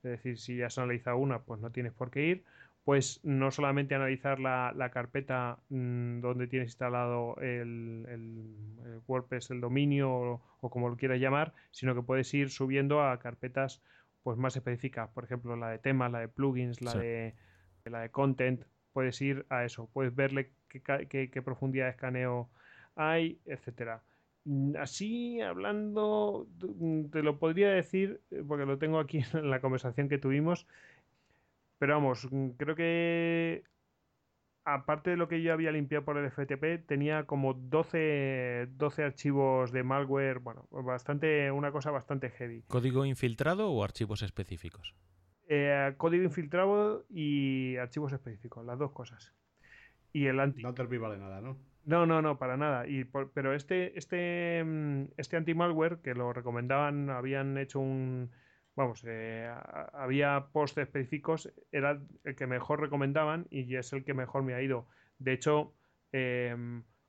Es 0.04 0.12
decir, 0.12 0.38
si 0.40 0.62
has 0.62 0.78
analizado 0.78 1.18
una, 1.18 1.40
pues 1.44 1.60
no 1.62 1.72
tienes 1.72 1.94
por 1.94 2.10
qué 2.12 2.26
ir. 2.26 2.44
Pues 2.84 3.20
no 3.24 3.52
solamente 3.52 3.96
analizar 3.96 4.40
la, 4.40 4.74
la 4.76 4.90
carpeta 4.92 5.60
mm, 5.70 6.22
donde 6.22 6.48
tienes 6.48 6.70
instalado 6.70 7.36
el, 7.42 8.06
el- 8.10 8.56
el 8.86 9.02
WordPress, 9.08 9.52
el 9.52 9.60
dominio 9.62 10.10
o, 10.12 10.42
o 10.62 10.70
como 10.70 10.88
lo 10.90 10.96
quieras 10.96 11.20
llamar, 11.20 11.54
sino 11.72 11.94
que 11.94 12.02
puedes 12.02 12.34
ir 12.34 12.50
subiendo 12.50 13.04
a 13.04 13.20
carpetas 13.20 13.82
pues 14.24 14.38
más 14.38 14.56
específicas. 14.56 15.10
Por 15.10 15.26
ejemplo, 15.26 15.56
la 15.58 15.70
de 15.70 15.80
temas, 15.80 16.12
la 16.12 16.20
de 16.20 16.28
plugins, 16.30 16.82
la 16.82 16.92
Sí. 16.94 16.98
de 17.00 17.34
la 17.86 18.02
de 18.02 18.10
content. 18.10 18.64
Puedes 18.94 19.22
ir 19.22 19.46
a 19.50 19.64
eso. 19.66 19.90
Puedes 19.94 20.16
verle 20.16 20.52
qué, 20.70 20.82
qué- 21.10 21.30
qué 21.30 21.42
profundidad 21.42 21.86
de 21.86 21.92
escaneo 21.92 22.50
hay, 22.98 23.40
etcétera. 23.46 24.02
Mm, 24.46 24.76
Así 24.78 25.42
hablando, 25.42 26.48
mm, 26.80 27.06
te 27.06 27.24
lo 27.24 27.40
podría 27.40 27.70
decir, 27.70 28.22
eh, 28.32 28.44
porque 28.48 28.66
lo 28.66 28.78
tengo 28.78 29.00
aquí 29.00 29.20
en 29.34 29.50
la 29.50 29.62
conversación 29.62 30.10
que 30.10 30.18
tuvimos, 30.18 30.68
pero 31.80 31.94
vamos, 31.94 32.28
mm, 32.32 32.50
creo 32.58 32.76
que 32.76 33.64
aparte 34.64 35.12
de 35.12 35.18
lo 35.18 35.30
que 35.30 35.42
yo 35.42 35.54
había 35.54 35.72
limpiado 35.72 36.04
por 36.04 36.18
el 36.18 36.26
FTP, 36.26 36.86
tenía 36.86 37.26
como 37.26 37.54
12, 37.54 38.68
12 38.72 39.04
archivos 39.04 39.72
de 39.72 39.84
malware, 39.84 40.40
bueno, 40.40 40.68
bastante, 40.72 41.50
una 41.52 41.72
cosa 41.72 41.90
bastante 41.92 42.30
heavy. 42.32 42.64
¿código 42.68 43.06
infiltrado 43.06 43.72
o 43.72 43.84
archivos 43.84 44.24
específicos? 44.24 44.94
Eh, 45.48 45.94
código 45.96 46.26
infiltrado 46.26 47.06
y 47.10 47.78
archivos 47.78 48.12
específicos, 48.12 48.66
las 48.66 48.78
dos 48.78 48.92
cosas. 48.92 49.34
Y 50.12 50.26
el 50.26 50.40
anti. 50.40 50.62
No 50.62 50.74
te 50.74 50.82
olvides 50.82 51.12
de 51.12 51.18
nada, 51.18 51.40
¿no? 51.40 51.58
No, 51.88 52.06
no, 52.06 52.22
no, 52.22 52.38
para 52.38 52.58
nada. 52.58 52.86
Y 52.88 53.06
por- 53.06 53.32
pero 53.32 53.54
este, 53.54 53.98
este, 53.98 54.62
mm, 54.64 55.06
este 55.18 55.38
anti-malware 55.38 56.02
que 56.02 56.14
lo 56.16 56.34
recomendaban, 56.34 57.10
habían 57.10 57.58
hecho 57.58 57.80
un, 57.80 58.32
vamos, 58.76 59.04
eh, 59.08 59.50
había 59.94 60.50
posts 60.52 60.78
específicos, 60.80 61.54
era 61.72 62.02
el 62.26 62.36
que 62.36 62.46
mejor 62.48 62.82
recomendaban 62.82 63.48
y 63.50 63.74
es 63.78 63.94
el 63.94 64.04
que 64.04 64.14
mejor 64.14 64.44
me 64.44 64.54
ha 64.54 64.62
ido. 64.62 64.88
De 65.18 65.32
hecho, 65.34 65.76
he 66.12 66.54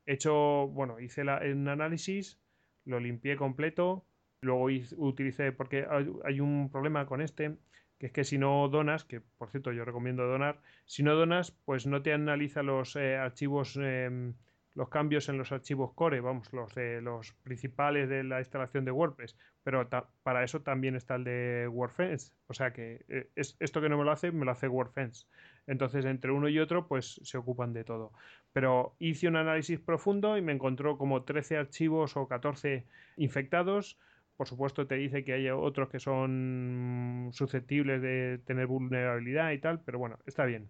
hecho, 0.06 0.68
bueno, 0.68 1.00
hice 1.00 1.24
la- 1.24 1.40
un 1.44 1.66
análisis, 1.68 2.40
lo 2.84 3.00
limpié 3.00 3.36
completo, 3.36 4.06
luego 4.42 4.66
utilicé, 4.96 5.50
porque 5.52 5.86
hay, 5.90 6.08
hay 6.24 6.40
un 6.40 6.70
problema 6.70 7.04
con 7.06 7.20
este, 7.20 7.56
que 7.98 8.06
es 8.06 8.12
que 8.12 8.22
si 8.24 8.38
no 8.38 8.68
donas, 8.68 9.04
que 9.04 9.20
por 9.20 9.50
cierto 9.50 9.72
yo 9.72 9.84
recomiendo 9.84 10.24
donar, 10.26 10.62
si 10.86 11.02
no 11.02 11.14
donas, 11.16 11.50
pues 11.50 11.86
no 11.86 12.02
te 12.02 12.12
analiza 12.12 12.62
los 12.62 12.94
eh, 12.96 13.16
archivos, 13.16 13.76
em, 13.76 14.34
los 14.78 14.88
cambios 14.90 15.28
en 15.28 15.38
los 15.38 15.50
archivos 15.50 15.92
core, 15.92 16.20
vamos, 16.20 16.52
los 16.52 16.72
de 16.72 17.00
los 17.02 17.32
principales 17.42 18.08
de 18.08 18.22
la 18.22 18.38
instalación 18.38 18.84
de 18.84 18.92
WordPress, 18.92 19.36
pero 19.64 19.88
para 20.22 20.44
eso 20.44 20.62
también 20.62 20.94
está 20.94 21.16
el 21.16 21.24
de 21.24 21.66
WordFence, 21.68 22.32
o 22.46 22.54
sea 22.54 22.72
que 22.72 23.04
eh, 23.08 23.28
es, 23.34 23.56
esto 23.58 23.80
que 23.80 23.88
no 23.88 23.98
me 23.98 24.04
lo 24.04 24.12
hace, 24.12 24.30
me 24.30 24.44
lo 24.44 24.52
hace 24.52 24.68
WordFence. 24.68 25.26
Entonces, 25.66 26.04
entre 26.04 26.30
uno 26.30 26.48
y 26.48 26.60
otro, 26.60 26.86
pues 26.86 27.20
se 27.24 27.38
ocupan 27.38 27.72
de 27.72 27.82
todo. 27.82 28.12
Pero 28.52 28.94
hice 29.00 29.26
un 29.26 29.34
análisis 29.34 29.80
profundo 29.80 30.38
y 30.38 30.42
me 30.42 30.52
encontró 30.52 30.96
como 30.96 31.24
13 31.24 31.56
archivos 31.56 32.16
o 32.16 32.28
14 32.28 32.86
infectados. 33.16 33.98
Por 34.36 34.46
supuesto, 34.46 34.86
te 34.86 34.94
dice 34.94 35.24
que 35.24 35.32
hay 35.32 35.50
otros 35.50 35.88
que 35.88 35.98
son 35.98 37.30
susceptibles 37.32 38.00
de 38.00 38.38
tener 38.46 38.68
vulnerabilidad 38.68 39.50
y 39.50 39.58
tal, 39.58 39.80
pero 39.80 39.98
bueno, 39.98 40.20
está 40.24 40.44
bien. 40.44 40.68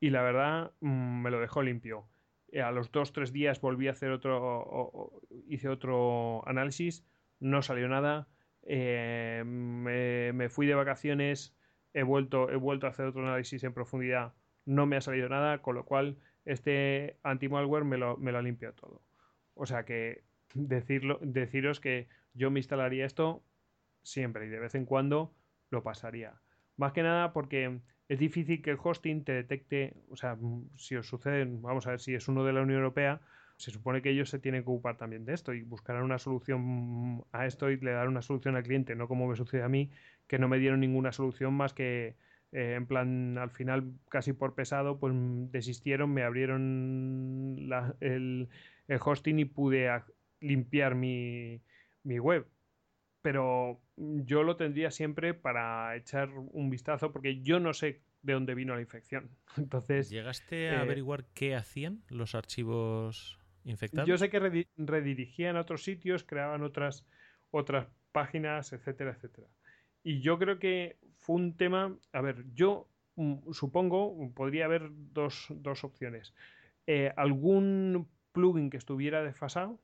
Y 0.00 0.08
la 0.08 0.22
verdad, 0.22 0.72
mm, 0.80 1.22
me 1.22 1.30
lo 1.30 1.38
dejó 1.38 1.62
limpio. 1.62 2.08
Eh, 2.56 2.62
A 2.62 2.70
los 2.70 2.90
dos, 2.90 3.12
tres 3.12 3.34
días 3.34 3.60
volví 3.60 3.86
a 3.86 3.90
hacer 3.90 4.10
otro, 4.10 5.20
hice 5.46 5.68
otro 5.68 6.42
análisis, 6.48 7.04
no 7.38 7.60
salió 7.60 7.86
nada. 7.86 8.28
Eh, 8.62 9.42
me, 9.44 10.32
me 10.32 10.48
fui 10.48 10.66
de 10.66 10.74
vacaciones, 10.74 11.54
he 11.92 12.02
vuelto, 12.02 12.48
he 12.50 12.56
vuelto 12.56 12.86
a 12.86 12.90
hacer 12.90 13.04
otro 13.04 13.20
análisis 13.20 13.62
en 13.62 13.74
profundidad, 13.74 14.32
no 14.64 14.86
me 14.86 14.96
ha 14.96 15.02
salido 15.02 15.28
nada, 15.28 15.60
con 15.60 15.74
lo 15.74 15.84
cual 15.84 16.16
este 16.46 17.18
anti-malware 17.24 17.84
me 17.84 17.98
lo, 17.98 18.16
me 18.16 18.32
lo 18.32 18.38
ha 18.38 18.42
limpiado 18.42 18.74
todo. 18.74 19.02
O 19.52 19.66
sea 19.66 19.84
que 19.84 20.24
decirlo, 20.54 21.18
deciros 21.20 21.78
que 21.78 22.08
yo 22.32 22.50
me 22.50 22.60
instalaría 22.60 23.04
esto 23.04 23.44
siempre 24.02 24.46
y 24.46 24.48
de 24.48 24.60
vez 24.60 24.74
en 24.74 24.86
cuando 24.86 25.34
lo 25.68 25.82
pasaría. 25.82 26.40
Más 26.78 26.92
que 26.92 27.02
nada 27.02 27.34
porque 27.34 27.80
es 28.08 28.18
difícil 28.18 28.62
que 28.62 28.70
el 28.70 28.78
hosting 28.82 29.24
te 29.24 29.32
detecte, 29.32 29.94
o 30.10 30.16
sea, 30.16 30.36
mm, 30.36 30.76
si 30.76 30.96
os 30.96 31.08
sucede, 31.08 31.44
vamos 31.48 31.86
a 31.86 31.90
ver 31.90 32.00
si 32.00 32.14
es 32.14 32.28
uno 32.28 32.44
de 32.44 32.52
la 32.52 32.62
Unión 32.62 32.78
Europea, 32.78 33.20
se 33.56 33.70
supone 33.70 34.02
que 34.02 34.10
ellos 34.10 34.28
se 34.30 34.38
tienen 34.38 34.62
que 34.62 34.70
ocupar 34.70 34.96
también 34.98 35.24
de 35.24 35.34
esto 35.34 35.54
y 35.54 35.62
buscarán 35.62 36.02
una 36.04 36.18
solución 36.18 37.24
a 37.32 37.46
esto 37.46 37.70
y 37.70 37.78
le 37.78 37.92
darán 37.92 38.08
una 38.08 38.22
solución 38.22 38.56
al 38.56 38.62
cliente, 38.64 38.94
no 38.96 39.08
como 39.08 39.26
me 39.28 39.36
sucede 39.36 39.62
a 39.62 39.68
mí, 39.68 39.90
que 40.26 40.38
no 40.38 40.48
me 40.48 40.58
dieron 40.58 40.80
ninguna 40.80 41.12
solución 41.12 41.54
más 41.54 41.72
que 41.72 42.16
eh, 42.52 42.74
en 42.74 42.86
plan, 42.86 43.38
al 43.38 43.50
final, 43.50 43.94
casi 44.08 44.32
por 44.32 44.54
pesado, 44.54 44.98
pues 45.00 45.12
mm, 45.14 45.50
desistieron, 45.50 46.12
me 46.12 46.22
abrieron 46.22 47.56
el, 48.00 48.48
el 48.88 48.98
hosting 49.04 49.38
y 49.40 49.44
pude 49.46 49.88
limpiar 50.40 50.94
mi, 50.94 51.62
mi 52.02 52.18
web. 52.18 52.46
Pero 53.22 53.85
yo 53.96 54.42
lo 54.42 54.56
tendría 54.56 54.90
siempre 54.90 55.34
para 55.34 55.96
echar 55.96 56.28
un 56.30 56.70
vistazo 56.70 57.12
porque 57.12 57.40
yo 57.42 57.60
no 57.60 57.72
sé 57.72 58.00
de 58.22 58.32
dónde 58.34 58.54
vino 58.54 58.74
la 58.74 58.80
infección. 58.80 59.30
Entonces, 59.56 60.10
¿Llegaste 60.10 60.68
a 60.68 60.74
eh, 60.74 60.80
averiguar 60.82 61.24
qué 61.34 61.54
hacían 61.54 62.02
los 62.08 62.34
archivos 62.34 63.38
infectados? 63.64 64.08
yo 64.08 64.18
sé 64.18 64.30
que 64.30 64.40
redi- 64.40 64.68
redirigían 64.76 65.56
a 65.56 65.60
otros 65.60 65.82
sitios, 65.82 66.24
creaban 66.24 66.62
otras, 66.62 67.06
otras 67.50 67.88
páginas, 68.12 68.72
etcétera, 68.72 69.12
etcétera. 69.12 69.48
Y 70.02 70.20
yo 70.20 70.38
creo 70.38 70.58
que 70.58 70.98
fue 71.18 71.36
un 71.36 71.56
tema, 71.56 71.98
a 72.12 72.20
ver, 72.20 72.44
yo 72.54 72.88
mm, 73.16 73.52
supongo, 73.52 74.32
podría 74.34 74.66
haber 74.66 74.90
dos, 74.92 75.46
dos 75.50 75.84
opciones. 75.84 76.34
Eh, 76.86 77.12
algún 77.16 78.08
plugin 78.32 78.70
que 78.70 78.76
estuviera 78.76 79.22
desfasado. 79.22 79.80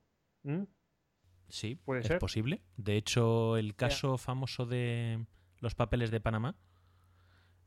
Sí, 1.53 1.77
¿Puede 1.77 2.01
es 2.01 2.07
ser? 2.07 2.19
posible. 2.19 2.63
De 2.79 2.97
hecho, 2.97 3.59
el 3.59 3.77
caso 3.77 4.17
famoso 4.17 4.65
de 4.65 5.27
los 5.59 5.75
papeles 5.75 6.11
de 6.11 6.19
Panamá, 6.19 6.57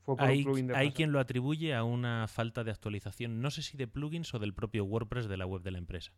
fue 0.02 0.18
por 0.18 0.24
un 0.26 0.30
hay, 0.32 0.46
hay 0.74 0.92
quien 0.92 1.12
lo 1.12 1.20
atribuye 1.20 1.76
a 1.76 1.84
una 1.84 2.28
falta 2.28 2.64
de 2.64 2.72
actualización, 2.72 3.42
no 3.42 3.52
sé 3.52 3.62
si 3.62 3.78
de 3.78 3.88
plugins 3.88 4.34
o 4.34 4.40
del 4.40 4.56
propio 4.56 4.86
WordPress 4.86 5.28
de 5.28 5.38
la 5.38 5.46
web 5.46 5.62
de 5.62 5.70
la 5.70 5.78
empresa. 5.78 6.14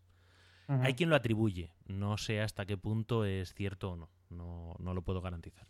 Hay 0.69 0.93
quien 0.93 1.09
lo 1.09 1.17
atribuye, 1.17 1.73
no 1.87 2.17
sé 2.17 2.39
hasta 2.39 2.65
qué 2.65 2.77
punto 2.77 3.25
es 3.25 3.53
cierto 3.53 3.91
o 3.91 3.97
no, 3.97 4.09
no, 4.29 4.73
no 4.79 4.93
lo 4.93 5.01
puedo 5.01 5.19
garantizar. 5.19 5.67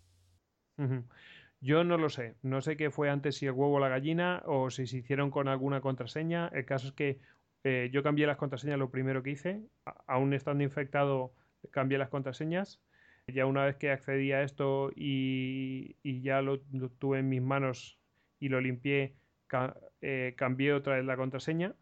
Yo 1.61 1.83
no 1.83 1.97
lo 1.97 2.09
sé. 2.09 2.35
No 2.43 2.61
sé 2.61 2.77
qué 2.77 2.91
fue 2.91 3.09
antes, 3.09 3.37
si 3.37 3.47
el 3.47 3.53
huevo 3.53 3.73
o 3.77 3.79
la 3.79 3.89
gallina, 3.89 4.43
o 4.45 4.69
si 4.69 4.85
se 4.85 4.97
hicieron 4.97 5.31
con 5.31 5.47
alguna 5.47 5.81
contraseña. 5.81 6.47
El 6.53 6.65
caso 6.65 6.87
es 6.89 6.93
que 6.93 7.19
eh, 7.63 7.89
yo 7.91 8.03
cambié 8.03 8.27
las 8.27 8.37
contraseñas 8.37 8.77
lo 8.77 8.91
primero 8.91 9.23
que 9.23 9.31
hice. 9.31 9.63
A- 9.85 10.03
Aún 10.07 10.33
estando 10.35 10.63
infectado, 10.63 11.33
cambié 11.71 11.97
las 11.97 12.09
contraseñas. 12.09 12.79
Ya 13.27 13.45
una 13.45 13.65
vez 13.65 13.75
que 13.75 13.91
accedí 13.91 14.31
a 14.31 14.41
esto 14.43 14.91
y, 14.95 15.97
y 16.01 16.21
ya 16.21 16.41
lo, 16.41 16.59
lo 16.71 16.89
tuve 16.89 17.19
en 17.19 17.27
mis 17.29 17.41
manos 17.41 17.99
y 18.39 18.47
lo 18.49 18.61
limpié, 18.61 19.15
ca- 19.47 19.75
eh, 20.01 20.33
cambié 20.37 20.73
otra 20.73 20.95
vez 20.95 21.05
la 21.05 21.17
contraseña. 21.17 21.75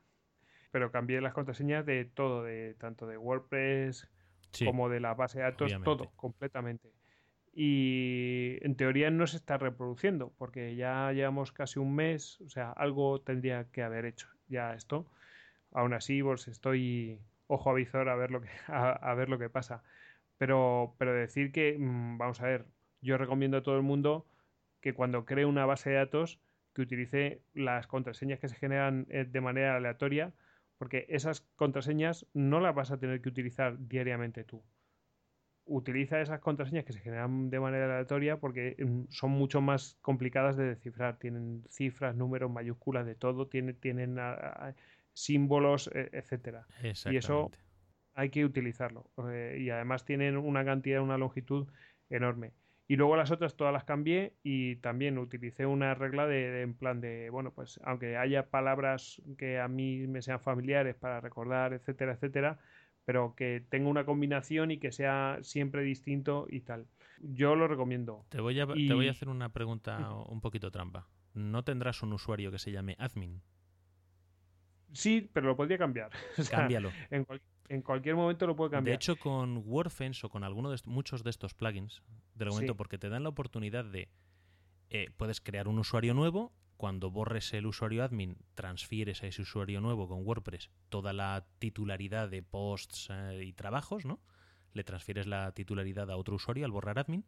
Pero 0.72 0.92
cambié 0.92 1.22
las 1.22 1.34
contraseñas 1.34 1.86
de 1.86 2.04
todo, 2.06 2.44
de 2.44 2.74
tanto 2.76 3.08
de 3.08 3.18
WordPress 3.18 4.10
Sí, 4.52 4.66
como 4.66 4.90
de 4.90 5.00
la 5.00 5.14
base 5.14 5.38
de 5.38 5.44
datos, 5.44 5.68
obviamente. 5.68 5.86
todo, 5.86 6.12
completamente. 6.16 6.90
Y 7.54 8.58
en 8.62 8.76
teoría 8.76 9.10
no 9.12 9.28
se 9.28 9.38
está 9.38 9.58
reproduciendo, 9.58 10.34
porque 10.38 10.76
ya 10.76 11.12
llevamos 11.14 11.52
casi 11.54 11.80
un 11.80 11.96
mes, 11.96 12.42
o 12.42 12.50
sea, 12.50 12.72
algo 12.72 13.22
tendría 13.22 13.66
que 13.72 13.82
haber 13.84 14.06
hecho 14.06 14.28
ya 14.50 14.74
esto. 14.74 15.06
Aún 15.72 15.94
así, 15.94 16.22
pues 16.22 16.48
estoy 16.50 17.20
ojo 17.48 17.70
a 17.70 17.74
visor 17.74 18.10
a 18.10 18.16
ver 18.16 18.32
lo 18.32 18.42
que, 18.42 18.50
a, 18.68 18.92
a 18.92 19.14
ver 19.16 19.30
lo 19.30 19.40
que 19.40 19.50
pasa. 19.50 19.84
Pero, 20.38 20.96
pero 20.98 21.14
decir 21.14 21.52
que, 21.52 21.78
mm, 21.78 22.18
vamos 22.18 22.42
a 22.42 22.46
ver, 22.48 22.66
yo 23.02 23.18
recomiendo 23.18 23.58
a 23.58 23.64
todo 23.64 23.78
el 23.78 23.84
mundo 23.84 24.28
que 24.82 24.94
cuando 24.94 25.26
cree 25.26 25.46
una 25.46 25.66
base 25.66 25.90
de 25.90 25.98
datos, 25.98 26.40
que 26.76 26.82
utilice 26.82 27.42
las 27.54 27.88
contraseñas 27.88 28.40
que 28.40 28.50
se 28.50 28.56
generan 28.56 29.08
eh, 29.10 29.26
de 29.26 29.42
manera 29.42 29.78
aleatoria, 29.78 30.34
porque 30.78 31.06
esas 31.10 31.42
contraseñas 31.56 32.28
no 32.34 32.60
las 32.60 32.76
vas 32.76 32.92
a 32.92 32.98
tener 33.00 33.22
que 33.22 33.30
utilizar 33.30 33.78
diariamente 33.88 34.44
tú. 34.44 34.62
Utiliza 35.66 36.22
esas 36.22 36.42
contraseñas 36.42 36.86
que 36.86 36.94
se 36.94 37.00
generan 37.00 37.50
de 37.50 37.60
manera 37.60 37.86
aleatoria 37.86 38.38
porque 38.38 38.76
mm, 38.78 39.06
son 39.10 39.32
mucho 39.32 39.62
más 39.62 39.98
complicadas 40.02 40.58
de 40.58 40.66
descifrar. 40.66 41.18
Tienen 41.18 41.64
cifras, 41.70 42.16
números, 42.16 42.52
mayúsculas, 42.52 43.06
de 43.06 43.16
todo, 43.16 43.48
tienen, 43.48 43.80
tienen 43.80 44.20
símbolos, 45.16 45.90
e- 45.94 46.10
etcétera. 46.14 46.68
Y 47.14 47.18
eso 47.18 47.50
hay 48.14 48.30
que 48.30 48.46
utilizarlo. 48.46 49.10
Eh, 49.32 49.58
y 49.62 49.70
además 49.72 50.06
tienen 50.06 50.38
una 50.38 50.64
cantidad, 50.64 51.02
una 51.02 51.18
longitud 51.18 51.68
enorme. 52.10 52.54
Y 52.88 52.98
luego 52.98 53.16
las 53.18 53.32
otras 53.32 53.56
todas 53.58 53.74
las 53.74 53.84
cambié 53.84 54.36
y 54.44 54.76
también 54.76 55.18
utilicé 55.18 55.66
una 55.66 55.96
regla 55.96 56.28
de, 56.28 56.52
de- 56.52 56.62
en 56.62 56.76
plan 56.76 57.02
de, 57.02 57.32
bueno, 57.32 57.52
pues 57.52 57.80
aunque 57.84 58.16
haya 58.18 58.52
palabras 58.52 59.22
que 59.40 59.60
a 59.60 59.68
mí 59.68 60.06
me 60.08 60.22
sean 60.22 60.40
familiares 60.40 60.96
para 60.96 61.20
recordar, 61.20 61.74
etcétera, 61.74 62.14
etcétera, 62.14 62.60
pero 63.04 63.34
que 63.36 63.64
tenga 63.70 63.90
una 63.90 64.06
combinación 64.06 64.70
y 64.72 64.78
que 64.78 64.92
sea 64.92 65.40
siempre 65.42 65.82
distinto 65.82 66.46
y 66.50 66.62
tal. 66.62 66.86
Yo 67.22 67.56
lo 67.56 67.68
recomiendo. 67.68 68.26
Te 68.30 68.40
voy, 68.40 68.60
a, 68.60 68.68
y- 68.76 68.88
te 68.88 68.94
voy 68.94 69.08
a 69.08 69.12
hacer 69.12 69.30
una 69.30 69.50
pregunta 69.50 69.98
un 70.30 70.42
poquito 70.42 70.70
trampa. 70.70 71.08
¿No 71.34 71.64
tendrás 71.64 72.04
un 72.04 72.14
usuario 72.14 72.52
que 72.52 72.60
se 72.60 72.72
llame 72.72 72.96
admin? 73.00 73.42
Sí, 74.96 75.30
pero 75.34 75.48
lo 75.48 75.56
podría 75.56 75.78
cambiar. 75.78 76.10
O 76.38 76.44
sea, 76.44 76.60
Cámbialo. 76.60 76.92
en, 77.12 77.24
cual- 77.26 77.42
en 77.70 77.82
cualquier 77.82 78.16
momento 78.16 78.46
lo 78.48 78.56
puedo 78.56 78.70
cambiar. 78.72 78.92
De 78.94 78.96
hecho, 78.96 79.16
con 79.18 79.58
WordFence 79.66 80.26
o 80.26 80.30
con 80.30 80.44
alguno 80.44 80.72
de 80.72 80.78
muchos 80.86 81.24
de 81.24 81.30
estos 81.32 81.54
plugins, 81.54 82.02
de 82.36 82.46
momento, 82.46 82.74
Sí. 82.74 82.78
porque 82.78 82.98
te 82.98 83.10
dan 83.10 83.24
la 83.24 83.30
oportunidad 83.30 83.86
de. 83.86 84.10
eh, 84.90 85.10
puedes 85.18 85.42
crear 85.42 85.68
un 85.68 85.80
usuario 85.80 86.14
nuevo. 86.14 86.54
Cuando 86.78 87.10
borres 87.10 87.54
el 87.54 87.66
usuario 87.68 88.04
admin, 88.04 88.38
transfieres 88.54 89.24
a 89.24 89.28
ese 89.28 89.42
usuario 89.42 89.80
nuevo 89.80 90.08
con 90.10 90.26
WordPress 90.26 90.70
toda 90.90 91.14
la 91.14 91.48
titularidad 91.58 92.28
de 92.30 92.44
posts 92.44 93.08
eh, 93.12 93.44
y 93.46 93.54
trabajos, 93.54 94.04
¿no? 94.06 94.20
Le 94.74 94.84
transfieres 94.84 95.26
la 95.26 95.54
titularidad 95.54 96.12
a 96.12 96.18
otro 96.18 96.36
usuario 96.36 96.66
al 96.66 96.72
borrar 96.72 97.00
admin. 97.00 97.26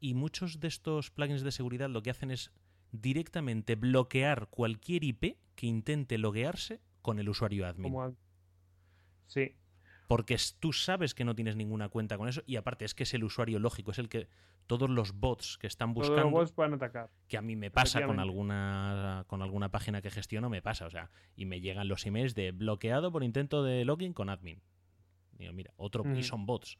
Y 0.00 0.12
muchos 0.14 0.60
de 0.60 0.68
estos 0.68 1.10
plugins 1.10 1.42
de 1.42 1.50
seguridad 1.50 1.88
lo 1.88 2.02
que 2.02 2.10
hacen 2.10 2.30
es 2.30 2.52
directamente 2.92 3.74
bloquear 3.74 4.48
cualquier 4.50 5.02
IP 5.04 5.38
que 5.58 5.66
intente 5.66 6.18
loguearse 6.18 6.80
con 7.02 7.18
el 7.18 7.28
usuario 7.28 7.66
admin. 7.66 7.92
Como 7.92 8.16
Sí, 9.26 9.56
Porque 10.06 10.36
tú 10.60 10.72
sabes 10.72 11.14
que 11.14 11.24
no 11.24 11.34
tienes 11.34 11.56
ninguna 11.56 11.88
cuenta 11.88 12.16
con 12.16 12.28
eso 12.28 12.44
y 12.46 12.54
aparte 12.54 12.84
es 12.84 12.94
que 12.94 13.02
es 13.02 13.12
el 13.12 13.24
usuario 13.24 13.58
lógico, 13.58 13.90
es 13.90 13.98
el 13.98 14.08
que 14.08 14.28
todos 14.68 14.88
los 14.88 15.18
bots 15.18 15.58
que 15.58 15.66
están 15.66 15.94
todos 15.94 16.10
buscando, 16.10 16.30
los 16.30 16.32
bots 16.32 16.52
pueden 16.52 16.74
atacar. 16.74 17.10
que 17.26 17.36
a 17.36 17.42
mí 17.42 17.56
me 17.56 17.72
pasa 17.72 18.06
con 18.06 18.20
alguna 18.20 19.24
con 19.26 19.42
alguna 19.42 19.72
página 19.72 20.00
que 20.00 20.12
gestiono, 20.12 20.48
me 20.48 20.62
pasa, 20.62 20.86
o 20.86 20.90
sea, 20.90 21.10
y 21.34 21.44
me 21.44 21.60
llegan 21.60 21.88
los 21.88 22.06
emails 22.06 22.36
de 22.36 22.52
bloqueado 22.52 23.10
por 23.10 23.24
intento 23.24 23.64
de 23.64 23.84
login 23.84 24.12
con 24.12 24.30
admin. 24.30 24.62
Digo, 25.32 25.52
mira, 25.52 25.72
otro 25.76 26.04
y 26.14 26.22
son 26.22 26.46
bots, 26.46 26.78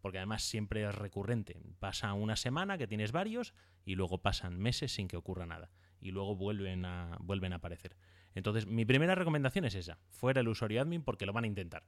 porque 0.00 0.18
además 0.18 0.44
siempre 0.44 0.88
es 0.88 0.94
recurrente. 0.94 1.60
Pasa 1.80 2.12
una 2.12 2.36
semana 2.36 2.78
que 2.78 2.86
tienes 2.86 3.10
varios 3.10 3.54
y 3.84 3.96
luego 3.96 4.18
pasan 4.22 4.56
meses 4.56 4.94
sin 4.94 5.08
que 5.08 5.16
ocurra 5.16 5.46
nada 5.46 5.72
y 6.00 6.12
luego 6.12 6.36
vuelven 6.36 6.84
a 6.84 7.16
vuelven 7.20 7.52
a 7.52 7.56
aparecer. 7.56 7.96
Entonces, 8.34 8.66
mi 8.66 8.84
primera 8.84 9.14
recomendación 9.14 9.64
es 9.64 9.74
esa, 9.74 9.98
fuera 10.10 10.40
el 10.40 10.48
usuario 10.48 10.80
admin 10.80 11.02
porque 11.02 11.26
lo 11.26 11.32
van 11.32 11.44
a 11.44 11.48
intentar. 11.48 11.84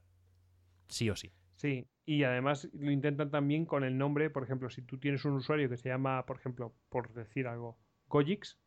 Sí 0.87 1.09
o 1.09 1.15
sí. 1.15 1.31
Sí, 1.55 1.87
y 2.05 2.23
además 2.23 2.69
lo 2.73 2.91
intentan 2.91 3.31
también 3.31 3.65
con 3.65 3.83
el 3.83 3.97
nombre, 3.97 4.29
por 4.29 4.43
ejemplo, 4.43 4.69
si 4.69 4.81
tú 4.81 4.97
tienes 4.97 5.23
un 5.23 5.33
usuario 5.33 5.69
que 5.69 5.77
se 5.77 5.89
llama, 5.89 6.25
por 6.25 6.37
ejemplo, 6.37 6.73
por 6.89 7.13
decir 7.13 7.47
algo, 7.47 7.77
Gojix, 8.07 8.57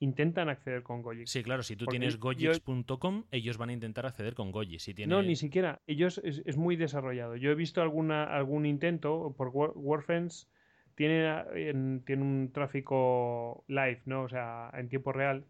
intentan 0.00 0.48
acceder 0.48 0.82
con 0.82 1.02
Gojix. 1.02 1.30
Sí, 1.30 1.42
claro, 1.42 1.62
si 1.62 1.76
tú 1.76 1.84
Porque 1.84 1.98
tienes 1.98 2.18
gojix.com, 2.18 3.24
ellos 3.30 3.58
van 3.58 3.68
a 3.68 3.72
intentar 3.74 4.06
acceder 4.06 4.34
con 4.34 4.50
Goji. 4.50 4.78
Si 4.78 4.94
tiene... 4.94 5.14
No, 5.14 5.22
ni 5.22 5.36
siquiera. 5.36 5.80
Ellos 5.86 6.20
es, 6.24 6.42
es 6.44 6.56
muy 6.56 6.76
desarrollado. 6.76 7.36
Yo 7.36 7.50
he 7.50 7.54
visto 7.54 7.82
alguna, 7.82 8.24
algún 8.24 8.66
intento 8.66 9.34
por 9.36 9.48
WordFence. 9.48 10.46
Tiene, 10.94 11.28
en- 11.54 12.02
tiene 12.04 12.22
un 12.22 12.50
tráfico 12.52 13.64
live, 13.68 14.00
¿no? 14.06 14.22
O 14.22 14.28
sea, 14.28 14.70
en 14.74 14.88
tiempo 14.88 15.12
real. 15.12 15.44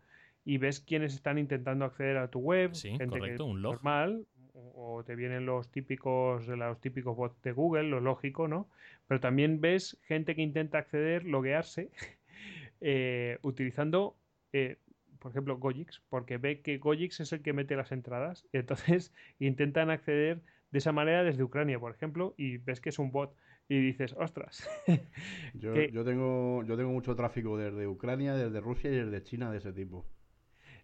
Y 0.44 0.58
ves 0.58 0.80
quiénes 0.80 1.14
están 1.14 1.38
intentando 1.38 1.84
acceder 1.84 2.16
a 2.16 2.28
tu 2.30 2.40
web. 2.40 2.74
Sí, 2.74 2.90
gente 2.90 3.04
que 3.06 3.18
correcto, 3.20 3.44
un 3.46 3.62
log. 3.62 3.74
Normal. 3.74 4.26
O 4.52 4.96
o 4.98 5.04
te 5.04 5.14
vienen 5.14 5.46
los 5.46 5.70
típicos, 5.70 6.46
los 6.48 6.80
típicos 6.80 7.16
bots 7.16 7.40
de 7.42 7.52
Google, 7.52 7.84
lo 7.84 8.00
lógico, 8.00 8.48
¿no? 8.48 8.68
Pero 9.06 9.20
también 9.20 9.60
ves 9.60 9.98
gente 10.02 10.34
que 10.34 10.42
intenta 10.42 10.78
acceder, 10.78 11.24
loguearse, 11.24 11.90
eh, 12.80 13.38
utilizando 13.42 14.16
eh, 14.52 14.78
por 15.18 15.30
ejemplo, 15.32 15.58
Gojix, 15.58 16.00
porque 16.08 16.38
ve 16.38 16.62
que 16.62 16.78
Gojix 16.78 17.20
es 17.20 17.32
el 17.32 17.42
que 17.42 17.52
mete 17.52 17.76
las 17.76 17.92
entradas. 17.92 18.46
Y 18.52 18.56
entonces 18.58 19.12
intentan 19.38 19.90
acceder 19.90 20.40
de 20.70 20.78
esa 20.78 20.92
manera 20.92 21.22
desde 21.22 21.42
Ucrania, 21.42 21.78
por 21.78 21.92
ejemplo, 21.94 22.34
y 22.38 22.56
ves 22.56 22.80
que 22.80 22.88
es 22.88 22.98
un 22.98 23.12
bot. 23.12 23.34
Y 23.68 23.78
dices, 23.80 24.14
ostras. 24.18 24.68
Yo, 25.54 25.74
que- 25.74 25.90
yo 25.92 26.04
tengo, 26.04 26.64
yo 26.64 26.76
tengo 26.76 26.90
mucho 26.90 27.14
tráfico 27.14 27.56
desde 27.56 27.86
Ucrania, 27.86 28.34
desde 28.34 28.60
Rusia 28.60 28.90
y 28.90 28.94
desde 28.96 29.22
China 29.22 29.52
de 29.52 29.58
ese 29.58 29.72
tipo. 29.72 30.06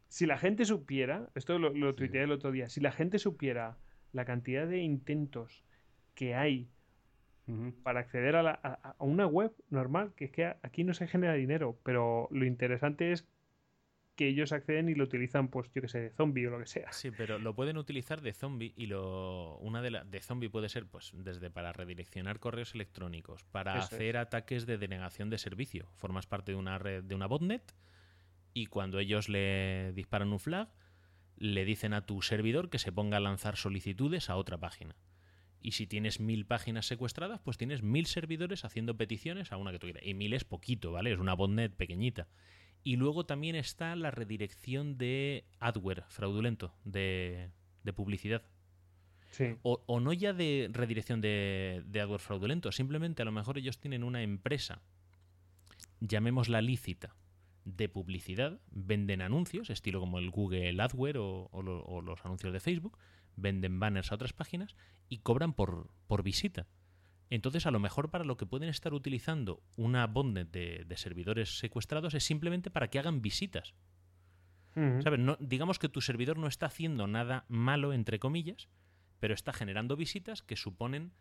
Si 0.08 0.26
la 0.26 0.38
gente 0.38 0.64
supiera, 0.64 1.30
esto 1.34 1.58
lo, 1.58 1.70
lo 1.72 1.90
Sí. 1.90 1.96
tuiteé 1.96 2.22
el 2.22 2.32
otro 2.32 2.52
día, 2.52 2.68
si 2.68 2.80
la 2.80 2.92
gente 2.92 3.18
supiera 3.18 3.78
la 4.12 4.24
cantidad 4.24 4.66
de 4.66 4.78
intentos 4.78 5.64
que 6.14 6.34
hay 6.34 6.68
para 7.84 8.00
acceder 8.00 8.34
a, 8.34 8.42
la- 8.42 8.58
a- 8.62 8.96
a 8.98 9.04
una 9.04 9.26
web 9.26 9.52
normal, 9.70 10.14
que 10.16 10.24
es 10.24 10.30
que 10.32 10.46
aquí 10.62 10.82
no 10.82 10.94
se 10.94 11.06
genera 11.06 11.34
dinero, 11.34 11.78
pero 11.84 12.26
lo 12.32 12.44
interesante 12.44 13.12
es 13.12 13.28
que 14.16 14.26
ellos 14.28 14.50
acceden 14.50 14.88
y 14.88 14.94
lo 14.94 15.04
utilizan, 15.04 15.48
pues 15.48 15.70
yo 15.72 15.82
que 15.82 15.88
sé, 15.88 16.00
de 16.00 16.10
zombie 16.10 16.46
o 16.48 16.50
lo 16.50 16.58
que 16.58 16.66
sea. 16.66 16.90
Sí, 16.90 17.10
pero 17.16 17.38
lo 17.38 17.54
pueden 17.54 17.76
utilizar 17.76 18.20
de 18.22 18.32
zombie 18.32 18.72
y 18.74 18.86
lo 18.86 19.58
una 19.58 19.80
de 19.82 19.90
la 19.90 20.04
de 20.04 20.20
zombie 20.22 20.48
puede 20.48 20.68
ser 20.70 20.86
pues 20.86 21.12
desde 21.14 21.50
para 21.50 21.72
redireccionar 21.72 22.40
correos 22.40 22.74
electrónicos, 22.74 23.44
para 23.44 23.72
Eso 23.78 23.94
hacer 23.94 24.16
ataques 24.16 24.66
de 24.66 24.78
denegación 24.78 25.28
de 25.30 25.38
servicio. 25.38 25.86
Formas 25.96 26.26
parte 26.26 26.52
de 26.52 26.56
una 26.58 26.78
red 26.78 27.04
de 27.04 27.14
una 27.14 27.26
botnet 27.26 27.74
y 28.56 28.68
cuando 28.68 28.98
ellos 28.98 29.28
le 29.28 29.92
disparan 29.92 30.32
un 30.32 30.40
flag 30.40 30.70
le 31.36 31.66
dicen 31.66 31.92
a 31.92 32.06
tu 32.06 32.22
servidor 32.22 32.70
que 32.70 32.78
se 32.78 32.90
ponga 32.90 33.18
a 33.18 33.20
lanzar 33.20 33.56
solicitudes 33.56 34.30
a 34.30 34.36
otra 34.36 34.56
página. 34.56 34.96
Y 35.60 35.72
si 35.72 35.86
tienes 35.86 36.20
mil 36.20 36.46
páginas 36.46 36.86
secuestradas, 36.86 37.38
pues 37.38 37.58
tienes 37.58 37.82
mil 37.82 38.06
servidores 38.06 38.64
haciendo 38.64 38.96
peticiones 38.96 39.52
a 39.52 39.58
una 39.58 39.72
que 39.72 39.78
tú 39.78 39.88
quieras. 39.88 40.02
Y 40.06 40.14
mil 40.14 40.32
es 40.32 40.44
poquito, 40.44 40.90
¿vale? 40.90 41.12
Es 41.12 41.18
una 41.18 41.34
botnet 41.34 41.74
pequeñita. 41.76 42.28
Y 42.82 42.96
luego 42.96 43.26
también 43.26 43.56
está 43.56 43.94
la 43.94 44.10
redirección 44.10 44.96
de 44.96 45.44
adware 45.58 46.04
fraudulento, 46.08 46.74
de, 46.84 47.50
de 47.82 47.92
publicidad. 47.92 48.42
Sí. 49.32 49.56
O, 49.64 49.84
o 49.86 50.00
no 50.00 50.14
ya 50.14 50.32
de 50.32 50.70
redirección 50.72 51.20
de, 51.20 51.82
de 51.84 52.00
adware 52.00 52.22
fraudulento, 52.22 52.72
simplemente 52.72 53.20
a 53.20 53.26
lo 53.26 53.32
mejor 53.32 53.58
ellos 53.58 53.78
tienen 53.78 54.02
una 54.02 54.22
empresa, 54.22 54.80
llamémosla 56.00 56.62
lícita, 56.62 57.14
de 57.66 57.88
publicidad, 57.90 58.60
venden 58.70 59.20
anuncios, 59.20 59.68
estilo 59.70 60.00
como 60.00 60.18
el 60.18 60.30
Google 60.30 60.80
AdWare 60.80 61.18
o, 61.18 61.48
o 61.52 61.62
lo- 61.62 61.82
o 61.84 62.00
los 62.00 62.24
anuncios 62.24 62.52
de 62.52 62.60
Facebook, 62.60 62.96
venden 63.36 63.78
banners 63.78 64.10
a 64.10 64.14
otras 64.14 64.32
páginas 64.32 64.74
y 65.08 65.18
cobran 65.18 65.52
por, 65.52 65.90
por 66.06 66.22
visita. 66.22 66.66
Entonces, 67.28 67.66
a 67.66 67.72
lo 67.72 67.80
mejor 67.80 68.08
para 68.10 68.24
lo 68.24 68.36
que 68.36 68.46
pueden 68.46 68.68
estar 68.68 68.94
utilizando 68.94 69.60
una 69.76 70.06
botnet 70.06 70.48
de, 70.50 70.84
de 70.86 70.96
servidores 70.96 71.58
secuestrados 71.58 72.14
es 72.14 72.22
simplemente 72.24 72.70
para 72.70 72.88
que 72.88 73.00
hagan 73.00 73.20
visitas. 73.20 73.74
¿Sabes? 75.02 75.18
No, 75.18 75.36
digamos 75.40 75.78
que 75.80 75.88
tu 75.88 76.00
servidor 76.00 76.38
no 76.38 76.46
está 76.46 76.66
haciendo 76.66 77.06
nada 77.08 77.44
malo, 77.48 77.92
entre 77.92 78.18
comillas, 78.20 78.68
pero 79.18 79.34
está 79.34 79.52
generando 79.52 79.96
visitas 79.96 80.42
que 80.42 80.54
suponen 80.54 81.12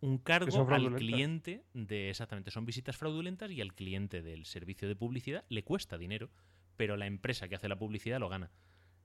un 0.00 0.18
cargo 0.18 0.68
al 0.70 0.94
cliente 0.94 1.64
de 1.74 2.10
exactamente 2.10 2.50
son 2.50 2.64
visitas 2.64 2.96
fraudulentas 2.96 3.50
y 3.50 3.60
al 3.60 3.74
cliente 3.74 4.22
del 4.22 4.44
servicio 4.44 4.86
de 4.86 4.96
publicidad 4.96 5.44
le 5.48 5.64
cuesta 5.64 5.98
dinero, 5.98 6.30
pero 6.76 6.96
la 6.96 7.06
empresa 7.06 7.48
que 7.48 7.56
hace 7.56 7.68
la 7.68 7.78
publicidad 7.78 8.20
lo 8.20 8.28
gana. 8.28 8.50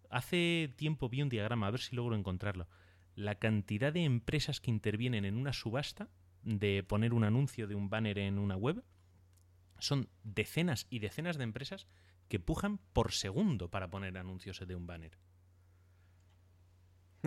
Hace 0.10 0.72
tiempo 0.76 1.10
vi 1.10 1.22
un 1.22 1.30
diagrama, 1.30 1.68
a 1.68 1.72
ver 1.72 1.80
si 1.80 1.96
logro 1.96 2.16
encontrarlo. 2.16 2.68
La 3.16 3.36
cantidad 3.36 3.92
de 3.92 4.04
empresas 4.04 4.60
que 4.60 4.72
intervienen 4.72 5.26
en 5.26 5.36
una 5.36 5.54
subasta 5.54 6.10
de 6.44 6.84
poner 6.84 7.14
un 7.14 7.24
anuncio 7.24 7.68
de 7.68 7.76
un 7.76 7.90
banner 7.90 8.20
en 8.20 8.38
una 8.38 8.58
web 8.58 8.84
son 9.80 10.10
decenas 10.24 10.86
y 10.90 11.00
decenas 11.00 11.38
de 11.38 11.44
empresas 11.44 11.88
que 12.28 12.40
pujan 12.40 12.78
por 12.94 13.12
segundo 13.12 13.70
para 13.70 13.90
poner 13.90 14.18
anuncios 14.18 14.66
de 14.66 14.76
un 14.76 14.86
banner 14.86 15.18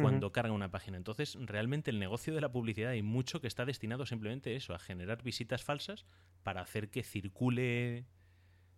cuando 0.01 0.30
carga 0.32 0.53
una 0.53 0.70
página. 0.70 0.97
Entonces, 0.97 1.36
realmente 1.40 1.90
el 1.90 1.99
negocio 1.99 2.34
de 2.34 2.40
la 2.40 2.53
publicidad 2.53 2.90
hay 2.90 3.03
mucho 3.03 3.40
que 3.40 3.47
está 3.47 3.64
destinado 3.64 4.07
simplemente 4.07 4.51
a 4.51 4.57
eso, 4.57 4.74
a 4.74 4.78
generar 4.78 5.22
visitas 5.22 5.64
falsas 5.64 6.07
para 6.42 6.61
hacer 6.61 6.90
que 6.90 7.03
circule 7.03 8.07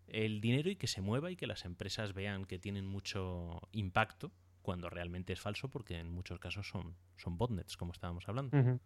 el 0.07 0.41
dinero 0.41 0.71
y 0.71 0.77
que 0.77 0.87
se 0.87 1.01
mueva 1.01 1.31
y 1.31 1.37
que 1.37 1.47
las 1.47 1.65
empresas 1.65 2.15
vean 2.15 2.45
que 2.45 2.59
tienen 2.59 2.87
mucho 2.87 3.61
impacto 3.73 4.33
cuando 4.63 4.91
realmente 4.91 5.33
es 5.33 5.41
falso 5.41 5.69
porque 5.69 5.99
en 5.99 6.11
muchos 6.11 6.39
casos 6.39 6.69
son, 6.69 6.97
son 7.17 7.39
botnets, 7.39 7.77
como 7.77 7.93
estábamos 7.93 8.29
hablando. 8.29 8.81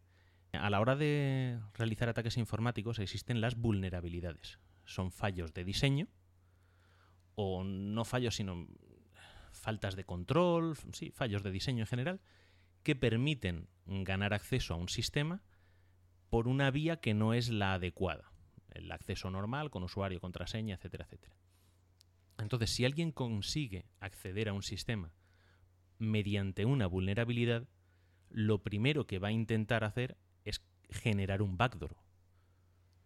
A 0.53 0.71
la 0.71 0.81
hora 0.81 0.97
de 0.97 1.59
realizar 1.75 2.09
ataques 2.09 2.37
informáticos 2.37 2.99
existen 2.99 3.41
las 3.41 3.57
vulnerabilidades. 3.57 4.59
Son 4.85 5.13
fallos 5.13 5.53
de 5.53 5.65
diseño, 5.65 6.09
o 7.35 7.63
no 7.65 8.05
fallos, 8.05 8.37
sino 8.37 8.67
faltas 9.53 9.95
de 9.95 10.05
control, 10.05 10.77
sí, 10.93 11.11
fallos 11.11 11.43
de 11.43 11.51
diseño 11.51 11.81
en 11.81 11.87
general, 11.87 12.21
que 12.83 12.97
permiten 12.97 13.69
ganar 13.87 14.33
acceso 14.33 14.75
a 14.75 14.77
un 14.77 14.89
sistema 14.89 15.43
por 16.31 16.49
una 16.49 16.71
vía 16.71 17.01
que 17.01 17.15
no 17.15 17.35
es 17.35 17.51
la 17.51 17.75
adecuada. 17.75 18.33
El 18.71 18.91
acceso 18.91 19.31
normal, 19.31 19.71
con 19.71 19.83
usuario, 19.83 20.21
contraseña, 20.21 20.77
etcétera, 20.77 21.05
etcétera. 21.05 21.35
Entonces, 22.39 22.71
si 22.71 22.85
alguien 22.85 23.13
consigue 23.13 23.87
acceder 24.01 24.49
a 24.49 24.53
un 24.53 24.63
sistema 24.63 25.13
mediante 25.99 26.65
una 26.65 26.87
vulnerabilidad, 26.87 27.69
lo 28.31 28.63
primero 28.63 29.07
que 29.07 29.19
va 29.19 29.29
a 29.29 29.33
intentar 29.33 29.85
hacer 29.85 30.17
es 30.49 30.63
generar 30.91 31.43
un 31.43 31.57
backdoor 31.57 31.97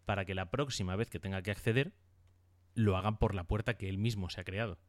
para 0.05 0.25
que 0.25 0.35
la 0.35 0.49
próxima 0.49 0.95
vez 0.95 1.09
que 1.09 1.19
tenga 1.19 1.41
que 1.41 1.51
acceder 1.51 1.93
lo 2.75 2.97
hagan 2.97 3.17
por 3.17 3.35
la 3.35 3.43
puerta 3.43 3.75
que 3.75 3.89
él 3.89 3.97
mismo 3.97 4.29
se 4.29 4.41
ha 4.41 4.43
creado. 4.43 4.79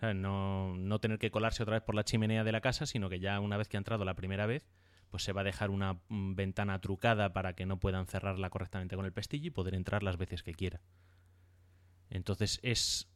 No, 0.00 0.74
no 0.74 0.98
tener 0.98 1.18
que 1.20 1.30
colarse 1.30 1.62
otra 1.62 1.76
vez 1.76 1.84
por 1.84 1.94
la 1.94 2.02
chimenea 2.02 2.42
de 2.42 2.50
la 2.50 2.60
casa, 2.60 2.86
sino 2.86 3.08
que 3.08 3.20
ya 3.20 3.38
una 3.38 3.56
vez 3.56 3.68
que 3.68 3.76
ha 3.76 3.78
entrado 3.78 4.04
la 4.04 4.14
primera 4.14 4.46
vez, 4.46 4.66
pues 5.10 5.22
se 5.22 5.32
va 5.32 5.42
a 5.42 5.44
dejar 5.44 5.70
una 5.70 6.00
mm, 6.08 6.34
ventana 6.34 6.80
trucada 6.80 7.32
para 7.32 7.54
que 7.54 7.66
no 7.66 7.78
puedan 7.78 8.06
cerrarla 8.06 8.50
correctamente 8.50 8.96
con 8.96 9.04
el 9.04 9.12
pestillo 9.12 9.46
y 9.46 9.50
poder 9.50 9.74
entrar 9.74 10.02
las 10.02 10.16
veces 10.16 10.42
que 10.42 10.54
quiera. 10.54 10.80
Entonces 12.10 12.58
es 12.62 13.12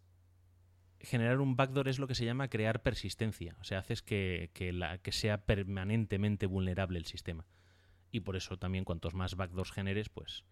generar 1.01 1.41
un 1.41 1.57
backdoor 1.57 1.89
es 1.89 1.99
lo 1.99 2.07
que 2.07 2.15
se 2.15 2.25
llama 2.25 2.49
crear 2.49 2.83
persistencia. 2.83 3.57
O 3.61 3.65
sea, 3.65 3.81
haces 3.81 4.03
que, 4.03 4.51
que 4.55 5.13
sea 5.13 5.45
permanentemente 5.45 6.47
vulnerable 6.47 6.99
el 6.99 7.07
sistema. 7.07 7.47
Y 8.17 8.21
por 8.21 8.35
eso 8.35 8.57
también 8.57 8.87
cuantos 8.87 9.13
más 9.13 9.37
backdoors 9.37 9.73
generes, 9.73 10.09
pues 10.09 10.43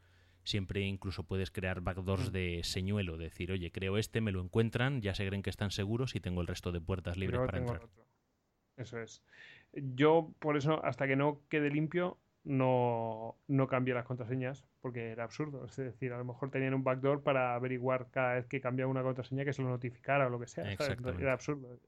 siempre 0.42 0.82
incluso 0.82 1.24
puedes 1.24 1.50
crear 1.50 1.80
backdoors 1.80 2.30
de 2.30 2.60
señuelo. 2.62 3.16
Decir, 3.16 3.50
oye, 3.52 3.72
creo 3.72 3.96
este, 3.96 4.20
me 4.20 4.32
lo 4.32 4.42
encuentran, 4.42 5.00
ya 5.00 5.14
se 5.14 5.26
creen 5.26 5.42
que 5.42 5.48
están 5.48 5.70
seguros 5.70 6.14
y 6.14 6.20
tengo 6.20 6.42
el 6.42 6.46
resto 6.46 6.72
de 6.72 6.82
puertas 6.82 7.16
libres 7.16 7.40
para 7.40 7.56
entrar. 7.56 7.84
otro. 7.84 8.04
Eso 8.76 8.98
es. 8.98 9.22
Yo, 9.72 10.30
por 10.40 10.58
eso, 10.58 10.84
hasta 10.84 11.06
que 11.06 11.16
no 11.16 11.40
quede 11.48 11.70
limpio, 11.70 12.18
no, 12.42 13.38
no 13.48 13.66
cambié 13.66 13.94
las 13.94 14.04
contraseñas, 14.04 14.66
porque 14.82 15.12
era 15.12 15.24
absurdo. 15.24 15.64
Es 15.64 15.76
decir, 15.76 16.12
a 16.12 16.18
lo 16.18 16.26
mejor 16.26 16.50
tenían 16.50 16.74
un 16.74 16.84
backdoor 16.84 17.22
para 17.22 17.54
averiguar 17.54 18.08
cada 18.10 18.34
vez 18.34 18.46
que 18.46 18.60
cambiaba 18.60 18.90
una 18.90 19.02
contraseña 19.02 19.46
que 19.46 19.54
se 19.54 19.62
lo 19.62 19.70
notificara 19.70 20.26
o 20.26 20.28
lo 20.28 20.38
que 20.38 20.48
sea. 20.48 20.70
Era 20.70 21.32
absurdo. 21.32 21.78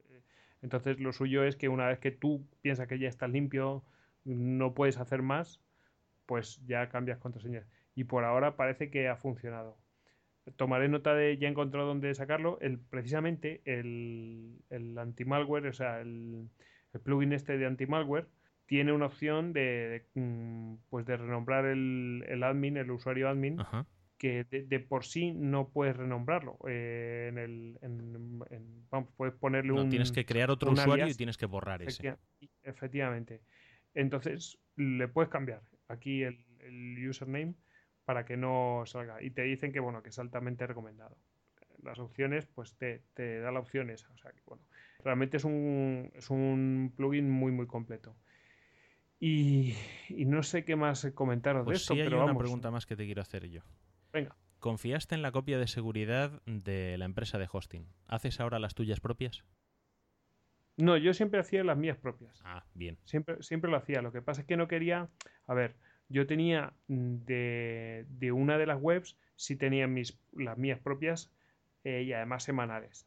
Entonces 0.62 0.98
lo 1.00 1.12
suyo 1.12 1.44
es 1.44 1.54
que 1.54 1.68
una 1.68 1.86
vez 1.86 1.98
que 1.98 2.12
tú 2.12 2.46
piensas 2.62 2.88
que 2.88 2.98
ya 2.98 3.08
estás 3.08 3.28
limpio, 3.28 3.84
no 4.26 4.74
puedes 4.74 4.98
hacer 4.98 5.22
más, 5.22 5.60
pues 6.26 6.60
ya 6.66 6.88
cambias 6.88 7.18
contraseñas. 7.18 7.66
Y 7.94 8.04
por 8.04 8.24
ahora 8.24 8.56
parece 8.56 8.90
que 8.90 9.08
ha 9.08 9.16
funcionado. 9.16 9.78
Tomaré 10.56 10.88
nota 10.88 11.14
de, 11.14 11.38
ya 11.38 11.48
he 11.48 11.50
encontrado 11.50 11.88
dónde 11.88 12.14
sacarlo, 12.14 12.58
el, 12.60 12.78
precisamente 12.78 13.62
el, 13.64 14.58
el 14.70 14.96
anti-malware, 14.98 15.66
o 15.66 15.72
sea, 15.72 16.00
el, 16.00 16.48
el 16.92 17.00
plugin 17.00 17.32
este 17.32 17.58
de 17.58 17.66
anti-malware, 17.66 18.26
tiene 18.66 18.92
una 18.92 19.06
opción 19.06 19.52
de, 19.52 20.04
de, 20.14 20.20
mm, 20.20 20.76
pues 20.90 21.04
de 21.06 21.16
renombrar 21.16 21.64
el, 21.64 22.24
el 22.28 22.42
admin, 22.44 22.76
el 22.76 22.90
usuario 22.92 23.28
admin, 23.28 23.58
Ajá. 23.60 23.86
que 24.18 24.44
de, 24.44 24.62
de 24.64 24.78
por 24.80 25.04
sí 25.04 25.32
no 25.32 25.68
puedes 25.70 25.96
renombrarlo. 25.96 26.58
Eh, 26.68 27.26
en 27.30 27.38
el, 27.38 27.78
en- 27.82 28.40
en- 28.50 28.86
vamos, 28.90 29.08
puedes 29.16 29.34
ponerle 29.34 29.72
No, 29.72 29.82
un. 29.82 29.90
tienes 29.90 30.12
que 30.12 30.24
crear 30.24 30.50
otro 30.50 30.70
usuario 30.70 31.08
y 31.08 31.14
tienes 31.14 31.36
que 31.36 31.46
borrar 31.46 31.82
ese. 31.82 32.02
Efecti- 32.12 32.50
Efectivamente. 32.62 33.40
Entonces, 33.94 34.58
le 34.76 35.08
puedes 35.08 35.30
cambiar 35.30 35.62
aquí 35.88 36.22
el, 36.22 36.44
el 36.60 37.08
username 37.08 37.54
para 38.04 38.24
que 38.24 38.36
no 38.36 38.84
salga. 38.86 39.22
Y 39.22 39.30
te 39.30 39.42
dicen 39.42 39.72
que, 39.72 39.80
bueno, 39.80 40.02
que 40.02 40.10
es 40.10 40.18
altamente 40.18 40.66
recomendado. 40.66 41.16
Las 41.82 41.98
opciones, 41.98 42.46
pues 42.46 42.74
te, 42.76 43.02
te 43.14 43.40
da 43.40 43.50
la 43.52 43.60
opción 43.60 43.90
esa. 43.90 44.10
O 44.12 44.18
sea, 44.18 44.32
que, 44.32 44.40
bueno, 44.46 44.62
realmente 45.04 45.36
es 45.36 45.44
un, 45.44 46.10
es 46.14 46.30
un 46.30 46.92
plugin 46.96 47.30
muy, 47.30 47.52
muy 47.52 47.66
completo. 47.66 48.16
Y, 49.18 49.74
y 50.08 50.24
no 50.26 50.42
sé 50.42 50.64
qué 50.64 50.76
más 50.76 51.06
comentaros 51.14 51.64
Pues 51.64 51.78
de 51.78 51.82
esto, 51.82 51.94
sí, 51.94 52.00
hay 52.00 52.06
pero 52.06 52.18
una 52.18 52.26
vamos. 52.26 52.42
pregunta 52.42 52.70
más 52.70 52.86
que 52.86 52.96
te 52.96 53.06
quiero 53.06 53.22
hacer 53.22 53.48
yo. 53.48 53.62
Venga. 54.12 54.36
¿Confiaste 54.58 55.14
en 55.14 55.22
la 55.22 55.32
copia 55.32 55.58
de 55.58 55.66
seguridad 55.68 56.42
de 56.44 56.96
la 56.98 57.04
empresa 57.04 57.38
de 57.38 57.48
hosting? 57.50 57.86
¿Haces 58.06 58.40
ahora 58.40 58.58
las 58.58 58.74
tuyas 58.74 59.00
propias? 59.00 59.44
No, 60.76 60.96
yo 60.96 61.14
siempre 61.14 61.40
hacía 61.40 61.64
las 61.64 61.78
mías 61.78 61.96
propias. 61.96 62.42
Ah, 62.44 62.64
bien. 62.74 62.98
Siempre, 63.04 63.42
siempre 63.42 63.70
lo 63.70 63.76
hacía. 63.76 64.02
Lo 64.02 64.12
que 64.12 64.22
pasa 64.22 64.42
es 64.42 64.46
que 64.46 64.56
no 64.56 64.68
quería. 64.68 65.08
A 65.46 65.54
ver, 65.54 65.74
yo 66.08 66.26
tenía 66.26 66.72
mm, 66.88 67.16
de, 67.24 68.06
de 68.08 68.32
una 68.32 68.58
de 68.58 68.66
las 68.66 68.80
webs, 68.80 69.16
sí 69.36 69.56
tenía 69.56 69.86
mis, 69.86 70.18
las 70.32 70.58
mías 70.58 70.78
propias 70.80 71.32
eh, 71.84 72.02
y 72.02 72.12
además 72.12 72.44
semanales. 72.44 73.06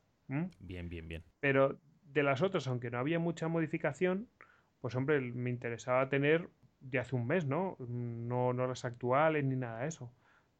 Bien, 0.59 0.89
bien, 0.89 1.07
bien. 1.07 1.23
Pero 1.39 1.79
de 2.03 2.23
las 2.23 2.41
otras, 2.41 2.67
aunque 2.67 2.91
no 2.91 2.99
había 2.99 3.17
mucha 3.17 3.47
modificación, 3.47 4.27
pues 4.79 4.95
hombre, 4.95 5.19
me 5.19 5.49
interesaba 5.49 6.07
tener 6.09 6.49
de 6.79 6.99
hace 6.99 7.15
un 7.15 7.27
mes, 7.27 7.45
¿no? 7.45 7.77
No, 7.79 8.53
no 8.53 8.67
las 8.67 8.85
actuales 8.85 9.43
ni 9.43 9.55
nada 9.55 9.81
de 9.81 9.87
eso. 9.87 10.11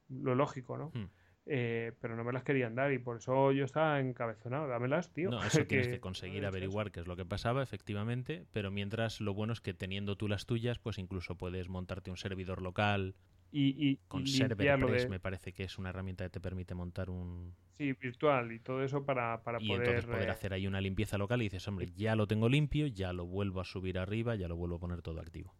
Lo 0.09 0.35
lógico, 0.35 0.77
¿no? 0.77 0.91
Hmm. 0.93 1.09
Eh, 1.51 1.93
pero 1.99 2.15
no 2.15 2.23
me 2.23 2.31
las 2.31 2.43
querían 2.43 2.75
dar 2.75 2.91
y 2.93 2.99
por 2.99 3.17
eso 3.17 3.51
yo 3.51 3.65
estaba 3.65 3.99
encabezonado. 3.99 4.67
Dámelas, 4.67 5.11
tío. 5.11 5.31
No, 5.31 5.39
eso 5.45 5.65
tienes 5.65 5.87
que 5.87 5.99
conseguir 5.99 6.45
averiguar 6.45 6.91
qué 6.91 6.99
es 7.01 7.07
lo 7.07 7.15
que 7.15 7.25
pasaba, 7.25 7.63
efectivamente, 7.63 8.45
pero 8.51 8.71
mientras 8.71 9.21
lo 9.21 9.33
bueno 9.33 9.53
es 9.53 9.61
que 9.61 9.73
teniendo 9.73 10.15
tú 10.17 10.27
las 10.27 10.45
tuyas, 10.45 10.79
pues 10.79 10.97
incluso 10.97 11.35
puedes 11.37 11.69
montarte 11.69 12.11
un 12.11 12.17
servidor 12.17 12.61
local 12.61 13.15
Y, 13.51 13.75
y, 13.89 13.99
con 14.07 14.25
y 14.25 14.27
Serverpress, 14.27 15.03
de- 15.03 15.09
me 15.09 15.19
parece 15.19 15.53
que 15.53 15.63
es 15.63 15.77
una 15.77 15.89
herramienta 15.89 16.23
que 16.25 16.29
te 16.31 16.41
permite 16.41 16.75
montar 16.75 17.09
un... 17.09 17.53
Sí, 17.79 17.93
virtual 17.93 18.51
y 18.51 18.59
todo 18.59 18.83
eso 18.83 19.03
para, 19.05 19.41
para 19.41 19.59
Y 19.59 19.67
poder. 19.67 19.87
entonces 19.87 20.05
poder 20.05 20.29
eh, 20.29 20.31
hacer 20.31 20.53
ahí 20.53 20.65
una 20.67 20.81
limpieza 20.81 21.17
local 21.17 21.41
y 21.41 21.45
dices, 21.45 21.67
hombre, 21.67 21.91
ya 21.95 22.15
lo 22.15 22.25
tengo 22.27 22.49
limpio, 22.49 22.87
ya 22.87 23.13
lo 23.13 23.25
vuelvo 23.27 23.61
a 23.61 23.65
subir 23.65 23.99
arriba, 23.99 24.35
ya 24.35 24.47
lo 24.47 24.55
vuelvo 24.55 24.77
a 24.77 24.79
poner 24.79 25.01
todo 25.03 25.19
activo. 25.19 25.53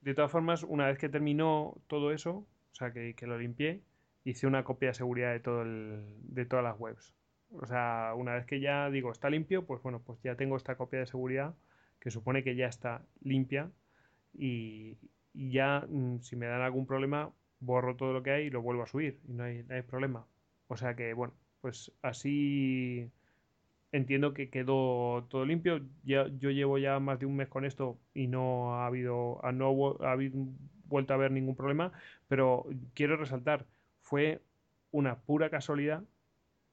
De 0.00 0.14
todas 0.14 0.30
formas, 0.30 0.62
una 0.62 0.86
vez 0.86 0.96
que 0.98 1.08
terminó 1.10 1.74
todo 1.86 2.10
eso, 2.12 2.30
o 2.72 2.74
sea, 2.74 2.92
que, 2.94 3.14
que 3.14 3.26
lo 3.26 3.38
limpié, 3.38 3.82
hice 4.26 4.46
una 4.46 4.64
copia 4.64 4.88
de 4.88 4.94
seguridad 4.94 5.32
de, 5.32 5.40
todo 5.40 5.62
el, 5.62 6.04
de 6.22 6.44
todas 6.46 6.64
las 6.64 6.78
webs. 6.78 7.14
O 7.52 7.64
sea, 7.64 8.12
una 8.16 8.34
vez 8.34 8.44
que 8.44 8.60
ya 8.60 8.90
digo 8.90 9.12
está 9.12 9.30
limpio, 9.30 9.64
pues 9.64 9.80
bueno, 9.82 10.02
pues 10.04 10.20
ya 10.22 10.34
tengo 10.34 10.56
esta 10.56 10.76
copia 10.76 10.98
de 10.98 11.06
seguridad 11.06 11.54
que 12.00 12.10
supone 12.10 12.42
que 12.42 12.56
ya 12.56 12.66
está 12.66 13.02
limpia 13.22 13.70
y, 14.34 14.98
ya 15.32 15.86
mm, 15.88 16.20
si 16.22 16.34
me 16.34 16.46
dan 16.46 16.62
algún 16.62 16.86
problema, 16.86 17.30
borro 17.60 17.96
todo 17.96 18.12
lo 18.12 18.22
que 18.22 18.32
hay 18.32 18.46
y 18.46 18.50
lo 18.50 18.62
vuelvo 18.62 18.82
a 18.82 18.86
subir 18.86 19.20
y 19.28 19.32
no 19.32 19.44
hay, 19.44 19.62
no 19.62 19.76
hay 19.76 19.82
problema. 19.82 20.26
O 20.66 20.76
sea 20.76 20.96
que, 20.96 21.12
bueno, 21.14 21.34
pues 21.60 21.92
así 22.02 23.08
entiendo 23.92 24.34
que 24.34 24.50
quedó 24.50 25.24
todo 25.30 25.44
limpio. 25.44 25.82
Ya, 26.04 26.26
yo 26.38 26.50
llevo 26.50 26.78
ya 26.78 26.98
más 26.98 27.20
de 27.20 27.26
un 27.26 27.36
mes 27.36 27.48
con 27.48 27.64
esto 27.64 27.98
y 28.14 28.26
no 28.26 28.74
ha 28.74 28.86
habido, 28.86 29.40
ah, 29.44 29.52
no 29.52 29.96
ha 30.00 30.12
habido 30.12 30.34
vuelto 30.86 31.12
a 31.12 31.16
haber 31.16 31.30
ningún 31.30 31.56
problema, 31.56 31.92
pero 32.28 32.66
quiero 32.94 33.16
resaltar, 33.16 33.66
fue 34.06 34.40
una 34.92 35.18
pura 35.18 35.50
casualidad, 35.50 36.04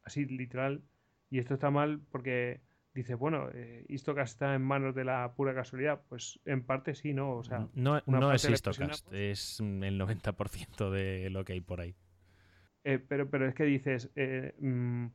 así 0.04 0.26
literal, 0.26 0.84
y 1.32 1.40
esto 1.40 1.56
está 1.56 1.72
mal 1.72 2.00
porque 2.12 2.62
dice, 2.94 3.16
bueno, 3.16 3.50
eh, 3.56 3.86
Istocast 3.90 4.34
está 4.34 4.54
en 4.54 4.62
manos 4.62 4.94
de 4.94 5.04
la 5.04 5.34
pura 5.36 5.56
casualidad, 5.56 6.04
pues 6.10 6.40
en 6.46 6.64
parte 6.64 6.94
sí, 6.94 7.12
¿no? 7.12 7.32
O 7.38 7.44
sea, 7.44 7.68
No, 7.74 8.00
no 8.06 8.32
es 8.32 8.48
Histocast, 8.48 9.12
es 9.12 9.60
el 9.60 10.00
90% 10.00 10.92
de 10.92 11.32
lo 11.32 11.44
que 11.44 11.54
hay 11.54 11.62
por 11.62 11.82
ahí. 11.82 11.96
Eh, 12.84 13.00
pero, 13.00 13.28
pero 13.32 13.48
es 13.48 13.56
que 13.56 13.64
dices, 13.64 14.12
eh, 14.16 14.54
mm, 14.60 15.08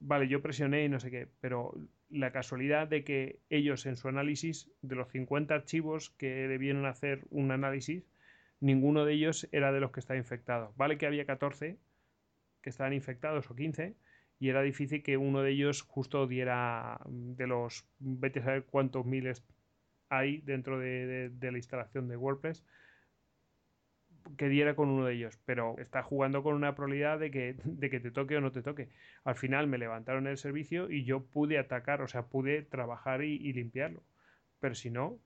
vale, 0.00 0.26
yo 0.26 0.42
presioné 0.42 0.84
y 0.84 0.88
no 0.88 0.98
sé 0.98 1.12
qué, 1.12 1.28
pero 1.40 1.74
la 2.08 2.32
casualidad 2.32 2.88
de 2.88 3.04
que 3.04 3.38
ellos 3.50 3.86
en 3.86 3.96
su 3.96 4.08
análisis, 4.08 4.68
de 4.82 4.96
los 4.96 5.08
50 5.12 5.54
archivos 5.54 6.10
que 6.10 6.48
debieron 6.48 6.86
hacer 6.86 7.24
un 7.30 7.52
análisis, 7.52 8.04
ninguno 8.60 9.04
de 9.04 9.14
ellos 9.14 9.48
era 9.52 9.72
de 9.72 9.80
los 9.80 9.92
que 9.92 10.00
estaba 10.00 10.18
infectado. 10.18 10.72
Vale 10.76 10.98
que 10.98 11.06
había 11.06 11.26
14 11.26 11.78
que 12.62 12.70
estaban 12.70 12.92
infectados 12.94 13.50
o 13.50 13.56
15 13.56 13.96
y 14.38 14.48
era 14.50 14.62
difícil 14.62 15.02
que 15.02 15.16
uno 15.16 15.42
de 15.42 15.52
ellos 15.52 15.82
justo 15.82 16.26
diera 16.26 17.00
mm, 17.06 17.34
de 17.36 17.46
los, 17.46 17.86
vete 17.98 18.40
a 18.40 18.44
saber 18.44 18.64
cuántos 18.66 19.06
miles 19.06 19.44
hay 20.10 20.40
dentro 20.42 20.78
de, 20.78 21.30
de- 21.30 21.52
la 21.52 21.58
instalación 21.58 22.08
de 22.08 22.16
WordPress, 22.16 22.64
que 24.36 24.48
diera 24.48 24.74
con 24.76 24.88
uno 24.88 25.06
de 25.06 25.14
ellos, 25.14 25.38
pero 25.44 25.78
está 25.78 26.02
jugando 26.02 26.42
con 26.42 26.54
una 26.54 26.74
probabilidad 26.74 27.18
de 27.18 27.30
que, 27.30 27.56
de 27.64 27.90
que 27.90 28.00
te 28.00 28.10
toque 28.10 28.36
o 28.36 28.40
no 28.40 28.52
te 28.52 28.62
toque. 28.62 28.88
Al 29.24 29.36
final 29.36 29.66
me 29.68 29.78
levantaron 29.78 30.26
el 30.26 30.36
servicio 30.36 30.90
y 30.90 31.04
yo 31.04 31.24
pude 31.26 31.58
atacar, 31.58 32.02
o 32.02 32.08
sea, 32.08 32.26
pude 32.26 32.62
trabajar 32.62 33.22
y 33.22 33.52
limpiarlo. 33.52 34.02
Pero 34.60 34.74
si 34.74 34.90
no, 34.90 35.18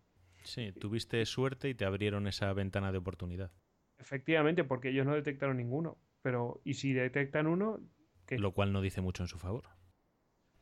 Sí, 0.42 0.72
tuviste 0.72 1.24
suerte 1.26 1.68
y 1.68 1.74
te 1.74 1.84
abrieron 1.84 2.26
esa 2.26 2.52
ventana 2.52 2.92
de 2.92 2.98
oportunidad. 2.98 3.52
efectivamente, 3.98 4.64
porque 4.64 4.88
ellos 4.90 5.06
no 5.06 5.14
detectaron 5.14 5.56
ninguno. 5.58 5.98
Pero, 6.22 6.60
y 6.64 6.74
si 6.74 6.92
detectan 6.92 7.46
uno, 7.46 7.80
¿qué? 8.26 8.38
Lo 8.38 8.52
cual 8.52 8.72
no 8.72 8.80
dice 8.82 9.00
mucho 9.00 9.22
en 9.22 9.28
su 9.28 9.38
favor. 9.38 9.64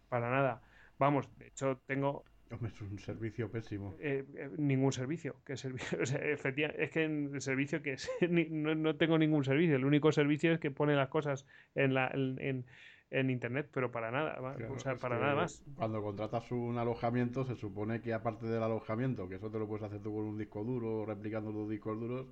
Para 0.09 0.31
nada. 0.31 0.63
Vamos, 0.99 1.29
de 1.39 1.49
hecho, 1.49 1.81
tengo 1.87 2.25
Hombre, 2.51 2.71
es 2.73 2.81
un 2.81 2.99
servicio 2.99 3.51
pésimo. 3.51 3.95
eh, 4.01 4.25
eh, 4.37 4.51
ningún 4.57 4.93
servicio. 4.93 5.43
¿Qué 5.45 5.57
servicio? 5.57 5.99
O 6.03 6.07
sea, 6.07 6.19
efectiva- 6.21 6.71
es 6.77 6.91
que 6.91 7.05
en 7.05 7.35
el 7.35 7.41
servicio 7.41 7.83
que 7.83 7.93
es, 7.95 8.11
no, 8.31 8.75
no 8.75 8.97
tengo 8.97 9.19
ningún 9.19 9.45
servicio. 9.45 9.77
El 9.77 9.85
único 9.85 10.13
servicio 10.13 10.53
es 10.53 10.59
que 10.61 10.71
pone 10.71 10.95
las 10.97 11.09
cosas 11.09 11.45
en, 11.75 11.95
la, 11.95 12.09
en, 12.09 12.39
en- 12.41 12.67
en 13.11 13.31
internet, 13.31 13.69
pero 13.73 13.91
para 13.91 14.11
nada. 14.11 14.37
Claro, 14.37 14.75
o 14.75 14.79
sea, 14.79 14.97
para 14.97 15.17
que 15.17 15.23
nada 15.23 15.35
más. 15.37 15.65
Cuando 15.77 16.03
contratas 16.03 16.51
un 16.53 16.77
alojamiento, 16.79 17.45
se 17.45 17.57
supone 17.57 18.01
que 18.01 18.13
aparte 18.13 18.47
del 18.47 18.63
alojamiento, 18.63 19.29
que 19.29 19.37
eso 19.37 19.51
te 19.51 19.59
lo 19.59 19.67
puedes 19.67 19.85
hacer 19.85 20.01
tú 20.01 20.15
con 20.15 20.25
un 20.25 20.39
disco 20.39 20.63
duro, 20.65 21.07
replicando 21.07 21.51
los 21.53 21.69
discos 21.69 21.99
duros, 21.99 22.27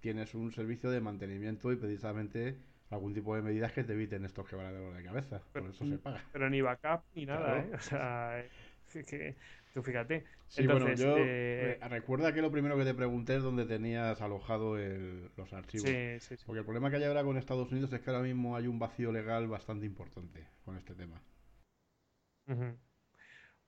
tienes 0.00 0.34
un 0.34 0.52
servicio 0.52 0.90
de 0.90 1.00
mantenimiento 1.00 1.72
y 1.72 1.76
precisamente 1.76 2.58
algún 2.90 3.14
tipo 3.14 3.34
de 3.34 3.42
medidas 3.42 3.72
que 3.72 3.82
te 3.82 3.94
eviten 3.94 4.24
estos 4.24 4.48
quebraderos 4.48 4.94
de 4.96 5.02
cabeza. 5.02 5.42
Por 5.52 5.66
eso 5.70 5.84
se 5.84 5.98
paga. 5.98 6.22
Pero 6.32 6.48
ni 6.50 6.60
backup 6.60 7.02
ni 7.14 7.26
nada, 7.26 7.46
Claro. 7.46 7.60
¿eh? 7.60 7.70
O 7.74 7.80
sea, 7.80 8.40
es 8.40 9.06
que 9.06 9.34
tú 9.74 9.82
fíjate. 9.82 10.24
Sí, 10.48 10.62
Entonces, 10.62 11.00
bueno, 11.04 11.18
yo 11.18 11.24
eh, 11.24 11.78
eh, 11.82 11.88
recuerda 11.88 12.32
que 12.32 12.40
lo 12.40 12.50
primero 12.50 12.78
que 12.78 12.84
te 12.84 12.94
pregunté 12.94 13.36
es 13.36 13.42
dónde 13.42 13.66
tenías 13.66 14.20
alojado 14.22 14.78
el- 14.78 15.30
los 15.36 15.52
archivos. 15.52 15.86
Sí, 15.88 16.16
sí, 16.20 16.36
sí. 16.36 16.42
Porque 16.46 16.60
el 16.60 16.64
problema 16.64 16.90
que 16.90 16.96
hay 16.96 17.04
ahora 17.04 17.24
con 17.24 17.36
Estados 17.36 17.70
Unidos 17.72 17.92
es 17.92 18.00
que 18.00 18.08
ahora 18.10 18.22
mismo 18.22 18.56
hay 18.56 18.66
un 18.68 18.78
vacío 18.78 19.10
legal 19.12 19.48
bastante 19.48 19.84
importante 19.84 20.46
con 20.64 20.76
este 20.76 20.94
tema. 20.94 21.20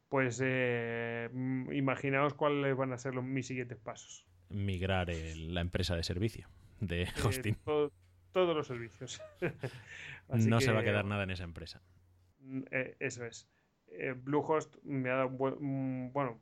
Pues 0.09 0.41
eh, 0.45 1.29
imaginaos 1.73 2.35
cuáles 2.35 2.77
van 2.77 2.93
a 2.93 2.99
ser 2.99 3.15
los, 3.15 3.25
mis 3.25 3.47
siguientes 3.47 3.79
pasos. 3.79 4.25
Migrar 4.49 5.11
el- 5.11 5.53
la 5.55 5.61
empresa 5.61 5.97
de 5.97 6.05
servicio 6.05 6.49
de 6.81 7.03
Eh, 7.03 7.09
hosting. 7.25 7.55
todo- 7.65 7.93
todos 8.33 8.55
los 8.57 8.67
servicios. 8.67 9.21
No 10.29 10.61
se 10.61 10.71
va 10.73 10.81
a 10.81 10.83
que, 10.83 10.91
quedar 10.91 11.05
nada 11.05 11.23
en 11.25 11.31
esa 11.31 11.45
empresa. 11.45 11.81
mm, 12.41 12.63
eh, 12.71 12.97
eso 13.01 13.25
es. 13.25 13.49
Eh, 13.89 14.15
Bluehost 14.17 14.77
me 14.83 15.11
ha 15.11 15.17
dado 15.17 15.29
un 15.29 15.39
buen, 15.39 16.13
bueno, 16.13 16.41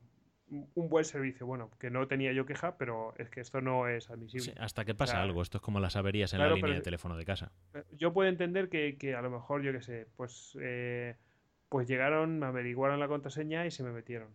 un 0.49 0.89
buen 0.89 1.05
servicio. 1.05 1.45
Bueno, 1.45 1.71
que 1.79 1.89
no 1.89 2.07
tenía 2.07 2.31
yo 2.33 2.45
queja, 2.45 2.77
pero 2.77 3.13
es 3.17 3.29
que 3.29 3.41
esto 3.41 3.61
no 3.61 3.87
es 3.87 4.09
admisible. 4.09 4.51
Sí, 4.51 4.53
hasta 4.59 4.85
que 4.85 4.93
O 4.93 4.97
pasa 4.97 5.13
sea, 5.13 5.23
algo. 5.23 5.41
Esto 5.41 5.57
es 5.57 5.61
como 5.61 5.79
las 5.79 5.95
averías 5.95 6.33
en 6.33 6.37
claro, 6.37 6.51
la 6.51 6.55
línea 6.57 6.75
de 6.75 6.81
teléfono 6.81 7.17
de 7.17 7.25
casa. 7.25 7.51
Yo 7.91 8.13
puedo 8.13 8.29
entender 8.29 8.69
que, 8.69 8.97
que 8.97 9.15
a 9.15 9.21
lo 9.21 9.29
mejor, 9.29 9.61
yo 9.63 9.71
qué 9.71 9.81
sé, 9.81 10.07
pues, 10.15 10.57
eh, 10.61 11.15
pues 11.69 11.87
llegaron, 11.87 12.39
me 12.39 12.45
averiguaron 12.45 12.99
la 12.99 13.07
contraseña 13.07 13.65
y 13.65 13.71
se 13.71 13.83
me 13.83 13.91
metieron. 13.91 14.29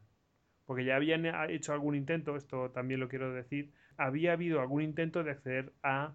Porque 0.66 0.84
ya 0.84 0.96
habían 0.96 1.26
eh, 1.26 1.32
hecho 1.48 1.72
algún 1.72 1.94
intento, 1.94 2.36
esto 2.36 2.70
también 2.70 3.00
lo 3.00 3.08
quiero 3.08 3.32
decir, 3.32 3.72
había 3.96 4.32
habido 4.32 4.60
algún 4.60 4.82
intento 4.82 5.22
de 5.22 5.32
acceder 5.32 5.72
a 5.82 6.14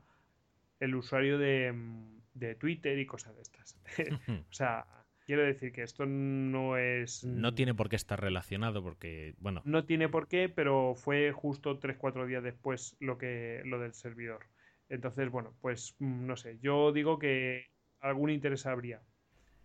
el 0.80 0.96
usuario 0.96 1.38
de, 1.38 1.72
mm, 1.72 2.22
de 2.34 2.56
Twitter 2.56 2.98
y 3.00 3.06
cosas 3.06 3.36
de 3.36 3.41
estas. 3.41 3.78
o 4.50 4.54
sea, 4.54 4.86
Quiero 5.26 5.42
decir 5.42 5.72
que 5.72 5.82
esto 5.82 6.06
no 6.06 6.78
es. 6.78 7.24
No 7.24 7.56
tiene 7.56 7.74
por 7.74 7.90
qué 7.90 7.96
estar 7.96 8.22
relacionado, 8.22 8.84
porque, 8.84 9.34
bueno. 9.40 9.62
No 9.66 9.86
tiene 9.86 10.08
por 10.08 10.28
qué, 10.28 10.50
pero 10.50 10.94
fue 10.96 11.32
justo 11.32 11.80
3-4 11.80 12.28
días 12.28 12.44
después 12.44 12.96
lo, 13.00 13.18
que, 13.18 13.62
lo 13.66 13.80
del 13.80 13.94
servidor. 13.94 14.46
Entonces, 14.88 15.32
bueno, 15.32 15.56
pues 15.62 15.96
mm, 15.98 16.28
no 16.28 16.38
sé. 16.38 16.60
Yo 16.62 16.92
digo 16.92 17.18
que 17.18 17.72
algún 18.02 18.30
interés 18.30 18.68
habría. 18.68 19.02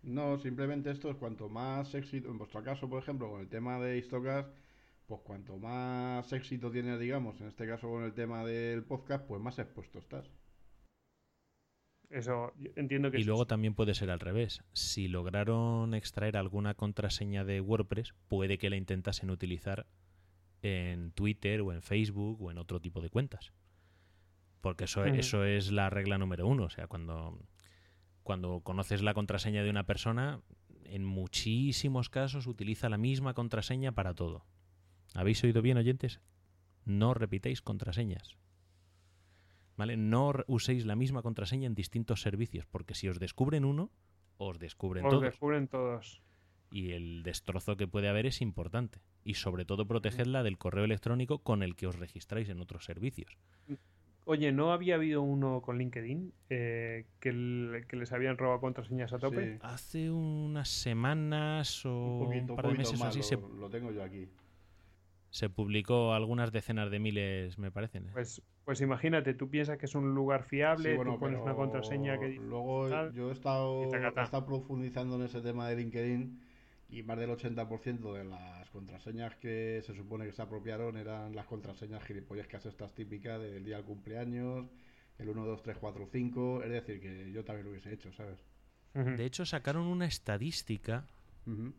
No, 0.01 0.39
simplemente 0.39 0.89
esto 0.89 1.11
es 1.11 1.17
cuanto 1.17 1.47
más 1.47 1.93
éxito, 1.93 2.29
en 2.29 2.39
vuestro 2.39 2.63
caso, 2.63 2.89
por 2.89 3.03
ejemplo, 3.03 3.29
con 3.29 3.41
el 3.41 3.47
tema 3.47 3.79
de 3.79 3.99
Histocast, 3.99 4.49
pues 5.05 5.21
cuanto 5.21 5.59
más 5.59 6.33
éxito 6.33 6.71
tienes, 6.71 6.99
digamos, 6.99 7.39
en 7.39 7.47
este 7.47 7.67
caso 7.67 7.87
con 7.87 8.03
el 8.03 8.13
tema 8.13 8.43
del 8.43 8.83
podcast, 8.83 9.27
pues 9.27 9.39
más 9.39 9.59
expuesto 9.59 9.99
estás. 9.99 10.27
Eso 12.11 12.53
yo 12.57 12.71
entiendo 12.75 13.09
que 13.09 13.19
Y 13.19 13.23
luego 13.23 13.47
también 13.47 13.73
puede 13.73 13.93
ser 13.93 14.11
al 14.11 14.19
revés. 14.19 14.63
Si 14.73 15.07
lograron 15.07 15.93
extraer 15.93 16.37
alguna 16.37 16.73
contraseña 16.73 17.43
de 17.45 17.61
WordPress, 17.61 18.13
puede 18.27 18.57
que 18.57 18.69
la 18.69 18.75
intentasen 18.75 19.29
utilizar 19.29 19.87
en 20.61 21.11
Twitter 21.11 21.61
o 21.61 21.73
en 21.73 21.81
Facebook 21.81 22.41
o 22.41 22.51
en 22.51 22.57
otro 22.57 22.79
tipo 22.79 23.01
de 23.01 23.09
cuentas. 23.09 23.53
Porque 24.61 24.83
eso 24.83 25.43
es 25.43 25.71
la 25.71 25.89
regla 25.89 26.17
número 26.17 26.45
uno. 26.47 26.65
O 26.65 26.69
sea, 26.69 26.87
cuando, 26.87 27.39
cuando 28.23 28.61
conoces 28.61 29.01
la 29.01 29.13
contraseña 29.13 29.63
de 29.63 29.69
una 29.69 29.85
persona, 29.85 30.41
en 30.83 31.03
muchísimos 31.03 32.09
casos 32.09 32.45
utiliza 32.45 32.89
la 32.89 32.97
misma 32.97 33.33
contraseña 33.33 33.93
para 33.93 34.13
todo. 34.13 34.45
¿Habéis 35.15 35.43
oído 35.43 35.61
bien, 35.61 35.77
oyentes? 35.77 36.21
No 36.85 37.13
repitéis 37.13 37.61
contraseñas. 37.61 38.37
¿Vale? 39.81 39.97
No 39.97 40.31
uséis 40.45 40.85
la 40.85 40.95
misma 40.95 41.23
contraseña 41.23 41.65
en 41.65 41.73
distintos 41.73 42.21
servicios, 42.21 42.67
porque 42.67 42.93
si 42.93 43.09
os 43.09 43.17
descubren 43.19 43.65
uno, 43.65 43.89
os 44.37 44.59
descubren 44.59 45.05
Os 45.05 45.09
todos. 45.09 45.23
descubren 45.23 45.67
todos. 45.67 46.21
Y 46.71 46.91
el 46.91 47.23
destrozo 47.23 47.77
que 47.77 47.87
puede 47.87 48.07
haber 48.07 48.27
es 48.27 48.41
importante. 48.43 48.99
Y 49.23 49.33
sobre 49.33 49.65
todo 49.65 49.87
protegedla 49.87 50.43
del 50.43 50.59
correo 50.59 50.83
electrónico 50.83 51.39
con 51.39 51.63
el 51.63 51.75
que 51.75 51.87
os 51.87 51.97
registráis 51.97 52.47
en 52.49 52.61
otros 52.61 52.85
servicios. 52.85 53.39
Oye, 54.25 54.51
¿no 54.51 54.71
había 54.71 54.93
habido 54.95 55.23
uno 55.23 55.63
con 55.63 55.79
LinkedIn 55.79 56.31
eh, 56.51 57.07
que, 57.19 57.29
el- 57.29 57.85
que 57.87 57.95
les 57.95 58.11
habían 58.13 58.37
robado 58.37 58.59
contraseñas 58.61 59.11
a 59.13 59.17
tope? 59.17 59.53
Sí. 59.55 59.59
Hace 59.63 60.11
unas 60.11 60.69
semanas 60.69 61.83
o 61.87 62.19
Un 62.19 62.25
poquito, 62.27 62.43
un 62.43 62.49
un 62.51 62.55
par 62.55 62.67
de 62.71 62.77
meses 62.77 62.99
o 63.01 63.03
más, 63.03 63.09
así 63.17 63.23
se, 63.23 63.35
lo 63.35 63.67
tengo 63.71 63.91
yo 63.91 64.03
aquí. 64.03 64.29
Se 65.31 65.49
publicó 65.49 66.13
algunas 66.13 66.51
decenas 66.51 66.91
de 66.91 66.99
miles, 66.99 67.57
me 67.57 67.71
parecen. 67.71 68.07
¿eh? 68.07 68.11
Pues, 68.13 68.41
pues 68.65 68.81
imagínate, 68.81 69.33
tú 69.33 69.49
piensas 69.49 69.77
que 69.77 69.85
es 69.85 69.95
un 69.95 70.13
lugar 70.13 70.43
fiable, 70.43 70.91
Sí, 70.91 70.95
bueno, 70.95 71.13
tú 71.13 71.19
pones 71.19 71.39
una 71.39 71.55
contraseña 71.55 72.19
que 72.19 72.27
dice 72.27 72.43
Luego 72.43 72.89
tal, 72.89 73.13
yo 73.13 73.29
he 73.29 73.33
estado, 73.33 73.89
he 73.93 74.21
estado 74.21 74.45
profundizando 74.45 75.15
en 75.15 75.23
ese 75.23 75.41
tema 75.41 75.69
de 75.69 75.77
LinkedIn 75.77 76.41
y 76.89 77.03
más 77.03 77.17
del 77.17 77.29
80% 77.29 78.13
de 78.13 78.25
las 78.25 78.69
contraseñas 78.69 79.37
que 79.37 79.81
se 79.85 79.95
supone 79.95 80.25
que 80.25 80.33
se 80.33 80.41
apropiaron 80.41 80.97
eran 80.97 81.33
las 81.33 81.45
contraseñas 81.45 82.03
gilipollescas 82.03 82.65
estas 82.65 82.93
típicas 82.93 83.41
del 83.41 83.63
día 83.63 83.77
del 83.77 83.85
cumpleaños, 83.85 84.67
el 85.17 85.29
1, 85.29 85.45
2, 85.45 85.63
3, 85.63 85.77
4, 85.79 86.09
5, 86.11 86.63
es 86.63 86.69
decir, 86.69 86.99
que 86.99 87.31
yo 87.31 87.45
también 87.45 87.65
lo 87.65 87.71
hubiese 87.71 87.93
hecho, 87.93 88.11
¿sabes? 88.11 88.43
De 88.93 89.25
hecho, 89.25 89.45
sacaron 89.45 89.87
una 89.87 90.05
estadística 90.05 91.07
Ujú. 91.47 91.73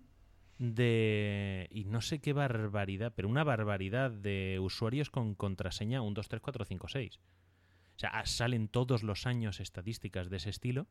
De. 0.58 1.68
Y 1.70 1.84
no 1.84 2.00
sé 2.00 2.20
qué 2.20 2.32
barbaridad, 2.32 3.12
pero 3.14 3.28
una 3.28 3.44
barbaridad 3.44 4.10
de 4.10 4.58
usuarios 4.60 5.10
con 5.10 5.34
contraseña 5.34 6.02
1, 6.02 6.14
2, 6.14 6.28
3, 6.28 6.42
4, 6.42 6.64
5, 6.64 6.88
6. 6.88 7.16
O 7.16 7.98
sea, 7.98 8.10
ah, 8.10 8.26
salen 8.26 8.68
todos 8.68 9.02
los 9.02 9.26
años 9.26 9.60
estadísticas 9.60 10.30
de 10.30 10.38
ese 10.38 10.50
estilo 10.50 10.88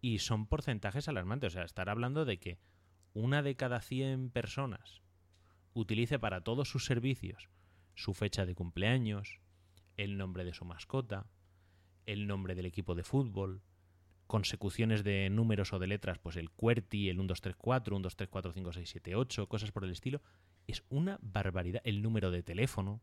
y 0.00 0.18
son 0.18 0.46
porcentajes 0.46 1.08
alarmantes. 1.08 1.52
O 1.52 1.54
sea, 1.54 1.64
estar 1.64 1.88
hablando 1.88 2.24
de 2.24 2.38
que 2.38 2.58
una 3.12 3.42
de 3.42 3.56
cada 3.56 3.80
100 3.80 4.30
personas 4.30 5.02
utilice 5.74 6.18
para 6.18 6.42
todos 6.42 6.68
sus 6.68 6.84
servicios 6.84 7.48
su 7.94 8.14
fecha 8.14 8.46
de 8.46 8.54
cumpleaños, 8.54 9.40
el 9.96 10.16
nombre 10.16 10.44
de 10.44 10.54
su 10.54 10.64
mascota, 10.64 11.26
el 12.06 12.28
nombre 12.28 12.54
del 12.54 12.66
equipo 12.66 12.94
de 12.94 13.02
fútbol, 13.02 13.62
consecuciones 14.28 15.02
de 15.02 15.30
números 15.30 15.72
o 15.72 15.78
de 15.80 15.88
letras, 15.88 16.18
pues 16.18 16.36
el 16.36 16.50
QWERTY, 16.50 17.08
el 17.08 17.18
1, 17.18 17.26
2, 17.26 17.40
3, 17.40 17.56
4, 17.56 17.96
1, 17.96 18.02
2, 18.04 18.16
3, 18.16 18.28
4, 18.28 18.52
5, 18.52 18.72
6, 18.72 18.90
7, 18.90 19.14
8, 19.16 19.48
cosas 19.48 19.72
por 19.72 19.84
el 19.84 19.90
estilo, 19.90 20.22
es 20.68 20.84
una 20.90 21.18
barbaridad. 21.22 21.80
El 21.82 22.02
número 22.02 22.30
de 22.30 22.42
teléfono, 22.42 23.00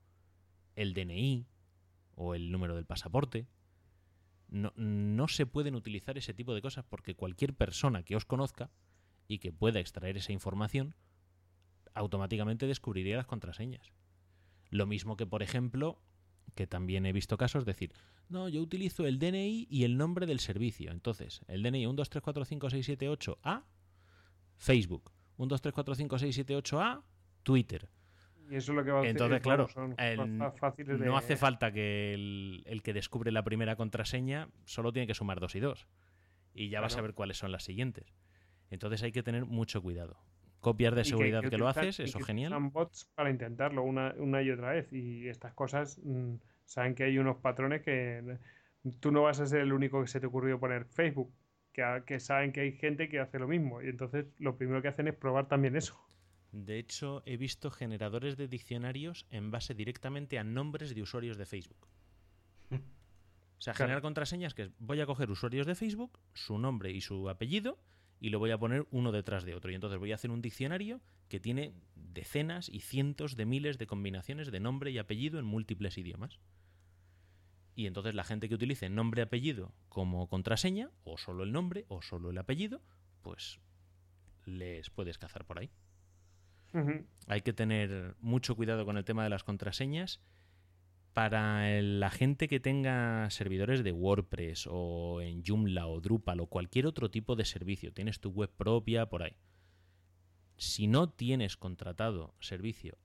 el 0.76 0.94
DNI 0.94 1.48
o 2.16 2.36
el 2.36 2.52
número 2.52 2.76
del 2.76 2.86
pasaporte. 2.86 3.48
No, 4.48 4.72
no 4.76 5.28
se 5.28 5.48
pueden 5.48 5.74
utilizar 5.74 6.18
ese 6.18 6.36
tipo 6.36 6.54
de 6.54 6.62
cosas 6.62 6.86
porque 6.86 7.16
cualquier 7.16 7.56
persona 7.56 8.04
que 8.04 8.16
os 8.16 8.26
conozca 8.26 8.70
y 9.28 9.40
que 9.40 9.52
pueda 9.52 9.80
extraer 9.80 10.18
esa 10.18 10.32
información 10.32 10.96
automáticamente 11.96 12.68
descubriría 12.68 13.18
las 13.18 13.26
contraseñas. 13.26 13.92
Lo 14.70 14.86
mismo 14.86 15.18
que, 15.18 15.26
por 15.26 15.42
ejemplo, 15.42 16.00
que 16.54 16.68
también 16.68 17.08
he 17.08 17.14
visto 17.14 17.38
casos, 17.38 17.66
decir, 17.66 17.94
no, 18.30 18.50
yo 18.50 18.62
utilizo 18.62 19.06
el 19.06 19.20
DNI 19.20 19.68
y 19.70 19.84
el 19.84 19.98
nombre 19.98 20.26
del 20.26 20.40
servicio. 20.40 20.92
Entonces, 20.92 21.42
el 21.48 21.64
DNI 21.64 21.86
1, 21.86 21.94
2, 21.96 22.10
3, 22.10 22.22
4, 22.24 22.46
5, 22.46 22.70
6, 22.70 22.86
7, 22.86 23.10
8 23.10 23.40
A, 23.44 23.64
Facebook. 24.58 25.12
1, 25.38 25.48
2, 25.50 25.62
3, 25.62 25.74
4, 25.74 25.96
5, 25.96 26.20
6, 26.20 26.36
7, 26.36 26.56
8 26.56 26.82
A, 26.82 27.04
Twitter. 27.44 27.90
Y 28.50 28.56
eso 28.56 28.72
es 28.72 28.76
lo 28.76 28.84
que 28.86 28.92
va 28.92 28.98
a 28.98 29.02
hacer. 29.02 29.12
Entonces, 29.12 29.42
claro, 29.42 29.68
son 29.68 29.96
el- 29.98 30.18
cosas 30.18 30.60
fáciles 30.60 31.00
de- 31.00 31.06
no 31.06 31.18
hace 31.18 31.36
falta 31.36 31.72
que 31.72 32.14
el, 32.14 32.64
el 32.68 32.82
que 32.84 32.94
descubre 32.94 33.32
la 33.32 33.44
primera 33.44 33.76
contraseña 33.76 34.50
solo 34.66 34.94
tiene 34.94 35.08
que 35.08 35.14
sumar 35.16 35.40
dos 35.40 35.56
y 35.56 35.60
dos. 35.60 35.88
Y 36.54 36.70
ya 36.70 36.80
vas 36.80 36.96
a 36.96 37.02
ver 37.02 37.14
cuáles 37.14 37.38
son 37.38 37.52
las 37.52 37.64
siguientes. 37.64 38.14
Entonces 38.70 39.04
hay 39.04 39.12
que 39.12 39.24
tener 39.24 39.46
mucho 39.46 39.82
cuidado. 39.82 40.18
Copias 40.62 40.96
de 40.96 41.02
y 41.02 41.06
seguridad 41.06 41.44
que, 41.44 41.58
lo 41.58 41.68
haces, 41.68 42.00
y 42.00 42.04
eso 42.04 42.18
que 42.20 42.24
genial. 42.26 42.52
utilizan 42.54 42.72
bots 42.72 43.06
para 43.14 43.30
intentarlo 43.30 43.84
una, 43.84 44.14
una 44.18 44.42
y 44.42 44.50
otra 44.52 44.72
vez. 44.72 44.92
Y 44.94 45.28
estas 45.28 45.54
cosas 45.54 46.00
mm, 46.04 46.36
saben 46.66 46.96
que 46.96 47.04
hay 47.04 47.18
unos 47.18 47.38
patrones 47.38 47.82
que 47.82 48.38
tú 49.00 49.12
no 49.12 49.24
vas 49.24 49.40
a 49.40 49.46
ser 49.46 49.62
el 49.62 49.74
único 49.74 50.02
que 50.02 50.08
se 50.08 50.20
te 50.20 50.26
ocurrió 50.28 50.60
poner 50.60 50.86
Facebook. 50.86 51.34
Que, 51.72 52.04
que 52.06 52.20
saben 52.20 52.52
que 52.54 52.62
hay 52.62 52.72
gente 52.74 53.10
que 53.10 53.20
hace 53.20 53.38
lo 53.40 53.48
mismo. 53.48 53.82
Y 53.82 53.88
entonces 53.90 54.28
lo 54.38 54.58
primero 54.58 54.82
que 54.82 54.88
hacen 54.88 55.08
es 55.08 55.16
probar 55.16 55.48
también 55.48 55.76
eso. 55.76 56.00
De 56.52 56.80
hecho, 56.80 57.22
he 57.26 57.36
visto 57.36 57.70
generadores 57.70 58.38
de 58.38 58.48
diccionarios 58.48 59.26
en 59.30 59.52
base 59.52 59.74
directamente 59.74 60.40
a 60.40 60.44
nombres 60.46 60.96
de 60.96 61.02
usuarios 61.02 61.38
de 61.38 61.46
Facebook. 61.46 61.90
O 62.72 63.62
sea, 63.62 63.74
Claro. 63.74 63.88
generar 63.88 64.02
contraseñas 64.02 64.54
que 64.54 64.64
es, 64.64 64.72
voy 64.80 65.02
a 65.02 65.06
coger 65.06 65.30
usuarios 65.32 65.66
de 65.66 65.76
Facebook, 65.76 66.20
su 66.34 66.58
nombre 66.58 66.92
y 66.92 67.02
su 67.02 67.30
apellido, 67.30 67.80
y 68.20 68.30
lo 68.30 68.40
voy 68.40 68.52
a 68.52 68.58
poner 68.58 68.88
uno 68.92 69.12
detrás 69.12 69.44
de 69.44 69.56
otro. 69.56 69.72
Y 69.72 69.76
entonces 69.76 70.00
voy 70.00 70.12
a 70.12 70.16
hacer 70.16 70.32
un 70.32 70.42
diccionario 70.42 71.02
que 71.30 71.40
tiene 71.40 71.74
decenas 71.96 72.70
y 72.70 72.80
cientos 72.80 73.36
de 73.36 73.46
miles 73.46 73.78
de 73.78 73.88
combinaciones 73.88 74.52
de 74.52 74.60
nombre 74.60 74.92
y 74.92 74.98
apellido 74.98 75.40
en 75.40 75.46
múltiples 75.46 75.98
idiomas. 75.98 76.40
Y 77.76 77.88
entonces 77.88 78.16
la 78.16 78.24
gente 78.24 78.48
que 78.48 78.56
utilice 78.56 78.90
nombre 78.90 79.22
y 79.22 79.24
apellido 79.24 79.74
como 79.90 80.28
contraseña, 80.30 80.92
o 81.04 81.18
solo 81.18 81.44
el 81.44 81.52
nombre, 81.52 81.86
o 81.90 82.02
solo 82.02 82.30
el 82.30 82.38
apellido, 82.38 82.82
pues 83.22 83.60
les 84.46 84.90
puedes 84.90 85.18
cazar 85.18 85.46
por 85.46 85.60
ahí. 85.60 85.70
Hay 87.28 87.42
que 87.42 87.54
tener 87.54 88.16
mucho 88.20 88.56
cuidado 88.56 88.86
con 88.86 88.98
el 88.98 89.06
tema 89.06 89.24
de 89.24 89.30
las 89.30 89.46
contraseñas. 89.46 90.20
Para 91.16 91.82
la 91.82 92.10
gente 92.10 92.50
que 92.50 92.60
tenga 92.60 93.30
servidores 93.30 93.86
de 93.86 93.94
WordPress 93.94 94.68
o 94.70 95.22
en 95.22 95.46
Joomla 95.46 95.88
o 95.88 96.02
Drupal 96.02 96.42
o 96.42 96.48
cualquier 96.48 96.88
otro 96.88 97.10
tipo 97.10 97.38
de 97.38 97.46
servicio, 97.46 97.94
tienes 97.94 98.20
tu 98.20 98.32
web 98.32 98.50
propia 98.50 99.06
por 99.06 99.24
ahí. 99.24 99.38
Si 100.58 100.88
no 100.88 101.10
tienes 101.10 101.56
contratado 101.56 102.36
servicio 102.42 102.98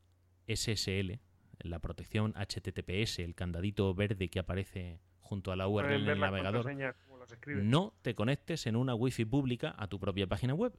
SSL, 0.48 1.20
la 1.61 1.78
protección 1.78 2.34
HTTPS, 2.34 3.20
el 3.20 3.36
candadito 3.36 3.94
verde 3.94 4.28
que 4.28 4.40
aparece 4.40 4.98
junto 5.20 5.52
a 5.52 5.56
la 5.56 5.68
URL 5.68 5.84
Pueden 5.84 6.00
en 6.00 6.06
ver 6.06 6.14
el 6.16 6.20
las 6.20 6.32
navegador, 6.32 6.96
no 7.46 7.94
te 8.02 8.16
conectes 8.16 8.66
en 8.66 8.74
una 8.74 8.96
wifi 8.96 9.24
pública 9.24 9.72
a 9.78 9.86
tu 9.86 10.00
propia 10.00 10.26
página 10.26 10.54
web. 10.54 10.76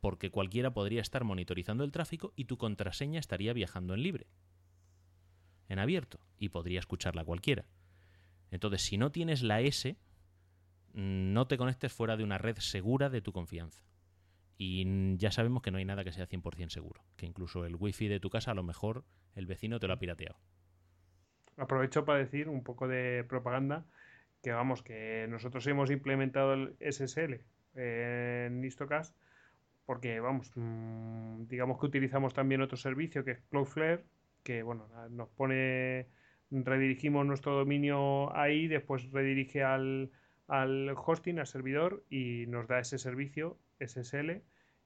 Porque 0.00 0.32
cualquiera 0.32 0.74
podría 0.74 1.00
estar 1.00 1.22
monitorizando 1.22 1.84
el 1.84 1.92
tráfico 1.92 2.32
y 2.34 2.46
tu 2.46 2.58
contraseña 2.58 3.20
estaría 3.20 3.52
viajando 3.52 3.94
en 3.94 4.02
libre. 4.02 4.26
En 5.68 5.78
abierto. 5.78 6.20
Y 6.38 6.50
podría 6.50 6.80
escucharla 6.80 7.24
cualquiera. 7.24 7.64
Entonces, 8.50 8.82
si 8.82 8.98
no 8.98 9.10
tienes 9.10 9.42
la 9.42 9.60
S, 9.60 9.96
no 10.92 11.46
te 11.46 11.56
conectes 11.58 11.92
fuera 11.92 12.16
de 12.16 12.24
una 12.24 12.38
red 12.38 12.56
segura 12.58 13.10
de 13.10 13.20
tu 13.20 13.32
confianza. 13.32 13.82
Y 14.56 15.16
ya 15.16 15.32
sabemos 15.32 15.62
que 15.62 15.70
no 15.70 15.78
hay 15.78 15.84
nada 15.84 16.04
que 16.04 16.12
sea 16.12 16.28
100% 16.28 16.68
seguro. 16.68 17.02
Que 17.16 17.26
incluso 17.26 17.64
el 17.64 17.76
wifi 17.76 18.08
de 18.08 18.20
tu 18.20 18.30
casa, 18.30 18.52
a 18.52 18.54
lo 18.54 18.62
mejor 18.62 19.04
el 19.34 19.46
vecino 19.46 19.80
te 19.80 19.88
lo 19.88 19.94
ha 19.94 19.98
pirateado. 19.98 20.38
Aprovecho 21.56 22.04
para 22.04 22.18
decir 22.18 22.48
un 22.48 22.62
poco 22.62 22.86
de 22.88 23.24
propaganda 23.24 23.84
que 24.42 24.52
vamos, 24.52 24.82
que 24.82 25.26
nosotros 25.28 25.66
hemos 25.66 25.90
implementado 25.90 26.54
el 26.54 26.76
SSL 26.80 27.44
en 27.74 28.62
Istocast 28.62 29.16
porque 29.86 30.20
vamos, 30.20 30.50
mm, 30.54 31.46
digamos 31.46 31.78
que 31.78 31.86
utilizamos 31.86 32.32
también 32.34 32.62
otro 32.62 32.76
servicio 32.76 33.24
que 33.24 33.32
es 33.32 33.40
Cloudflare, 33.50 34.04
que 34.44 34.62
bueno, 34.62 34.86
nos 35.10 35.28
pone, 35.30 36.06
redirigimos 36.50 37.26
nuestro 37.26 37.56
dominio 37.56 38.34
ahí, 38.36 38.68
después 38.68 39.10
redirige 39.10 39.64
al, 39.64 40.10
al 40.46 40.94
hosting, 40.96 41.40
al 41.40 41.46
servidor 41.48 42.04
y 42.10 42.46
nos 42.46 42.68
da 42.68 42.78
ese 42.78 42.98
servicio 42.98 43.58
SSL 43.80 44.42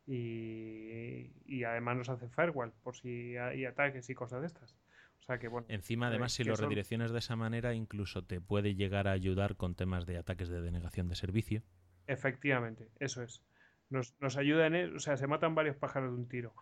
y, 0.06 1.32
y 1.44 1.64
además 1.64 1.96
nos 1.98 2.08
hace 2.08 2.28
firewall 2.28 2.72
por 2.82 2.96
si 2.96 3.36
hay 3.36 3.64
ataques 3.64 4.08
y 4.10 4.14
cosas 4.14 4.40
de 4.40 4.46
estas. 4.46 4.76
O 5.20 5.22
sea 5.22 5.38
que 5.38 5.48
bueno. 5.48 5.66
Encima, 5.68 6.06
eh, 6.06 6.10
además, 6.10 6.32
si 6.32 6.44
lo 6.44 6.56
son- 6.56 6.66
redirecciones 6.66 7.10
de 7.12 7.18
esa 7.18 7.36
manera, 7.36 7.74
incluso 7.74 8.24
te 8.24 8.40
puede 8.40 8.74
llegar 8.74 9.08
a 9.08 9.12
ayudar 9.12 9.56
con 9.56 9.74
temas 9.74 10.06
de 10.06 10.16
ataques 10.16 10.48
de 10.48 10.62
denegación 10.62 11.08
de 11.08 11.16
servicio. 11.16 11.62
Efectivamente, 12.06 12.88
eso 12.98 13.22
es. 13.22 13.42
Nos, 13.90 14.14
nos 14.20 14.36
ayuda 14.36 14.66
en 14.66 14.74
e- 14.74 14.94
o 14.94 14.98
sea, 14.98 15.16
se 15.16 15.26
matan 15.26 15.54
varios 15.54 15.76
pájaros 15.76 16.12
de 16.12 16.16
un 16.16 16.28
tiro. 16.28 16.54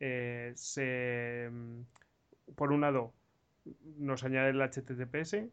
Eh, 0.00 0.52
se, 0.56 1.48
mm, 1.50 1.80
por 2.56 2.72
un 2.72 2.80
lado, 2.82 3.12
nos 3.98 4.24
añade 4.24 4.50
el 4.50 4.60
HTTPS, 4.62 5.48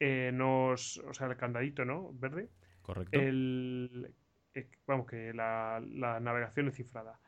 eh, 0.00 0.30
nos, 0.32 0.98
o 0.98 1.12
sea, 1.12 1.26
el 1.26 1.36
candadito, 1.36 1.84
¿no? 1.84 2.10
Verde. 2.14 2.48
Correcto. 2.82 3.18
El, 3.20 4.12
eh, 4.54 4.68
vamos, 4.86 5.06
que 5.06 5.32
la, 5.34 5.82
la 5.86 6.20
navegación 6.20 6.68
es 6.68 6.74
cifrada. 6.76 7.18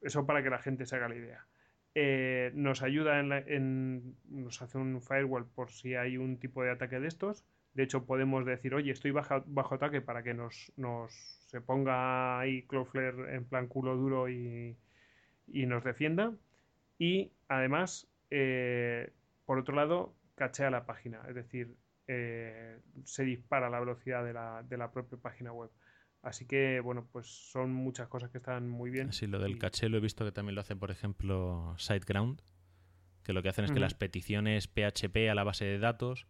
Eso 0.00 0.26
para 0.26 0.42
que 0.42 0.50
la 0.50 0.58
gente 0.58 0.84
se 0.86 0.96
haga 0.96 1.08
la 1.08 1.16
idea. 1.16 1.46
Eh, 1.94 2.50
nos 2.54 2.82
ayuda 2.82 3.20
en, 3.20 3.28
la- 3.28 3.38
en- 3.38 4.16
nos 4.28 4.60
hace 4.60 4.76
un 4.78 5.00
firewall 5.00 5.46
por 5.46 5.70
si 5.70 5.94
hay 5.94 6.16
un 6.18 6.38
tipo 6.38 6.62
de 6.62 6.70
ataque 6.72 7.00
de 7.00 7.08
estos. 7.08 7.44
De 7.72 7.84
hecho, 7.84 8.04
podemos 8.04 8.44
decir, 8.44 8.74
oye, 8.74 8.92
estoy 8.92 9.10
bajo, 9.12 9.42
bajo 9.46 9.76
ataque 9.76 10.00
para 10.00 10.22
que 10.22 10.34
nos, 10.34 10.72
nos 10.76 11.12
se 11.48 11.60
ponga 11.60 12.38
ahí 12.38 12.62
Cloudflare 12.66 13.34
en 13.34 13.44
plan 13.44 13.66
culo 13.68 13.96
duro 13.96 14.28
y, 14.28 14.76
y 15.48 15.66
nos 15.66 15.82
defienda. 15.84 16.32
Y 16.98 17.32
además, 17.48 18.08
eh, 18.30 19.12
por 19.44 19.58
otro 19.58 19.74
lado, 19.74 20.14
cachea 20.34 20.70
la 20.70 20.86
página, 20.86 21.22
es 21.28 21.34
decir, 21.34 21.76
eh, 22.06 22.80
se 23.04 23.24
dispara 23.24 23.70
la 23.70 23.80
velocidad 23.80 24.24
de 24.24 24.32
la, 24.32 24.62
de 24.62 24.76
la 24.76 24.90
propia 24.92 25.18
página 25.18 25.52
web. 25.52 25.70
Así 26.22 26.46
que, 26.46 26.80
bueno, 26.80 27.06
pues 27.12 27.26
son 27.26 27.72
muchas 27.72 28.08
cosas 28.08 28.30
que 28.30 28.38
están 28.38 28.68
muy 28.68 28.90
bien. 28.90 29.12
Sí, 29.12 29.26
lo 29.26 29.38
del 29.38 29.52
y- 29.52 29.58
caché 29.58 29.88
lo 29.88 29.98
he 29.98 30.00
visto 30.00 30.24
que 30.24 30.32
también 30.32 30.54
lo 30.54 30.62
hacen, 30.62 30.78
por 30.78 30.90
ejemplo, 30.90 31.74
SiteGround, 31.78 32.40
que 33.22 33.32
lo 33.32 33.42
que 33.42 33.50
hacen 33.50 33.64
es 33.66 33.72
que 33.72 33.80
las 33.80 33.94
peticiones 33.94 34.68
PHP 34.68 35.28
a 35.30 35.34
la 35.34 35.44
base 35.44 35.64
de 35.64 35.78
datos, 35.78 36.26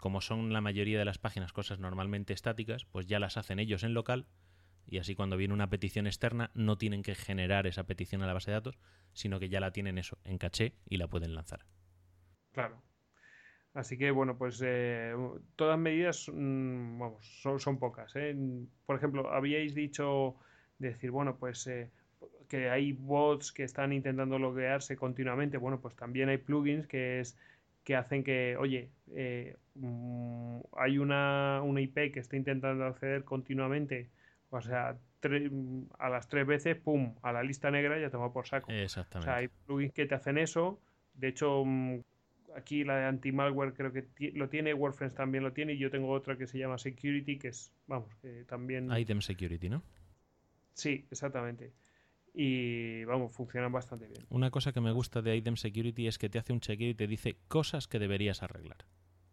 como 0.00 0.20
son 0.20 0.52
la 0.52 0.60
mayoría 0.60 0.98
de 0.98 1.04
las 1.04 1.18
páginas 1.18 1.52
cosas 1.52 1.78
normalmente 1.78 2.32
estáticas, 2.32 2.84
pues 2.84 3.06
ya 3.06 3.18
las 3.18 3.36
hacen 3.36 3.58
ellos 3.58 3.82
en 3.84 3.94
local 3.94 4.26
y 4.86 4.98
así 4.98 5.14
cuando 5.14 5.36
viene 5.36 5.54
una 5.54 5.70
petición 5.70 6.06
externa 6.06 6.50
no 6.54 6.76
tienen 6.78 7.02
que 7.02 7.14
generar 7.14 7.66
esa 7.66 7.84
petición 7.84 8.22
a 8.22 8.26
la 8.26 8.34
base 8.34 8.50
de 8.50 8.56
datos, 8.56 8.78
sino 9.12 9.40
que 9.40 9.48
ya 9.48 9.60
la 9.60 9.72
tienen 9.72 9.98
eso 9.98 10.18
en 10.24 10.38
caché 10.38 10.74
y 10.88 10.96
la 10.96 11.08
pueden 11.08 11.34
lanzar. 11.34 11.64
Claro. 12.52 12.82
Así 13.74 13.96
que, 13.96 14.10
bueno, 14.10 14.36
pues 14.36 14.60
eh, 14.64 15.14
todas 15.56 15.78
medidas, 15.78 16.28
mm, 16.32 16.98
vamos, 16.98 17.40
son, 17.40 17.58
son 17.58 17.78
pocas. 17.78 18.14
¿eh? 18.16 18.36
Por 18.84 18.96
ejemplo, 18.96 19.32
habíais 19.32 19.74
dicho, 19.74 20.36
decir, 20.78 21.10
bueno, 21.10 21.36
pues 21.38 21.66
eh, 21.66 21.90
que 22.48 22.68
hay 22.68 22.92
bots 22.92 23.50
que 23.50 23.64
están 23.64 23.92
intentando 23.94 24.38
loguearse 24.38 24.96
continuamente. 24.96 25.56
Bueno, 25.56 25.80
pues 25.80 25.96
también 25.96 26.28
hay 26.28 26.38
plugins 26.38 26.86
que 26.86 27.20
es 27.20 27.38
que 27.84 27.96
hacen 27.96 28.22
que, 28.22 28.56
oye, 28.58 28.90
mm, 29.74 30.60
hay 30.76 30.98
una, 30.98 31.62
una 31.64 31.80
IP 31.80 32.12
que 32.12 32.20
está 32.20 32.36
intentando 32.36 32.84
acceder 32.84 33.24
continuamente, 33.24 34.10
o 34.52 34.60
sea, 34.60 34.96
a 35.98 36.08
las 36.08 36.28
tres 36.28 36.46
veces, 36.46 36.76
pum, 36.76 37.14
a 37.22 37.32
la 37.32 37.42
lista 37.42 37.70
negra 37.70 37.98
ya 37.98 38.10
te 38.10 38.16
va 38.16 38.32
por 38.32 38.46
saco. 38.46 38.70
O 38.70 38.74
Exactamente. 38.74 39.26
sea, 39.26 39.36
hay 39.36 39.48
plugins 39.48 39.92
que 39.92 40.06
te 40.06 40.14
hacen 40.14 40.38
eso. 40.38 40.80
De 41.14 41.28
hecho, 41.28 41.64
mm, 41.64 42.00
aquí 42.56 42.84
la 42.84 42.96
de 42.98 43.04
anti-malware 43.06 43.72
creo 43.72 43.92
que 43.92 44.08
lo 44.34 44.48
tiene, 44.48 44.74
WordFence 44.74 45.16
también 45.16 45.42
lo 45.44 45.52
tiene, 45.52 45.72
y 45.74 45.78
yo 45.78 45.90
tengo 45.90 46.10
otra 46.10 46.36
que 46.36 46.46
se 46.46 46.58
llama 46.58 46.78
Security, 46.78 47.38
que 47.38 47.48
es, 47.48 47.72
vamos, 47.86 48.14
que 48.20 48.44
también... 48.44 48.94
Item 48.96 49.20
Security, 49.20 49.68
¿no? 49.68 49.82
Sí, 50.74 51.06
exactamente. 51.10 51.72
Y 52.34 53.04
vamos, 53.04 53.34
funcionan 53.34 53.72
bastante 53.72 54.06
bien. 54.06 54.26
Una 54.30 54.50
cosa 54.50 54.72
que 54.72 54.80
me 54.80 54.92
gusta 54.92 55.22
de 55.22 55.36
Item 55.36 55.56
Security 55.56 56.06
es 56.06 56.18
que 56.18 56.28
te 56.28 56.38
hace 56.38 56.52
un 56.52 56.60
chequeo 56.60 56.90
y 56.90 56.94
te 56.94 57.06
dice 57.06 57.36
cosas 57.48 57.88
que 57.88 57.98
deberías 57.98 58.42
arreglar. 58.42 58.86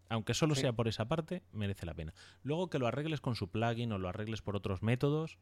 Aunque 0.10 0.34
solo 0.34 0.56
Sí. 0.56 0.62
sea 0.62 0.74
por 0.74 0.88
esa 0.88 1.08
parte, 1.08 1.44
merece 1.52 1.86
la 1.86 1.94
pena. 1.94 2.14
Luego 2.44 2.70
que 2.70 2.80
lo 2.80 2.88
arregles 2.88 3.22
con 3.22 3.36
su 3.36 3.50
plugin 3.50 3.92
o 3.92 3.98
lo 4.00 4.10
arregles 4.10 4.42
por 4.42 4.56
otros 4.56 4.82
métodos, 4.82 5.38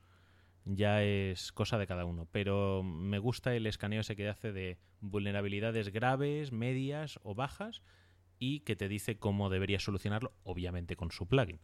ya 0.66 1.02
es 1.04 1.54
cosa 1.54 1.78
de 1.78 1.88
cada 1.88 2.04
uno. 2.06 2.28
Pero 2.32 2.84
me 2.84 3.20
gusta 3.20 3.56
el 3.56 3.66
escaneo 3.66 4.02
ese 4.02 4.16
que 4.18 4.28
hace 4.28 4.52
de 4.52 4.78
vulnerabilidades 5.00 5.90
graves, 5.94 6.52
medias 6.52 7.20
o 7.24 7.34
bajas 7.34 7.82
y 8.40 8.60
que 8.62 8.76
te 8.76 8.90
dice 8.90 9.18
cómo 9.18 9.50
deberías 9.50 9.84
solucionarlo, 9.84 10.34
obviamente 10.44 10.96
con 10.98 11.12
su 11.12 11.28
plugin. 11.28 11.62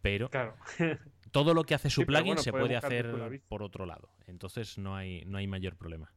Pero 0.00 0.30
Claro. 0.30 0.56
todo 1.30 1.52
lo 1.54 1.62
que 1.64 1.74
hace 1.74 1.90
su 1.90 2.00
Sí, 2.00 2.04
plugin 2.06 2.26
bueno, 2.28 2.42
se 2.42 2.50
puede 2.52 2.74
hacer 2.76 3.42
por 3.48 3.62
otro 3.62 3.84
lado. 3.86 4.08
Entonces 4.26 4.78
no 4.78 4.96
hay, 4.96 5.24
no 5.26 5.36
hay 5.38 5.46
mayor 5.46 5.76
problema. 5.76 6.12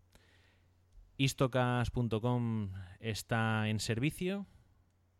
Istocas.com 1.17 2.71
está 2.99 3.69
en 3.69 3.79
servicio, 3.79 4.47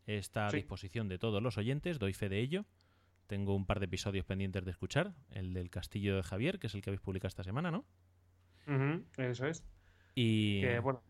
está 0.06 0.48
a 0.48 0.50
Sí. 0.50 0.58
disposición 0.58 1.08
de 1.10 1.18
todos 1.18 1.42
los 1.42 1.58
oyentes, 1.58 2.00
doy 2.00 2.14
fe 2.14 2.30
de 2.30 2.40
ello. 2.40 2.66
Tengo 3.28 3.56
un 3.56 3.66
par 3.66 3.80
de 3.80 3.86
episodios 3.86 4.26
pendientes 4.26 4.64
de 4.66 4.72
escuchar, 4.72 5.14
el 5.32 5.54
del 5.54 5.70
Castillo 5.72 6.16
de 6.16 6.24
Javier, 6.24 6.60
que 6.60 6.68
es 6.68 6.76
el 6.76 6.82
que 6.82 6.92
habéis 6.92 7.02
publicado 7.02 7.28
esta 7.30 7.44
semana, 7.44 7.72
¿no? 7.72 7.86
Eso 9.18 9.48
es. 9.48 9.64
Y 10.16 10.62
Que 10.62 10.80
bueno, 10.80 11.02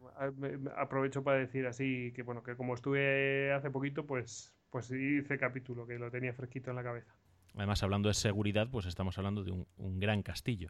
aprovecho 0.78 1.24
para 1.24 1.38
decir 1.39 1.68
así 1.68 2.12
que 2.14 2.24
bueno, 2.24 2.41
que 2.43 2.56
como 2.56 2.74
estuve 2.74 3.54
hace 3.54 3.70
poquito, 3.70 4.06
pues, 4.06 4.54
pues 4.72 4.89
hice 4.91 5.38
capítulo, 5.38 5.86
que 5.86 6.00
lo 6.00 6.10
tenía 6.10 6.34
fresquito 6.34 6.70
en 6.72 6.76
la 6.78 6.84
cabeza. 6.84 7.14
además 7.56 7.84
hablando 7.84 8.08
de 8.10 8.14
seguridad, 8.16 8.70
pues 8.70 8.86
estamos 8.86 9.18
hablando 9.18 9.43
de 9.43 9.52
un, 9.52 9.68
un 9.78 10.00
gran 10.00 10.24
castillo. 10.24 10.70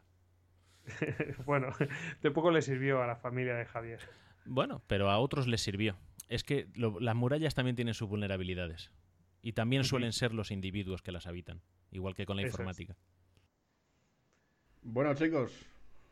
bueno, 1.46 1.68
de 2.22 2.30
poco 2.30 2.50
le 2.50 2.62
sirvió 2.62 3.02
a 3.02 3.06
la 3.06 3.16
familia 3.16 3.54
de 3.54 3.64
Javier. 3.64 4.00
Bueno, 4.44 4.82
pero 4.86 5.10
a 5.10 5.18
otros 5.18 5.46
les 5.48 5.60
sirvió. 5.60 5.96
Es 6.28 6.42
que 6.44 6.68
lo- 6.74 6.98
las 7.00 7.14
murallas 7.14 7.54
también 7.54 7.76
tienen 7.76 7.94
sus 7.94 8.08
vulnerabilidades. 8.08 8.90
Y 9.42 9.52
también 9.52 9.84
suelen 9.84 10.12
ser 10.12 10.34
los 10.34 10.50
individuos 10.50 11.02
que 11.02 11.12
las 11.12 11.26
habitan, 11.26 11.60
igual 11.92 12.14
que 12.14 12.26
con 12.26 12.36
la 12.36 12.42
Eso 12.42 12.48
es. 12.48 12.54
informática. 12.54 12.96
Bueno, 14.82 15.14
chicos, 15.14 15.52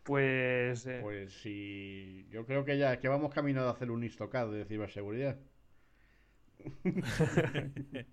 Pues, 0.04 0.86
eh, 0.86 0.98
pues 1.02 1.32
sí, 1.40 2.26
yo 2.30 2.44
creo 2.46 2.64
que 2.64 2.76
ya 2.78 2.98
que 3.00 3.08
vamos 3.08 3.32
caminando 3.32 3.68
a 3.68 3.72
hacer 3.72 3.90
un 3.90 4.04
Istocad 4.04 4.50
de 4.50 4.64
ciberseguridad. 4.66 5.38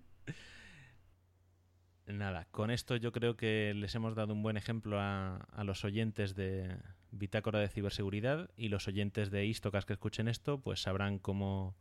Nada, 2.06 2.46
con 2.50 2.70
esto 2.70 2.96
yo 2.96 3.12
creo 3.12 3.36
que 3.36 3.72
les 3.74 3.94
hemos 3.94 4.14
dado 4.14 4.32
un 4.34 4.42
buen 4.42 4.56
ejemplo 4.56 4.98
a, 5.00 5.36
a 5.36 5.64
los 5.64 5.84
oyentes 5.84 6.34
de 6.34 6.76
Bitácora 7.10 7.60
de 7.60 7.68
Ciberseguridad 7.68 8.50
y 8.56 8.68
los 8.68 8.88
oyentes 8.88 9.30
de 9.30 9.46
Istocas 9.46 9.86
que 9.86 9.92
escuchen 9.94 10.28
esto, 10.28 10.60
pues 10.60 10.82
sabrán 10.82 11.18
cómo 11.18 11.76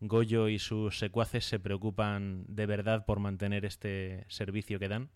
Goyo 0.00 0.48
y 0.48 0.58
sus 0.58 0.98
secuaces 0.98 1.44
se 1.44 1.58
preocupan 1.58 2.44
de 2.48 2.66
verdad 2.66 3.04
por 3.04 3.20
mantener 3.20 3.64
este 3.64 4.24
servicio 4.28 4.78
que 4.78 4.88
dan 4.88 5.10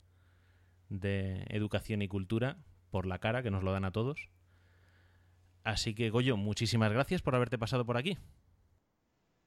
de 0.89 1.45
educación 1.49 2.03
y 2.03 2.09
cultura 2.09 2.59
por 2.91 3.07
la 3.07 3.19
cara, 3.19 3.43
que 3.43 3.51
nos 3.51 3.63
lo 3.63 3.73
dan 3.73 3.85
a 3.85 3.93
todos. 3.93 4.29
Así 5.65 5.95
que, 5.95 6.11
Goyo, 6.11 6.37
muchísimas 6.37 6.93
gracias 6.93 7.23
por 7.23 7.35
haberte 7.35 7.59
pasado 7.59 7.85
por 7.87 7.97
aquí. 7.97 8.19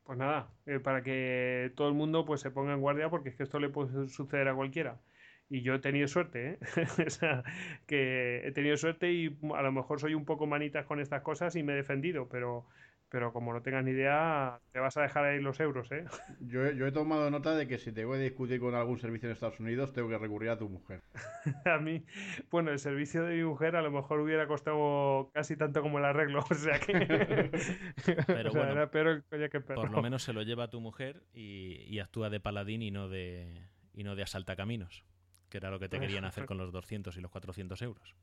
pues 0.03 0.17
nada, 0.19 0.49
eh, 0.67 0.79
para 0.79 1.01
que 1.03 1.71
todo 1.75 1.87
el 1.89 1.95
mundo 1.95 2.25
pues 2.25 2.41
se 2.41 2.51
ponga 2.51 2.73
en 2.73 2.81
guardia 2.81 3.09
porque 3.09 3.29
es 3.29 3.35
que 3.35 3.43
esto 3.43 3.59
le 3.59 3.69
puede 3.69 4.07
suceder 4.07 4.47
a 4.47 4.55
cualquiera. 4.55 5.01
Y 5.49 5.61
yo 5.61 5.75
he 5.75 5.79
tenido 5.79 6.07
suerte, 6.07 6.51
¿eh? 6.53 6.59
o 7.07 7.09
sea, 7.09 7.43
que 7.87 8.41
he 8.47 8.51
tenido 8.51 8.77
suerte 8.77 9.11
y 9.11 9.37
a 9.55 9.61
lo 9.61 9.71
mejor 9.71 9.99
soy 9.99 10.13
un 10.15 10.25
poco 10.25 10.47
manitas 10.47 10.85
con 10.85 10.99
estas 10.99 11.21
cosas 11.23 11.55
y 11.55 11.63
me 11.63 11.73
he 11.73 11.75
defendido, 11.77 12.29
pero, 12.29 12.67
pero 13.09 13.31
como 13.31 13.53
no 13.53 13.61
tengas 13.61 13.83
ni 13.83 13.91
idea, 13.91 14.59
te 14.71 14.79
vas 14.79 14.97
a 14.97 15.01
dejar 15.03 15.25
ahí 15.25 15.39
los 15.39 15.59
euros, 15.59 15.91
¿eh? 15.91 16.05
Yo, 16.41 16.65
he- 16.65 16.75
yo 16.75 16.85
he 16.87 16.91
tomado 16.91 17.29
nota 17.31 17.55
de 17.55 17.67
que 17.67 17.77
si 17.77 17.91
te 17.91 18.03
voy 18.05 18.17
a 18.17 18.21
discutir 18.21 18.59
con 18.59 18.75
algún 18.75 18.99
servicio 18.99 19.27
en 19.29 19.33
Estados 19.33 19.59
Unidos, 19.59 19.93
tengo 19.93 20.09
que 20.09 20.17
recurrir 20.17 20.49
a 20.49 20.57
tu 20.57 20.67
mujer. 20.69 21.01
A 21.65 21.77
mí, 21.79 22.03
bueno, 22.51 22.71
el 22.71 22.79
servicio 22.79 23.23
de 23.23 23.35
mi 23.35 23.43
mujer 23.43 23.75
a 23.75 23.81
lo 23.81 23.91
mejor 23.91 24.19
hubiera 24.19 24.47
costado 24.47 25.29
casi 25.33 25.55
tanto 25.55 25.81
como 25.81 25.99
el 25.99 26.05
arreglo, 26.05 26.39
o 26.49 26.53
sea 26.55 26.79
que... 26.79 26.93
Pero 28.27 28.49
o 28.49 28.51
sea, 28.51 28.61
bueno, 28.61 28.71
era 28.71 28.91
peor 28.91 29.07
el 29.07 29.23
collar 29.23 29.49
que 29.49 29.61
perro. 29.61 29.81
Por 29.81 29.91
lo 29.91 30.01
menos 30.01 30.23
se 30.23 30.33
lo 30.33 30.41
lleva 30.41 30.69
tu 30.69 30.81
mujer 30.81 31.23
y, 31.33 31.83
y 31.87 31.99
actúa 31.99 32.29
de 32.29 32.39
paladín 32.39 32.81
y 32.81 32.91
no 32.91 33.07
de, 33.07 33.61
y 33.93 34.03
no 34.03 34.15
de 34.15 34.23
asaltacaminos, 34.23 35.05
que 35.49 35.57
era 35.57 35.69
lo 35.69 35.79
que 35.79 35.89
te 35.89 35.99
querían 35.99 36.25
hacer 36.25 36.45
con 36.45 36.57
los 36.57 36.71
200 36.71 37.15
y 37.17 37.21
los 37.21 37.31
400 37.31 37.81
euros. 37.81 38.15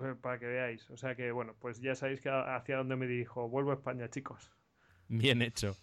Eh, 0.00 0.14
Para 0.20 0.38
que 0.38 0.46
veáis. 0.46 0.88
O 0.90 0.96
sea 0.96 1.14
que, 1.14 1.30
bueno, 1.32 1.54
pues 1.58 1.80
ya 1.80 1.94
sabéis 1.94 2.20
que 2.20 2.30
hacia 2.30 2.76
dónde 2.78 2.96
me 2.96 3.06
dirijo. 3.06 3.48
Vuelvo 3.48 3.70
a 3.70 3.74
España, 3.74 4.08
chicos. 4.08 4.50
Bien 5.08 5.42
hecho. 5.42 5.76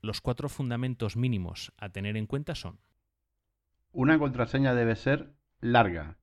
Los 0.00 0.20
cuatro 0.20 0.48
fundamentos 0.48 1.16
mínimos 1.16 1.72
a 1.78 1.88
tener 1.88 2.16
en 2.16 2.26
cuenta 2.26 2.54
son 2.54 2.78
Una 3.92 4.18
contraseña 4.18 4.74
debe 4.74 4.96
ser 4.96 5.34
larga, 5.60 6.18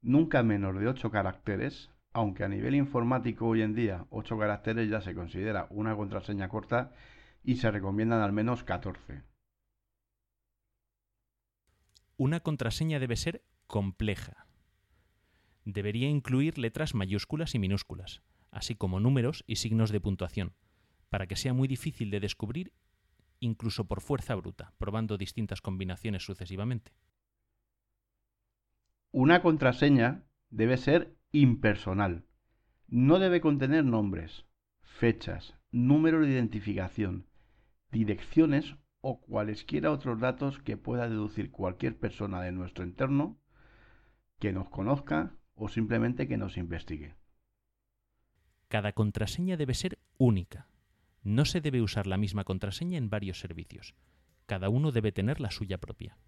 nunca 0.00 0.42
menos 0.42 0.78
de 0.78 0.88
8 0.88 1.10
caracteres, 1.10 1.90
aunque 2.12 2.44
a 2.44 2.48
nivel 2.48 2.74
informático 2.74 3.46
hoy 3.46 3.62
en 3.62 3.74
día 3.74 4.06
8 4.10 4.38
caracteres 4.38 4.88
ya 4.88 5.00
se 5.00 5.14
considera 5.14 5.66
una 5.70 5.94
contraseña 5.96 6.48
corta 6.48 6.92
y 7.44 7.56
se 7.56 7.70
recomiendan 7.70 8.20
al 8.20 8.32
menos 8.32 8.64
14. 8.64 9.22
Una 12.20 12.40
contraseña 12.40 12.98
debe 12.98 13.14
ser 13.14 13.44
compleja. 13.68 14.48
Debería 15.64 16.08
incluir 16.08 16.58
letras 16.58 16.92
mayúsculas 16.92 17.54
y 17.54 17.60
minúsculas, 17.60 18.22
así 18.50 18.74
como 18.74 18.98
números 18.98 19.44
y 19.46 19.54
signos 19.56 19.92
de 19.92 20.00
puntuación, 20.00 20.52
para 21.10 21.28
que 21.28 21.36
sea 21.36 21.52
muy 21.52 21.68
difícil 21.68 22.10
de 22.10 22.18
descubrir 22.18 22.72
incluso 23.38 23.84
por 23.84 24.00
fuerza 24.00 24.34
bruta, 24.34 24.74
probando 24.78 25.16
distintas 25.16 25.60
combinaciones 25.60 26.24
sucesivamente. 26.24 26.90
Una 29.12 29.40
contraseña 29.40 30.24
debe 30.50 30.76
ser 30.76 31.14
impersonal. 31.30 32.24
No 32.88 33.20
debe 33.20 33.40
contener 33.40 33.84
nombres, 33.84 34.44
fechas, 34.80 35.54
número 35.70 36.20
de 36.22 36.32
identificación, 36.32 37.28
direcciones 37.92 38.74
o 39.10 39.22
cualesquiera 39.22 39.90
otros 39.90 40.20
datos 40.20 40.58
que 40.58 40.76
pueda 40.76 41.08
deducir 41.08 41.50
cualquier 41.50 41.98
persona 41.98 42.42
de 42.42 42.52
nuestro 42.52 42.84
entorno 42.84 43.38
que 44.38 44.52
nos 44.52 44.68
conozca 44.68 45.34
o 45.54 45.70
simplemente 45.70 46.28
que 46.28 46.36
nos 46.36 46.58
investigue. 46.58 47.14
Cada 48.68 48.92
contraseña 48.92 49.56
debe 49.56 49.72
ser 49.72 49.98
única. 50.18 50.68
No 51.22 51.46
se 51.46 51.62
debe 51.62 51.80
usar 51.80 52.06
la 52.06 52.18
misma 52.18 52.44
contraseña 52.44 52.98
en 52.98 53.08
varios 53.08 53.40
servicios. 53.40 53.94
Cada 54.44 54.68
uno 54.68 54.92
debe 54.92 55.10
tener 55.10 55.40
la 55.40 55.50
suya 55.50 55.78
propia. 55.78 56.18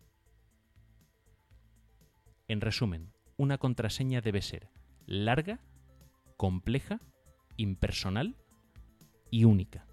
En 2.48 2.62
resumen, 2.62 3.12
una 3.36 3.58
contraseña 3.58 4.22
debe 4.22 4.40
ser 4.40 4.70
larga, 5.04 5.60
compleja, 6.38 6.98
impersonal 7.58 8.36
y 9.30 9.44
única. 9.44 9.86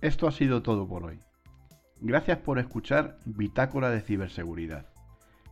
Esto 0.00 0.28
ha 0.28 0.30
sido 0.30 0.62
todo 0.62 0.86
por 0.86 1.04
hoy. 1.06 1.20
Gracias 2.00 2.38
por 2.38 2.58
escuchar 2.58 3.18
Bitácora 3.26 3.90
de 3.90 4.00
Ciberseguridad. 4.00 4.86